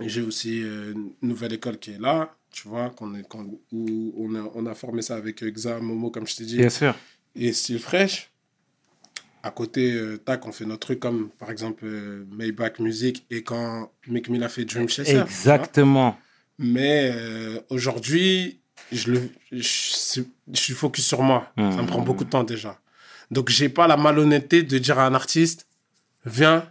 [0.00, 4.34] J'ai aussi une nouvelle école qui est là, tu vois, qu'on est, qu'on- où on
[4.34, 6.94] a, on a formé ça avec euh, Xa, Momo, comme je t'ai dit, Bien sûr.
[7.34, 8.30] et Style Fresh.
[9.46, 13.42] À côté, euh, tac, on fait notre truc comme, par exemple, euh, Maybach Music et
[13.44, 15.18] quand Mick Mill a fait Dream Chaser.
[15.20, 16.18] Exactement.
[16.58, 18.58] Mais euh, aujourd'hui,
[18.90, 19.20] je, le,
[19.52, 21.52] je, suis- je suis focus sur moi.
[21.56, 22.80] Ça me prend beaucoup de temps déjà.
[23.30, 25.68] Donc, j'ai pas la malhonnêteté de dire à un artiste,
[26.24, 26.68] viens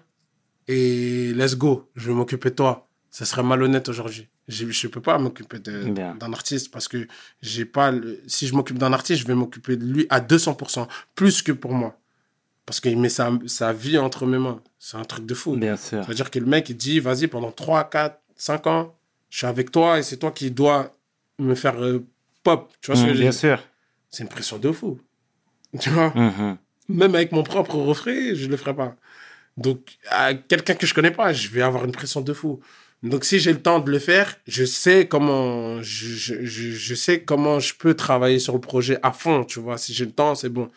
[0.67, 2.88] et let's go, je vais m'occuper de toi.
[3.11, 4.28] Ça serait malhonnête aujourd'hui.
[4.49, 7.07] Je ne peux pas m'occuper d'un artiste parce que
[7.41, 7.91] j'ai pas.
[7.91, 11.51] le- si je m'occupe d'un artiste, je vais m'occuper de lui à 200%, plus que
[11.53, 11.97] pour moi.
[12.66, 14.59] Parce qu'il met sa, sa vie entre mes mains.
[14.80, 15.55] C'est un truc de fou.
[15.55, 16.03] Bien sûr.
[16.03, 18.95] C'est-à-dire que le mec, il dit, vas-y, pendant 3, 4, 5 ans,
[19.30, 20.91] je suis avec toi et c'est toi qui dois
[21.38, 22.03] me faire euh,
[22.43, 22.72] pop.
[22.82, 23.61] Tu vois ce que Mm, je veux bien sûr.
[24.09, 24.99] C'est une pression de fou.
[25.80, 26.11] Tu vois?
[26.16, 26.57] Mhm.
[26.89, 28.95] Même avec mon propre refrain, je le ferai pas.
[29.57, 32.59] Donc, à quelqu'un que je connais pas, je vais avoir une pression de fou.
[33.03, 36.95] Donc, si j'ai le temps de le faire, je sais comment, je, je, je, je
[36.95, 39.78] sais comment je peux travailler sur le projet à fond, tu vois.
[39.78, 40.70] Si j'ai le temps, c'est bon.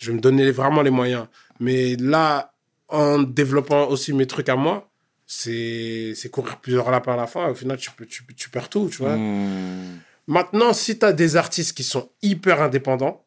[0.00, 1.26] Je vais me donner vraiment les moyens.
[1.60, 2.52] Mais là,
[2.88, 4.90] en développant aussi mes trucs à moi,
[5.26, 7.50] c'est, c'est courir plusieurs lapins à la fois.
[7.50, 9.16] Au final, tu, tu, tu perds tout, tu vois.
[9.16, 10.00] Mm.
[10.26, 13.24] Maintenant, si tu as des artistes qui sont hyper indépendants,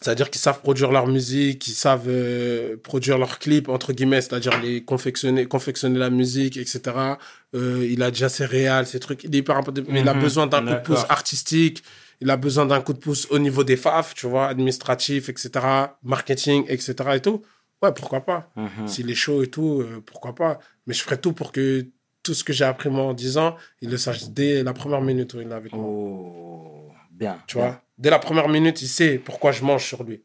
[0.00, 4.60] c'est-à-dire qu'ils savent produire leur musique, qu'ils savent euh, produire leurs clips, entre guillemets, c'est-à-dire
[4.60, 6.80] les confectionner, confectionner la musique, etc.
[7.54, 9.24] Euh, il a déjà ses réals, ses trucs.
[9.24, 11.82] Il est hyper important, mais il a Mhm, besoin d'un coup de pouce artistique.
[12.24, 15.50] Il a besoin d'un coup de pouce au niveau des FAF, tu vois, administratif, etc.,
[16.02, 17.16] marketing, etc.
[17.16, 17.42] et tout.
[17.82, 18.88] Ouais, pourquoi pas Mhm.
[18.88, 21.86] S'il est chaud et tout, euh, pourquoi pas Mais je ferai tout pour que
[22.22, 25.02] tout ce que j'ai appris moi en 10 ans, il le sache dès la première
[25.02, 25.84] minute où il est avec moi.
[25.86, 27.42] Oh, bien.
[27.46, 30.22] Tu vois, dès la première minute, il sait pourquoi je mange sur lui.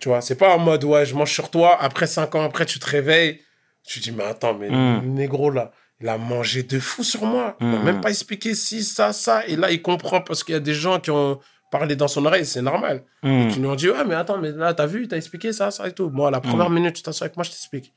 [0.00, 2.64] Tu vois, c'est pas en mode, ouais, je mange sur toi, après cinq ans après,
[2.64, 3.40] tu te réveilles,
[3.84, 5.02] tu te dis, mais attends, mais Mm.
[5.14, 5.70] négro là,
[6.00, 7.56] il a mangé de fou sur moi.
[7.60, 7.84] Il m'a Mm.
[7.84, 9.46] même pas expliqué si, ça, ça.
[9.46, 11.40] Et là, il comprend parce qu'il y a des gens qui ont
[11.70, 13.04] parlé dans son oreille, c'est normal.
[13.22, 13.48] Mm.
[13.48, 15.88] Qui lui ont dit, ouais, mais attends, mais là, t'as vu, t'as expliqué ça, ça
[15.88, 16.10] et tout.
[16.10, 17.92] Moi, la première minute, tu t'assois avec moi, je t'explique.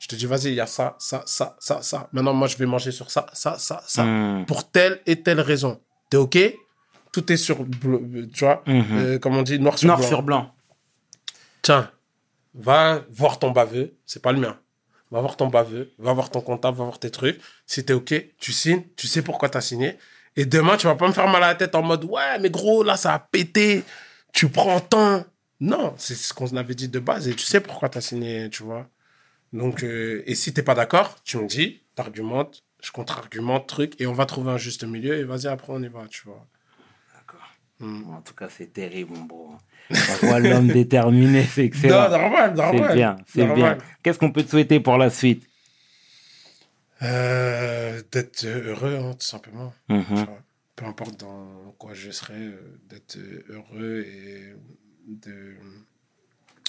[0.00, 2.08] Je te dis, vas-y, il y a ça, ça, ça, ça, ça.
[2.12, 4.04] Maintenant, moi, je vais manger sur ça, ça, ça, ça.
[4.04, 4.46] Mm.
[4.46, 5.80] Pour telle et telle raison.
[6.10, 6.38] T'es OK?
[7.12, 10.08] Tout est sur, bleu- tu vois, euh, comme on dit, noir sur Noir blanc.
[10.08, 10.54] sur blanc.
[11.62, 11.90] Tiens,
[12.54, 14.56] va voir ton baveux, c'est pas le mien.
[15.10, 17.40] Va voir ton baveux, va voir ton comptable, va voir tes trucs.
[17.66, 19.96] Si t'es OK, tu signes, tu sais pourquoi t'as signé.
[20.36, 22.50] Et demain, tu vas pas me faire mal à la tête en mode, ouais, mais
[22.50, 23.84] gros, là, ça a pété,
[24.32, 25.24] tu prends temps.
[25.60, 28.62] Non, c'est ce qu'on avait dit de base et tu sais pourquoi t'as signé, tu
[28.62, 28.88] vois.
[29.52, 34.06] Donc, euh, et si t'es pas d'accord, tu me dis, t'argumentes, je contre-argumente, truc, et
[34.06, 36.46] on va trouver un juste milieu et vas-y, après, on y va, tu vois.
[37.80, 38.10] Mm.
[38.14, 39.52] En tout cas, c'est terrible, mon bro.
[39.90, 42.10] On voit l'homme déterminé, c'est excellent.
[42.10, 42.84] Non, normal, normal.
[42.88, 43.78] C'est bien, c'est bien.
[44.02, 45.46] Qu'est-ce qu'on peut te souhaiter pour la suite?
[47.02, 49.72] Euh, d'être heureux, hein, tout simplement.
[49.88, 50.02] Mhm.
[50.04, 50.42] Vois.
[50.74, 53.16] Peu importe dans quoi je serai, euh, d'être
[53.48, 54.54] heureux et
[55.06, 55.54] de,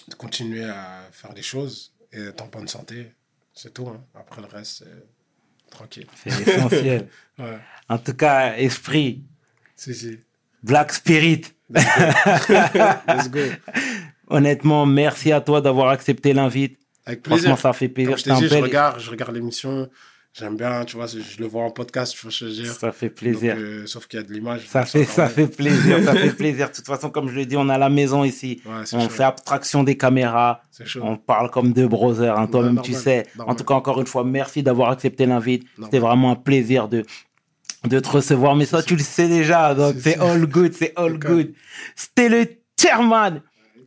[0.07, 3.11] de continuer à faire les choses et d'être en bonne santé.
[3.53, 3.87] C'est tout.
[3.87, 4.03] hein.
[4.15, 6.07] Après le reste, c'est tranquille.
[6.23, 7.07] C'est essentiel.
[7.39, 7.57] Ouais,
[7.87, 9.23] en tout cas, esprit,
[9.73, 10.19] si, si.
[10.63, 11.41] Black Spirit.
[11.73, 13.39] Let's go.
[14.27, 16.77] Honnêtement, merci à toi d'avoir accepté l'invite.
[17.05, 17.57] Avec Franchement, plaisir.
[17.57, 18.15] ça fait plaisir.
[18.23, 19.89] Comme je dit, bel- regarde, je regarde l'émission.
[20.31, 22.63] J'aime bien, tu vois, je le vois en podcast, tu vois ce que je veux
[22.65, 22.71] dire.
[22.73, 23.55] Ça fait plaisir.
[23.55, 24.67] Donc, euh, sauf qu'il y a de l'image.
[24.67, 26.69] Ça fait, ça plaisir, ça fait plaisir.
[26.69, 28.61] De toute façon, comme je le dis, on a la maison ici.
[28.63, 29.09] Ouais, On chaud.
[29.09, 30.61] fait abstraction des caméras.
[31.01, 32.37] On parle comme deux brothers.
[32.37, 32.45] hein.
[32.45, 33.25] Toi-même, tu sais.
[33.35, 33.53] normal.
[33.53, 35.65] En tout cas, encore une fois, merci d'avoir accepté l'invite.
[35.81, 37.03] C'était vraiment un plaisir de,
[37.85, 38.55] de te recevoir.
[38.55, 39.73] Mais ça, tu le sais déjà.
[39.73, 40.73] Donc, C'est all good.
[40.73, 41.53] C'est all good.
[41.95, 42.47] C'était le
[42.79, 43.41] chairman.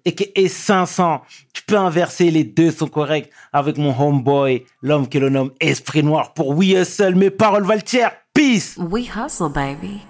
[0.04, 1.22] et 500.
[1.52, 6.02] Tu peux inverser, les deux sont corrects avec mon homeboy, l'homme que l'on nomme Esprit
[6.02, 7.14] Noir pour We Hustle.
[7.14, 8.12] Mes paroles valent cher.
[8.34, 8.76] Peace!
[8.78, 10.00] We hustle, baby.